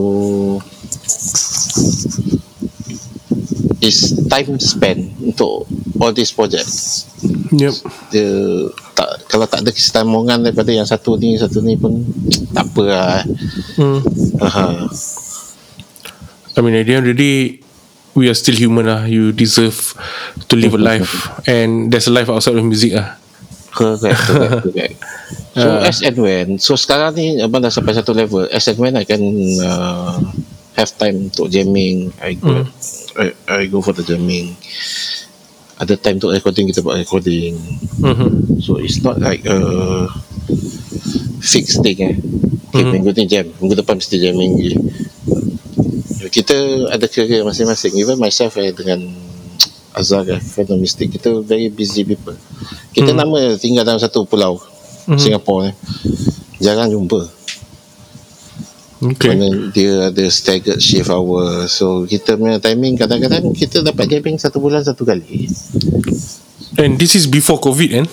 is 3.83 4.15
time 4.31 4.63
spent 4.63 5.11
untuk 5.19 5.67
all 5.99 6.15
these 6.15 6.31
projects 6.31 7.11
yep 7.51 7.75
dia 8.15 8.31
tak 8.95 9.27
kalau 9.27 9.51
tak 9.51 9.67
ada 9.67 9.75
kesetampungan 9.75 10.39
daripada 10.47 10.71
yang 10.71 10.87
satu 10.87 11.19
ni 11.19 11.35
satu 11.35 11.59
ni 11.61 11.75
pun 11.75 11.99
tak 12.57 12.71
apa 12.71 12.83
lah 12.87 13.21
mm. 13.77 14.01
Aha. 14.39 14.87
I 16.55 16.59
mean 16.63 16.79
at 16.79 16.87
the 16.87 16.95
end 16.95 17.11
of 17.11 17.11
the 17.11 17.19
day 17.19 17.39
we 18.15 18.31
are 18.31 18.39
still 18.39 18.55
human 18.55 18.87
lah 18.87 19.03
you 19.11 19.35
deserve 19.35 19.99
to 20.47 20.55
live 20.55 20.79
a 20.79 20.81
life 20.81 21.29
and 21.51 21.91
there's 21.91 22.07
a 22.07 22.15
life 22.15 22.31
outside 22.31 22.55
of 22.55 22.63
music 22.63 22.95
lah 22.95 23.19
Correct, 23.83 24.23
correct, 24.23 24.63
correct. 24.63 24.97
So 25.53 25.69
as 25.83 25.99
and 26.01 26.17
when, 26.17 26.47
so 26.57 26.79
sekarang 26.79 27.19
ni 27.19 27.43
abang 27.43 27.61
dah 27.61 27.69
sampai 27.69 27.93
satu 27.93 28.15
level. 28.15 28.47
As 28.49 28.71
and 28.71 28.79
when 28.79 28.95
I 28.95 29.05
can 29.05 29.21
uh, 29.61 30.23
have 30.79 30.95
time 30.97 31.29
untuk 31.29 31.51
jamming, 31.51 32.15
I 32.23 32.39
go, 32.39 32.65
I, 33.19 33.27
I 33.51 33.61
go 33.67 33.83
for 33.83 33.93
the 33.93 34.01
jamming. 34.01 34.55
Ada 35.77 35.99
time 35.99 36.23
untuk 36.23 36.33
recording 36.33 36.71
kita 36.71 36.81
buat 36.81 36.97
recording. 36.97 37.59
mm-hmm. 37.99 38.63
So 38.63 38.79
it's 38.79 39.03
not 39.03 39.19
like 39.19 39.43
a 39.45 39.59
fixed 41.43 41.83
thing 41.83 41.99
eh. 42.01 42.17
Okay, 42.73 42.89
Mhm. 42.89 42.93
minggu 42.95 43.11
ni 43.13 43.25
jam, 43.29 43.45
minggu 43.61 43.77
depan 43.77 44.01
mesti 44.01 44.17
jamming 44.17 44.57
lagi. 44.57 44.73
Kita 46.33 46.57
ada 46.89 47.05
career 47.05 47.45
masing-masing. 47.45 47.93
Even 48.01 48.17
myself 48.17 48.57
eh, 48.57 48.73
dengan 48.73 49.05
Azhar 49.93 50.25
eh, 50.27 50.41
Phantom 50.41 50.77
Mystic, 50.77 51.13
kita 51.13 51.29
very 51.41 51.69
busy 51.69 52.03
people. 52.03 52.33
Kita 52.91 53.13
Mhm. 53.13 53.19
nama 53.19 53.37
tinggal 53.55 53.85
dalam 53.85 53.97
satu 53.97 54.25
pulau, 54.25 54.57
Mhm. 55.05 55.19
Singapore 55.19 55.69
eh. 55.69 55.75
Jarang 56.59 56.89
jumpa. 56.89 57.21
okay 59.03 59.35
Mana 59.35 59.69
dia 59.69 60.09
ada 60.09 60.25
staggered 60.31 60.79
shift 60.79 61.11
hour. 61.11 61.67
So 61.67 62.07
kita 62.07 62.39
punya 62.39 62.57
timing 62.57 62.95
kadang-kadang 62.95 63.51
kita 63.51 63.83
dapat 63.83 64.07
jamming 64.09 64.39
satu 64.39 64.59
bulan 64.59 64.81
satu 64.81 65.03
kali. 65.03 65.51
and 66.79 66.97
this 66.97 67.13
is 67.13 67.27
before 67.27 67.59
covid 67.59 67.91
kan 67.93 68.07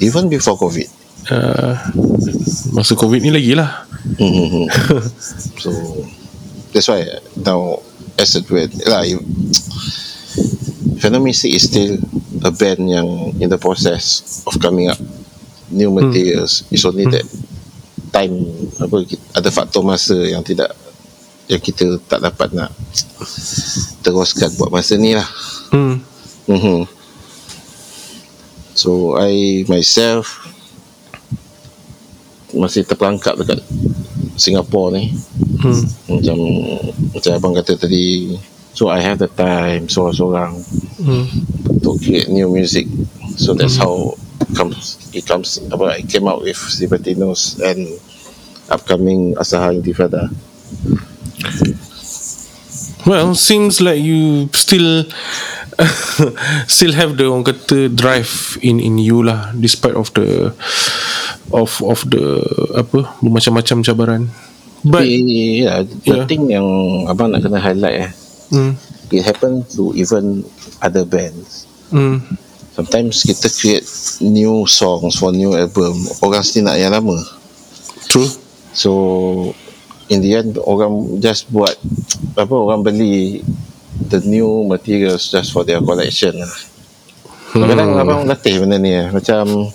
Even 0.00 0.24
before 0.26 0.56
COVID. 0.56 0.88
uh, 1.28 1.76
masa 2.72 2.96
covid 2.96 3.20
ni 3.20 3.28
lagi 3.28 3.52
lah 3.52 3.84
Mm-hmm. 4.16 4.64
so 5.62 5.68
that's 6.72 6.88
why 6.88 7.04
now 7.36 7.76
as 8.16 8.32
a 8.32 8.40
duet 8.40 8.72
lah 8.88 9.04
Phenomistic 11.00 11.56
is 11.56 11.64
still 11.64 11.96
a 12.44 12.52
band 12.52 12.84
yang 12.88 13.08
in 13.40 13.48
the 13.48 13.56
process 13.56 14.40
of 14.44 14.60
coming 14.60 14.92
up 14.92 15.00
new 15.72 15.88
materials 15.88 16.66
it's 16.68 16.84
only 16.84 17.06
that 17.08 17.24
time 18.10 18.34
apa 18.76 19.06
ada 19.32 19.48
faktor 19.48 19.80
masa 19.86 20.18
yang 20.18 20.42
tidak 20.42 20.74
yang 21.46 21.62
kita 21.62 21.96
tak 22.04 22.20
dapat 22.20 22.52
nak 22.52 22.70
teruskan 24.04 24.50
buat 24.58 24.68
masa 24.68 24.98
ni 24.98 25.14
lah 25.14 25.28
hmm. 25.72 25.96
mm-hmm. 26.50 26.80
so 28.74 29.14
I 29.16 29.62
myself 29.70 30.42
masih 32.50 32.82
terperangkap 32.82 33.38
dekat 33.38 33.62
Singapore 34.34 34.90
ni 34.96 35.04
Hmm. 35.60 35.84
macam 36.08 36.38
macam 37.12 37.32
abang 37.36 37.52
kata 37.52 37.76
tadi 37.76 38.32
so 38.72 38.88
I 38.88 39.00
have 39.00 39.18
the 39.18 39.28
time 39.28 39.88
seorang-seorang 39.88 40.52
Hmm. 41.00 41.26
to 41.80 41.96
create 41.96 42.28
new 42.28 42.52
music 42.52 42.84
so 43.34 43.56
that's 43.56 43.76
how 43.76 44.12
comes 44.52 45.00
it 45.12 45.24
comes 45.24 45.56
apa 45.68 45.96
I 45.96 46.04
came 46.04 46.28
out 46.28 46.44
with 46.44 46.60
Libertinos 46.76 47.56
and 47.60 47.88
upcoming 48.68 49.32
Asaha 49.34 49.72
Intifada 49.72 50.28
Well, 53.08 53.32
seems 53.34 53.80
like 53.80 53.96
you 53.96 54.52
still 54.52 55.08
still 56.68 56.92
have 56.92 57.16
the 57.16 57.32
orang 57.32 57.48
kata 57.48 57.88
drive 57.88 58.60
in 58.60 58.76
in 58.76 59.00
you 59.00 59.24
lah, 59.24 59.56
despite 59.56 59.96
of 59.96 60.12
the 60.12 60.52
of 61.48 61.80
of 61.80 62.04
the 62.06 62.44
apa 62.76 63.08
macam-macam 63.24 63.80
cabaran. 63.80 64.22
But 64.84 65.08
yeah, 65.08 65.80
the 65.84 66.22
Yeah. 66.22 66.28
thing 66.28 66.52
yang 66.52 66.68
abang 67.08 67.32
nak 67.32 67.40
kena 67.40 67.56
highlight 67.56 67.96
eh 68.04 68.10
mm, 68.50 68.72
it 69.10 69.22
happen 69.22 69.64
to 69.66 69.94
even 69.94 70.44
other 70.82 71.02
bands 71.06 71.66
mm, 71.90 72.18
sometimes 72.74 73.26
kita 73.26 73.50
create 73.50 73.86
new 74.22 74.66
songs 74.66 75.18
for 75.18 75.34
new 75.34 75.54
album 75.54 75.94
orang 76.22 76.42
still 76.42 76.66
nak 76.66 76.78
yang 76.78 76.94
lama 76.94 77.18
true. 78.10 78.26
So 78.74 78.90
in 80.10 80.18
the 80.18 80.34
end 80.34 80.58
orang 80.58 81.22
just 81.22 81.46
buat 81.54 81.78
apa 82.34 82.50
orang 82.50 82.82
beli 82.82 83.46
the 84.10 84.18
new 84.26 84.66
materials 84.66 85.30
just 85.30 85.54
for 85.54 85.62
their 85.62 85.78
collection 85.78 86.34
lah. 86.42 86.50
Kadang-kadang 87.54 87.90
Hmm. 87.94 88.02
abang 88.02 88.22
latih 88.26 88.62
benda 88.62 88.78
ni 88.78 88.94
eh. 88.94 89.06
Macam 89.14 89.70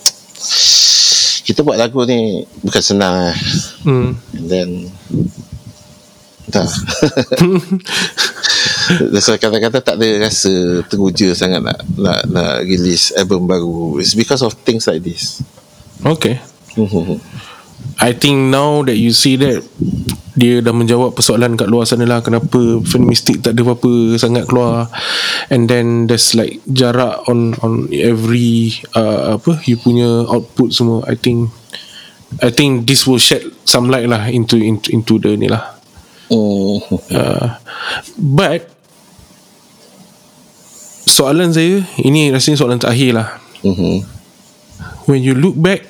kita 1.48 1.64
buat 1.64 1.80
lagu 1.80 2.04
ni 2.04 2.44
bukan 2.60 2.82
senang 2.84 3.32
eh. 3.32 3.36
Mm. 3.88 4.10
And 4.36 4.46
then 4.48 4.68
dah. 6.52 6.68
That's 9.12 9.26
why 9.28 9.38
kadang-kadang 9.40 9.82
tak 9.82 9.96
ada 9.98 10.08
rasa 10.22 10.82
teruja 10.86 11.32
sangat 11.34 11.60
nak 11.62 11.78
nak 11.98 12.20
nak 12.30 12.52
release 12.62 13.10
album 13.16 13.48
baru. 13.48 13.98
It's 13.98 14.14
because 14.14 14.42
of 14.42 14.54
things 14.62 14.86
like 14.86 15.02
this. 15.02 15.42
Okay. 16.04 16.38
I 17.96 18.12
think 18.12 18.52
now 18.52 18.84
that 18.84 18.96
you 19.00 19.12
see 19.16 19.40
that 19.40 19.64
dia 20.36 20.60
dah 20.60 20.76
menjawab 20.76 21.16
persoalan 21.16 21.56
kat 21.56 21.64
luar 21.64 21.88
sana 21.88 22.04
lah 22.04 22.20
kenapa 22.20 22.84
Feministic 22.84 23.40
tak 23.40 23.56
ada 23.56 23.64
apa-apa 23.64 24.20
sangat 24.20 24.44
keluar 24.44 24.84
and 25.48 25.64
then 25.64 26.04
there's 26.04 26.36
like 26.36 26.60
jarak 26.68 27.24
on 27.24 27.56
on 27.64 27.88
every 27.88 28.76
uh, 28.92 29.40
apa 29.40 29.64
you 29.64 29.80
punya 29.80 30.28
output 30.28 30.76
semua 30.76 31.08
I 31.08 31.16
think 31.16 31.48
I 32.44 32.52
think 32.52 32.84
this 32.84 33.08
will 33.08 33.16
shed 33.16 33.48
some 33.64 33.88
light 33.88 34.12
lah 34.12 34.28
into 34.28 34.60
into, 34.60 34.92
into 34.92 35.16
the 35.16 35.40
ni 35.40 35.48
lah 35.48 35.76
Hmm. 36.26 36.82
uh, 37.14 37.62
but 38.18 38.66
soalan 41.16 41.48
saya 41.48 41.80
ini 42.04 42.28
rasanya 42.28 42.60
soalan 42.60 42.76
terakhir 42.76 43.16
lah 43.16 43.28
Mhm. 43.64 44.04
when 45.08 45.24
you 45.24 45.32
look 45.32 45.56
back 45.56 45.88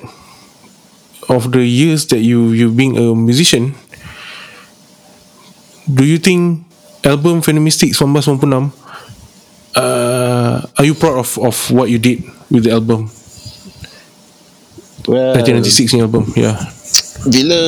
of 1.27 1.51
the 1.51 1.59
years 1.67 2.07
that 2.07 2.23
you 2.23 2.55
you 2.55 2.71
being 2.71 2.95
a 2.95 3.11
musician 3.11 3.75
do 5.83 6.07
you 6.07 6.15
think 6.15 6.63
album 7.03 7.43
Phenomistic 7.43 7.91
1996 7.91 8.71
uh, 9.75 10.63
are 10.79 10.85
you 10.87 10.95
proud 10.95 11.19
of 11.19 11.29
of 11.43 11.55
what 11.75 11.91
you 11.91 11.99
did 11.99 12.23
with 12.47 12.63
the 12.63 12.71
album 12.71 13.11
Well, 15.07 15.35
1996 15.35 15.95
ni 15.95 15.99
album 16.03 16.23
yeah 16.39 16.55
bila 17.27 17.59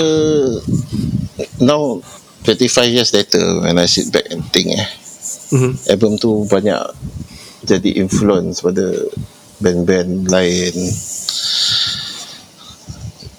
now 1.60 2.00
25 2.48 2.96
years 2.96 3.12
later 3.12 3.44
when 3.64 3.76
I 3.76 3.88
sit 3.92 4.12
back 4.16 4.32
and 4.32 4.48
think 4.56 4.72
eh 4.80 4.88
mm-hmm. 5.52 5.72
album 5.92 6.16
tu 6.16 6.48
banyak 6.48 6.80
jadi 7.70 7.90
influence 8.02 8.66
pada 8.66 8.90
band-band 9.62 10.26
lain 10.32 10.76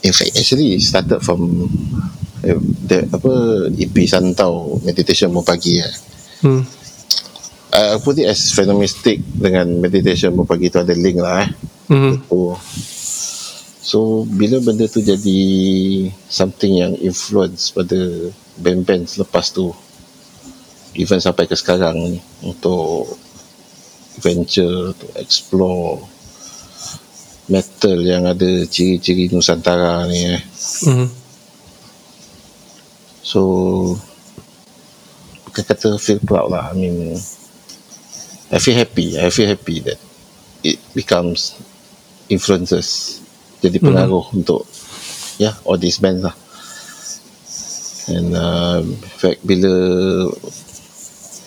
in 0.06 0.12
fact 0.14 0.32
actually 0.38 0.78
started 0.78 1.18
from 1.18 1.66
eh, 2.46 2.54
the, 2.86 3.10
apa 3.10 3.32
EP 3.74 3.96
Santau 4.06 4.78
Meditation 4.86 5.34
Mau 5.34 5.42
Pagi 5.42 5.82
eh. 5.82 5.94
hmm. 6.46 6.62
I 7.70 8.02
put 8.02 8.18
it 8.18 8.26
as 8.26 8.50
Phenomistic 8.54 9.22
dengan 9.34 9.66
Meditation 9.82 10.34
Mau 10.34 10.46
Pagi 10.46 10.70
tu 10.70 10.78
ada 10.78 10.94
link 10.94 11.18
lah 11.18 11.46
eh 11.46 11.50
Mm-hmm. 11.90 12.30
Oh. 12.30 12.54
So 13.82 14.22
bila 14.30 14.62
benda 14.62 14.86
tu 14.86 15.02
jadi 15.02 15.42
something 16.30 16.78
yang 16.78 16.94
influence 17.02 17.74
pada 17.74 18.30
band-band 18.62 19.10
selepas 19.10 19.50
tu 19.50 19.74
even 20.94 21.18
sampai 21.18 21.50
ke 21.50 21.58
sekarang 21.58 21.98
ni 21.98 22.22
untuk 22.46 23.18
venture 24.20 24.92
to 24.94 25.06
explore 25.16 25.98
metal 27.50 27.98
yang 27.98 28.30
ada 28.30 28.62
ciri-ciri 28.68 29.26
Nusantara 29.34 30.06
ni 30.06 30.38
eh. 30.38 30.42
Mm-hmm. 30.86 31.08
So 33.26 33.40
bukan 35.50 35.64
kata 35.66 35.98
feel 35.98 36.22
proud 36.22 36.54
lah 36.54 36.70
I 36.70 36.78
mean 36.78 37.18
I 38.54 38.58
feel 38.62 38.78
happy 38.78 39.18
I 39.18 39.34
feel 39.34 39.50
happy 39.50 39.82
that 39.82 39.98
it 40.62 40.78
becomes 40.94 41.58
influences 42.30 43.18
jadi 43.58 43.82
pengaruh 43.82 44.30
untuk 44.30 44.62
ya 45.42 45.50
yeah, 45.50 45.54
all 45.66 45.74
these 45.74 45.98
bands 45.98 46.22
lah 46.22 46.36
and 48.10 48.30
uh, 48.34 48.78
in 48.78 49.18
fact 49.18 49.42
bila 49.42 49.72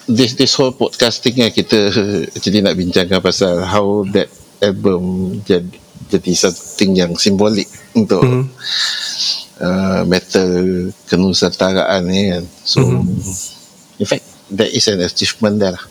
this 0.07 0.35
this 0.35 0.53
whole 0.55 0.73
podcasting 0.73 1.39
ni 1.39 1.47
kita 1.49 1.91
jadi 2.43 2.59
nak 2.63 2.75
bincangkan 2.75 3.19
pasal 3.23 3.63
how 3.63 4.03
that 4.11 4.27
album 4.59 5.35
jadi 5.43 5.67
jadi 6.11 6.31
something 6.35 6.91
yang 6.93 7.11
simbolik 7.17 7.65
untuk 7.95 8.21
Mhm. 8.21 8.43
uh, 9.63 10.01
metal 10.05 10.49
kenusantaraan 11.07 12.03
ni 12.05 12.30
kan. 12.30 12.43
So 12.61 12.84
in 13.97 14.05
fact 14.05 14.21
there 14.51 14.69
is 14.69 14.85
an 14.91 15.01
achievement 15.01 15.57
there 15.57 15.73
lah. 15.73 15.85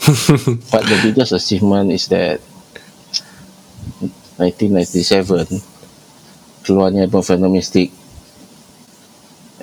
But 0.72 0.82
the 0.84 0.96
biggest 1.00 1.32
achievement 1.32 1.92
is 1.92 2.08
that 2.08 2.40
1997 4.36 5.60
keluarnya 6.64 7.08
album 7.08 7.20
Phenomistic 7.24 7.92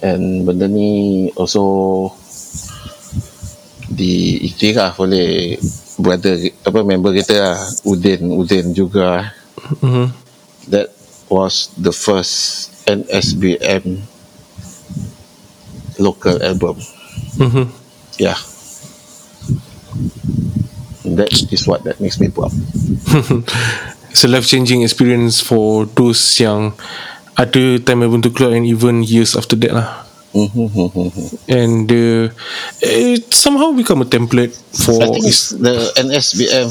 and 0.01 0.45
benda 0.45 0.69
ni 0.69 1.25
also 1.33 1.61
diiktiraf 3.87 4.99
oleh 4.99 5.55
brother 5.97 6.35
apa 6.61 6.79
member 6.83 7.15
kita 7.15 7.35
lah 7.35 7.57
Udin 7.83 8.31
Udin 8.35 8.75
juga 8.75 9.33
Mhm. 9.81 10.13
that 10.69 10.93
was 11.27 11.73
the 11.75 11.91
first 11.91 12.69
NSBM 12.85 14.03
local 15.97 16.37
album 16.43 16.77
Mhm. 17.41 17.67
yeah 18.21 18.37
that 21.17 21.31
is 21.51 21.65
what 21.65 21.83
that 21.83 21.97
makes 21.99 22.19
me 22.19 22.29
proud 22.29 22.51
It's 24.17 24.25
a 24.25 24.31
life 24.33 24.49
changing 24.49 24.81
experience 24.81 25.45
for 25.45 25.85
those 25.85 26.17
yang 26.41 26.73
ada 27.37 27.77
time 27.85 28.01
album 28.01 28.25
tu 28.25 28.33
keluar 28.33 28.57
and 28.57 28.65
even 28.65 29.05
years 29.05 29.37
after 29.37 29.53
that 29.61 29.69
lah. 29.69 30.06
And 31.47 31.85
the 31.85 32.29
it 32.79 33.33
somehow 33.33 33.71
become 33.71 34.01
a 34.01 34.07
template 34.07 34.53
for 34.71 35.01
I 35.01 35.09
think 35.09 35.25
is 35.25 35.53
the 35.53 35.73
NSBM 35.97 36.67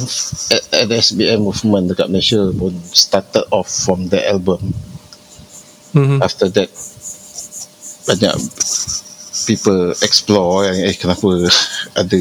NSBM 0.87 1.41
movement 1.41 1.91
dekat 1.91 2.07
Malaysia 2.09 2.47
pun 2.53 2.73
started 2.87 3.43
off 3.51 3.67
from 3.67 4.07
the 4.07 4.23
album 4.23 4.71
Mhm. 5.93 6.21
after 6.21 6.47
that 6.53 6.69
banyak 8.05 8.35
people 9.47 9.91
explore 9.99 10.69
yang 10.69 10.79
eh 10.85 10.95
kenapa 10.95 11.49
ada 11.97 12.19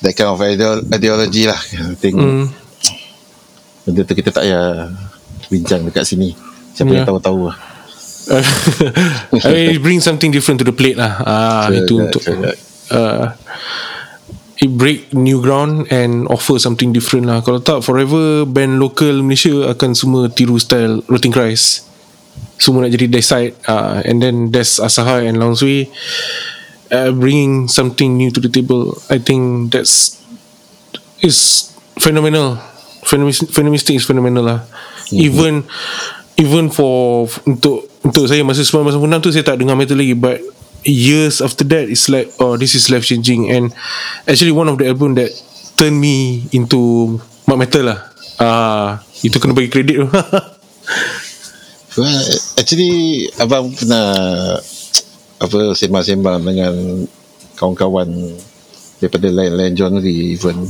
that 0.00 0.12
kind 0.12 0.28
of 0.28 0.38
ideo- 0.38 0.84
ideology 0.86 1.48
lah 1.48 1.56
I 1.56 1.96
think 1.96 2.14
Mm. 2.14 2.46
benda 3.84 4.00
tu 4.04 4.14
kita 4.14 4.30
tak 4.30 4.44
payah 4.44 4.92
bincang 5.48 5.82
dekat 5.84 6.04
sini 6.04 6.36
siapa 6.72 6.92
Yeah. 6.92 7.02
yang 7.02 7.08
tahu-tahu 7.08 7.48
lah 7.48 7.56
I 9.44 9.48
mean, 9.52 9.68
it 9.76 9.82
brings 9.82 10.04
something 10.04 10.32
different 10.32 10.60
to 10.60 10.66
the 10.66 10.72
plate 10.72 10.96
lah. 10.96 11.20
Ah, 11.24 11.66
itu 11.68 12.00
untuk 12.00 12.22
uh, 12.90 13.36
it 14.60 14.70
break 14.72 15.12
new 15.12 15.44
ground 15.44 15.90
and 15.92 16.24
offer 16.32 16.56
something 16.56 16.92
different 16.92 17.28
lah. 17.28 17.44
Kalau 17.44 17.60
tak 17.60 17.84
forever 17.84 18.48
band 18.48 18.80
local 18.80 19.20
Malaysia 19.20 19.68
akan 19.72 19.92
semua 19.92 20.32
tiru 20.32 20.56
style 20.56 21.04
Rotting 21.10 21.34
Christ. 21.34 21.84
Semua 22.56 22.86
nak 22.86 22.94
jadi 22.94 23.10
Decide 23.10 23.54
uh, 23.66 24.00
and 24.06 24.22
then 24.22 24.54
there's 24.54 24.78
Asaha 24.78 25.22
and 25.26 25.36
Longsway 25.36 25.90
uh, 26.90 27.10
bringing 27.12 27.66
something 27.68 28.16
new 28.16 28.30
to 28.30 28.40
the 28.40 28.48
table. 28.48 28.96
I 29.10 29.18
think 29.18 29.74
that's 29.74 30.18
is 31.20 31.70
phenomenal. 31.98 32.56
Phenomistic 33.04 34.00
is 34.00 34.06
phenomenal 34.06 34.44
lah. 34.48 34.60
Even 35.12 35.68
even 36.40 36.72
for 36.72 37.28
untuk 37.44 37.93
untuk 38.04 38.28
saya 38.28 38.44
masa 38.44 38.60
1996 38.62 39.24
tu 39.24 39.30
saya 39.32 39.44
tak 39.44 39.56
dengar 39.58 39.74
metal 39.74 39.96
lagi 39.96 40.12
but 40.12 40.38
years 40.84 41.40
after 41.40 41.64
that 41.64 41.88
it's 41.88 42.12
like 42.12 42.28
oh 42.38 42.60
this 42.60 42.76
is 42.76 42.92
life 42.92 43.08
changing 43.08 43.48
and 43.48 43.72
actually 44.28 44.52
one 44.52 44.68
of 44.68 44.76
the 44.76 44.84
album 44.84 45.16
that 45.16 45.32
turned 45.74 45.98
me 45.98 46.44
into 46.54 47.16
mat 47.48 47.58
metal 47.58 47.90
lah. 47.90 47.98
Ah, 48.38 49.02
itu 49.22 49.38
kena 49.38 49.54
bagi 49.54 49.70
kredit 49.70 50.04
tu. 50.04 50.08
Well, 51.94 52.26
actually 52.58 53.30
abang 53.38 53.70
pernah 53.70 54.10
apa 55.38 55.58
sembang-sembang 55.78 56.42
dengan 56.42 57.06
kawan-kawan 57.54 58.10
daripada 58.98 59.30
lain-lain 59.30 59.78
genre 59.78 60.02
even 60.02 60.66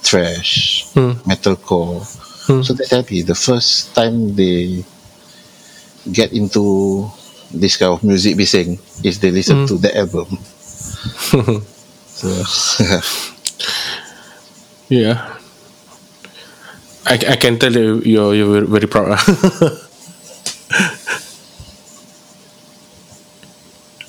trash, 0.00 0.88
Hmm. 0.96 1.20
metalcore. 1.28 2.00
Hmm. 2.48 2.64
So 2.64 2.72
they 2.72 2.88
tell 2.88 3.04
me 3.04 3.20
the 3.20 3.36
first 3.36 3.92
time 3.92 4.32
they 4.32 4.80
get 6.12 6.32
into 6.32 7.10
this 7.50 7.76
kind 7.76 7.92
of 7.92 8.04
music 8.04 8.36
bising 8.36 8.78
is 9.04 9.18
they 9.18 9.30
listen 9.30 9.66
to 9.66 9.78
the 9.78 9.96
album. 9.96 10.38
so 12.06 12.28
yeah. 14.88 15.36
I, 17.06 17.14
I 17.14 17.36
can 17.36 17.58
tell 17.58 17.72
that 17.72 18.02
you're 18.04 18.34
you're 18.34 18.66
very, 18.66 18.86
proud. 18.86 19.18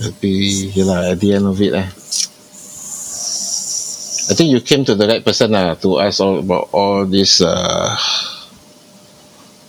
Tapi 0.01 0.73
yelah 0.73 1.13
at 1.13 1.21
the 1.21 1.37
end 1.37 1.45
of 1.45 1.61
it 1.61 1.77
lah 1.77 1.85
I 4.31 4.33
think 4.33 4.49
you 4.49 4.61
came 4.61 4.85
to 4.85 4.95
the 4.95 5.05
right 5.05 5.25
person 5.25 5.51
lah 5.51 5.75
to 5.85 5.99
ask 5.99 6.21
all 6.21 6.39
about 6.39 6.69
all 6.71 7.05
these 7.05 7.41
uh, 7.41 7.97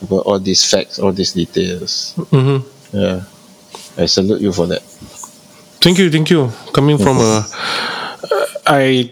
about 0.03 0.27
all 0.27 0.39
these 0.39 0.65
facts, 0.69 0.99
all 0.99 1.13
these 1.13 1.33
details. 1.33 2.15
mm-hmm. 2.31 2.61
Yeah, 2.93 3.25
I 3.97 4.07
salute 4.07 4.41
you 4.41 4.53
for 4.53 4.67
that. 4.69 4.83
Thank 5.81 5.99
you, 5.99 6.11
thank 6.11 6.31
you. 6.31 6.53
Coming 6.73 6.99
from 6.99 7.19
a, 7.19 7.43
I, 8.67 9.11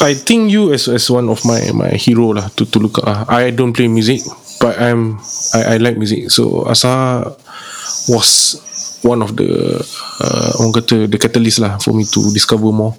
I 0.00 0.14
think 0.14 0.50
you 0.50 0.72
as 0.72 0.88
as 0.88 1.10
one 1.10 1.28
of 1.28 1.44
my 1.44 1.60
my 1.74 1.90
hero 1.98 2.32
lah 2.32 2.48
to 2.56 2.64
to 2.64 2.78
look 2.78 3.02
at. 3.02 3.04
Uh, 3.04 3.24
I 3.28 3.50
don't 3.50 3.74
play 3.74 3.88
music, 3.90 4.22
but 4.62 4.78
I'm 4.78 5.18
I, 5.52 5.74
I 5.74 5.82
like 5.82 5.98
music. 5.98 6.30
So 6.30 6.64
Asa 6.64 7.34
was 8.08 8.56
one 9.02 9.22
of 9.22 9.36
the 9.36 9.78
uh, 10.22 10.50
orang 10.62 10.72
kata 10.72 11.06
the 11.06 11.18
catalyst 11.18 11.60
lah 11.60 11.78
for 11.78 11.92
me 11.92 12.06
to 12.08 12.20
discover 12.32 12.70
more. 12.70 12.94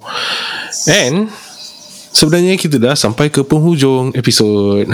And 0.86 1.32
sebenarnya 2.10 2.54
kita 2.58 2.76
dah 2.76 2.94
sampai 2.98 3.30
ke 3.30 3.46
penghujung 3.46 4.12
episod. 4.14 4.86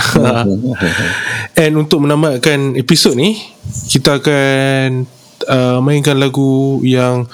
And 1.61 1.73
untuk 1.77 2.05
menamatkan 2.05 2.77
episod 2.77 3.17
ni, 3.17 3.41
kita 3.89 4.21
akan 4.21 5.09
uh, 5.49 5.79
mainkan 5.81 6.21
lagu 6.21 6.81
yang 6.85 7.25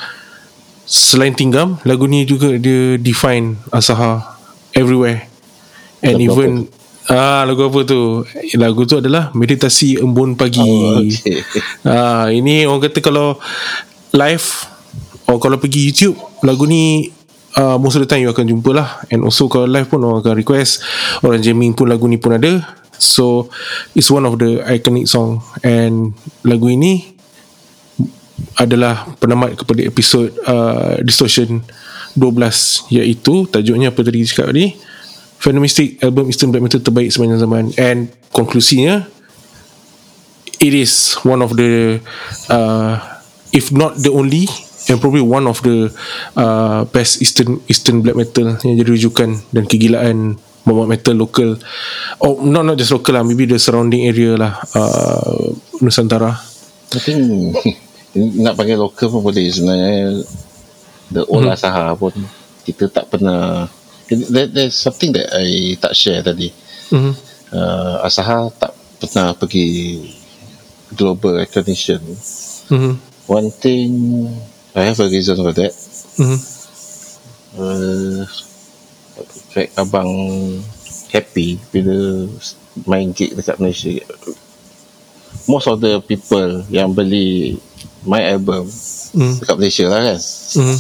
selain 0.87 1.35
tinggam, 1.35 1.79
lagu 1.87 2.07
ni 2.07 2.27
juga 2.27 2.55
dia 2.59 2.99
define 2.99 3.59
Asaha 3.71 4.39
everywhere. 4.75 5.27
And 6.03 6.19
Lagu 6.19 6.27
even 6.35 6.51
ah 7.11 7.47
lagu 7.47 7.67
apa 7.71 7.87
tu? 7.87 8.27
Lagu 8.59 8.83
tu 8.87 8.99
adalah 8.99 9.31
meditasi 9.35 10.03
embun 10.03 10.35
pagi. 10.35 10.63
Oh, 10.63 10.99
okay. 10.99 11.43
Ah 11.87 12.31
ini 12.31 12.67
orang 12.67 12.91
kata 12.91 12.99
kalau 12.99 13.39
live 14.15 14.47
or 15.31 15.39
kalau 15.39 15.57
pergi 15.63 15.91
YouTube 15.91 16.19
lagu 16.43 16.67
ni 16.67 17.11
uh, 17.57 17.77
most 17.77 17.97
of 17.97 18.03
the 18.05 18.09
time 18.09 18.25
you 18.25 18.31
akan 18.31 18.49
jumpa 18.49 18.71
lah. 18.73 18.89
And 19.13 19.25
also 19.25 19.49
kalau 19.49 19.69
live 19.69 19.89
pun 19.89 20.05
orang 20.05 20.25
akan 20.25 20.35
request. 20.39 20.85
Orang 21.25 21.43
jamming 21.45 21.77
pun 21.77 21.89
lagu 21.89 22.07
ni 22.09 22.17
pun 22.17 22.37
ada. 22.37 22.63
So 22.97 23.51
it's 23.97 24.09
one 24.09 24.25
of 24.29 24.39
the 24.39 24.63
iconic 24.69 25.11
song. 25.11 25.43
And 25.67 26.15
lagu 26.47 26.71
ini 26.71 27.13
adalah 28.59 29.09
penamat 29.19 29.59
kepada 29.59 29.81
episod 29.87 30.29
uh, 30.45 30.99
Distortion 31.03 31.63
12 32.15 32.93
iaitu 32.93 33.49
tajuknya 33.49 33.91
apa 33.91 34.01
tadi 34.05 34.23
cakap 34.29 34.53
tadi? 34.53 34.77
Phenomistic 35.43 35.99
album 36.07 36.31
Eastern 36.31 36.55
Black 36.55 36.63
Metal 36.63 36.79
terbaik 36.79 37.11
sepanjang 37.11 37.41
zaman. 37.43 37.65
And 37.75 38.13
konklusinya 38.31 39.03
it 40.63 40.75
is 40.77 41.19
one 41.27 41.43
of 41.43 41.59
the 41.59 41.99
uh, 42.47 42.95
if 43.51 43.75
not 43.75 43.99
the 43.99 44.15
only 44.15 44.47
and 44.91 44.99
probably 44.99 45.23
one 45.23 45.47
of 45.47 45.63
the 45.63 45.91
uh, 46.35 46.83
best 46.91 47.23
Eastern 47.23 47.63
Eastern 47.71 48.03
black 48.03 48.19
metal 48.19 48.59
yang 48.67 48.75
jadi 48.79 48.91
rujukan 48.91 49.31
dan 49.55 49.65
kegilaan 49.67 50.39
Mohamad 50.63 50.95
metal 50.95 51.19
local 51.19 51.59
oh 52.23 52.39
not 52.47 52.63
not 52.63 52.79
just 52.79 52.95
local 52.95 53.19
lah 53.19 53.27
maybe 53.27 53.51
the 53.51 53.59
surrounding 53.59 54.07
area 54.07 54.39
lah 54.39 54.63
uh, 54.79 55.51
Nusantara 55.83 56.39
I 56.95 57.01
think 57.03 57.19
nak 58.45 58.55
panggil 58.55 58.79
local 58.79 59.11
pun 59.11 59.21
boleh 59.27 59.51
sebenarnya 59.51 60.23
the 61.11 61.23
old 61.27 61.45
Hmm. 61.45 61.55
Asaha 61.55 61.99
pun 61.99 62.15
kita 62.63 62.87
tak 62.95 63.11
pernah 63.11 63.67
there, 64.07 64.47
there's 64.47 64.79
something 64.79 65.11
that 65.11 65.35
I 65.35 65.75
tak 65.83 65.99
share 65.99 66.23
tadi 66.23 66.55
mm-hmm. 66.95 67.15
uh, 67.51 68.07
Asaha 68.07 68.53
tak 68.55 68.73
pernah 69.03 69.35
pergi 69.35 69.99
global 70.95 71.43
recognition 71.43 72.01
Mm-hmm. 72.73 72.95
one 73.29 73.51
thing 73.53 73.91
I 74.75 74.89
have 74.89 75.01
a 75.01 75.09
reason 75.09 75.37
for 75.37 75.53
that 75.53 75.73
Mm-hmm. 76.13 76.41
uh, 77.57 78.25
fact 79.53 79.73
abang 79.77 80.09
happy 81.09 81.57
bila 81.69 82.29
main 82.85 83.13
gig 83.13 83.33
dekat 83.33 83.57
Malaysia 83.57 84.01
most 85.45 85.65
of 85.67 85.81
the 85.81 86.01
people 86.05 86.65
yang 86.69 86.93
beli 86.93 87.57
my 88.05 88.21
album 88.23 88.69
Mm-hmm. 89.13 89.41
dekat 89.41 89.57
Malaysia 89.57 89.85
lah 89.89 90.01
kan 90.05 90.21
Mm-hmm. 90.57 90.79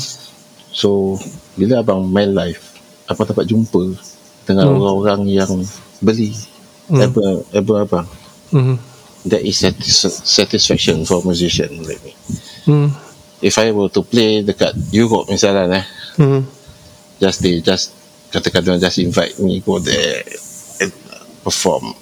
so 0.72 1.16
bila 1.56 1.80
abang 1.80 2.04
main 2.04 2.32
live 2.32 2.60
abang 3.08 3.28
dapat 3.28 3.44
jumpa 3.44 3.92
dengan 4.44 4.68
Hmm. 4.68 4.76
orang-orang 4.76 5.20
yang 5.28 5.52
beli 6.00 6.32
Hmm. 6.88 7.00
album, 7.00 7.40
album 7.52 7.76
abang 7.78 8.06
Mm-hmm. 8.52 8.76
that 9.28 9.40
is 9.40 9.56
satis- 9.56 10.20
satisfaction 10.24 11.04
for 11.04 11.20
musician 11.22 11.72
like 11.84 12.00
me 12.00 12.12
Mm-hmm. 12.68 12.88
If 13.42 13.58
I 13.58 13.74
were 13.74 13.90
to 13.90 14.00
play 14.06 14.40
dekat 14.46 14.72
Europe 14.94 15.28
misalnya 15.28 15.82
eh 15.82 15.86
Mm-hmm. 16.12 16.42
just 17.24 17.40
they 17.40 17.56
just 17.64 17.96
katakan 18.28 18.60
dia 18.60 18.76
just 18.76 19.00
invite 19.00 19.32
me 19.40 19.64
go 19.64 19.80
there 19.80 20.20
and 20.76 20.92
perform 21.40 21.96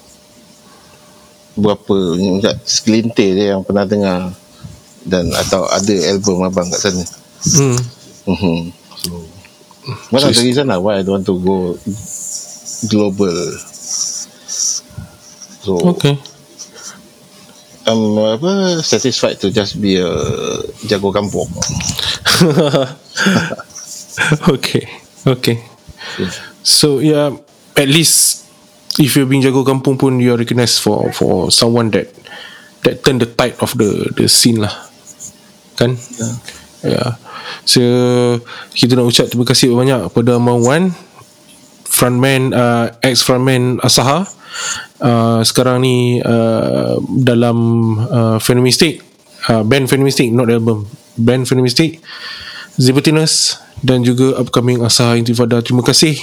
berapa 1.54 1.94
enggak 2.18 2.58
segelintir 2.66 3.38
dia 3.38 3.54
yang 3.54 3.62
pernah 3.62 3.86
dengar 3.86 4.34
dan 5.06 5.30
atau 5.30 5.70
ada 5.70 5.94
album 6.10 6.42
abang 6.42 6.66
kat 6.70 6.90
sana 6.90 7.04
Mm-hmm. 7.40 7.78
mm-hmm. 8.34 8.58
so 9.00 9.14
One 10.12 10.20
So 10.20 10.28
of 10.28 10.36
the 10.36 10.44
reason 10.44 10.68
lah 10.68 10.76
why 10.76 11.00
I 11.00 11.02
don't 11.06 11.24
want 11.24 11.26
to 11.30 11.40
go 11.40 11.72
global. 12.92 13.32
So 15.64 15.80
Okay 15.96 16.20
I'm 17.90 18.14
apa 18.38 18.78
satisfied 18.86 19.42
to 19.42 19.50
just 19.50 19.82
be 19.82 19.98
a 19.98 20.10
jago 20.86 21.10
kampung. 21.10 21.50
Okay. 24.50 24.84
Okay. 25.26 25.56
So 26.60 27.00
yeah 27.00 27.32
At 27.76 27.88
least 27.88 28.44
If 29.00 29.16
you're 29.16 29.28
being 29.28 29.40
jago 29.40 29.64
kampung 29.64 29.96
pun 29.96 30.20
You 30.20 30.36
are 30.36 30.40
recognised 30.40 30.82
for 30.84 31.08
For 31.14 31.48
someone 31.48 31.88
that 31.96 32.12
That 32.84 33.04
turn 33.04 33.20
the 33.20 33.28
tide 33.28 33.56
of 33.60 33.72
the 33.76 34.12
The 34.12 34.28
scene 34.28 34.60
lah. 34.60 34.72
Kan? 35.76 35.96
Yeah. 35.96 36.34
Yeah. 36.84 37.10
So 37.64 37.80
Kita 38.76 38.98
nak 38.98 39.08
ucap 39.08 39.32
terima 39.32 39.46
kasih 39.48 39.72
banyak 39.72 40.12
Kepada 40.12 40.36
Mawan 40.36 40.92
Frontman 41.88 42.52
uh, 42.52 42.92
Ex-frontman 43.00 43.80
Asaha 43.80 44.26
uh, 45.00 45.40
Sekarang 45.42 45.80
ni 45.80 46.20
uh, 46.20 46.96
Dalam 47.04 47.56
uh, 48.00 48.36
Phenomistic 48.38 49.00
uh, 49.48 49.62
Band 49.62 49.86
Phenomistic 49.86 50.30
Not 50.30 50.48
album 50.48 50.84
Band 51.16 51.44
Phenomistic 51.44 52.00
Zibertinus 52.76 53.60
dan 53.80 54.00
juga 54.00 54.36
upcoming 54.36 54.80
Asaha 54.80 55.16
Intifada 55.16 55.60
terima 55.60 55.80
kasih 55.80 56.16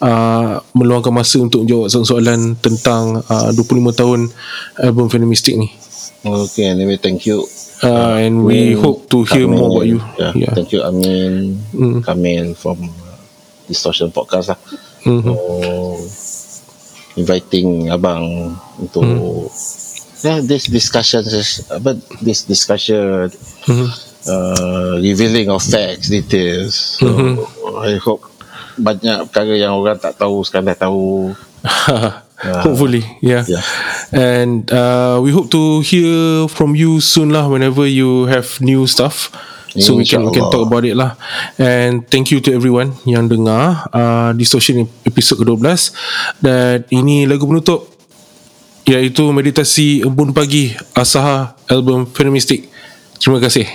uh, 0.00 0.60
meluangkan 0.72 1.12
masa 1.12 1.40
untuk 1.40 1.64
menjawab 1.64 1.88
soalan 1.88 2.52
tentang 2.58 3.20
uh, 3.24 3.48
25 3.52 3.92
tahun 3.94 4.20
album 4.76 5.06
Phenomistic 5.08 5.56
ni 5.56 5.68
Okay, 6.20 6.68
anyway, 6.68 7.00
thank 7.00 7.24
you. 7.24 7.48
uh, 7.80 8.20
and 8.20 8.44
we 8.44 8.76
Amin, 8.76 8.76
hope 8.76 9.08
to 9.08 9.24
hear 9.24 9.48
Kamil. 9.48 9.56
more 9.56 9.68
about 9.72 9.86
you 9.88 9.96
Yeah, 10.20 10.32
yeah. 10.36 10.52
Thank 10.52 10.68
you, 10.70 10.84
Amin, 10.84 11.56
Mm. 11.72 12.04
Kamil 12.04 12.52
from 12.52 12.76
uh, 12.84 13.16
Distortion 13.64 14.12
Podcast 14.12 14.52
lah. 14.52 14.60
Mhm. 15.00 15.24
For 15.24 15.96
inviting 17.14 17.90
abang 17.90 18.54
untuk 18.76 19.02
Mm. 19.02 19.46
yeah, 20.22 20.38
this 20.44 20.68
discussion, 20.68 21.24
apa 21.72 21.96
this 22.20 22.44
discussion, 22.44 23.30
Mhm. 23.66 23.88
uh, 24.26 24.94
revealing 25.00 25.48
of 25.48 25.62
facts, 25.62 26.06
details. 26.08 27.00
So 27.00 27.08
Mhm. 27.08 27.34
I 27.82 27.96
hope 27.98 28.22
banyak 28.76 29.28
perkara 29.28 29.54
yang 29.56 29.76
orang 29.76 29.98
tak 29.98 30.16
tahu 30.16 30.40
sekarang 30.44 30.70
dah 30.70 30.78
tahu. 30.78 31.34
hopefully 32.64 33.04
yeah, 33.20 33.44
Yeah. 33.44 33.60
and 34.16 34.64
uh, 34.72 35.20
we 35.20 35.28
hope 35.28 35.52
to 35.52 35.84
hear 35.84 36.48
from 36.48 36.72
you 36.72 36.96
soon 37.04 37.36
lah 37.36 37.44
whenever 37.44 37.84
you 37.84 38.24
have 38.32 38.48
new 38.64 38.88
stuff 38.88 39.28
so 39.78 39.94
we 39.94 40.02
can 40.02 40.26
we 40.26 40.34
can 40.34 40.48
talk 40.50 40.66
about 40.66 40.82
it 40.82 40.98
lah. 40.98 41.14
And 41.60 42.02
thank 42.08 42.34
you 42.34 42.42
to 42.42 42.50
everyone 42.50 42.96
yang 43.06 43.30
dengar 43.30 43.86
uh, 43.94 44.30
distortion 44.34 44.88
episode 45.06 45.46
ke-12 45.46 45.66
dan 46.42 46.82
ini 46.90 47.28
lagu 47.28 47.46
penutup 47.46 47.90
iaitu 48.90 49.30
meditasi 49.30 50.02
embun 50.02 50.34
pagi 50.34 50.74
Asaha 50.98 51.54
album 51.70 52.10
Phenomistic 52.10 52.66
terima 53.22 53.38
kasih 53.38 53.68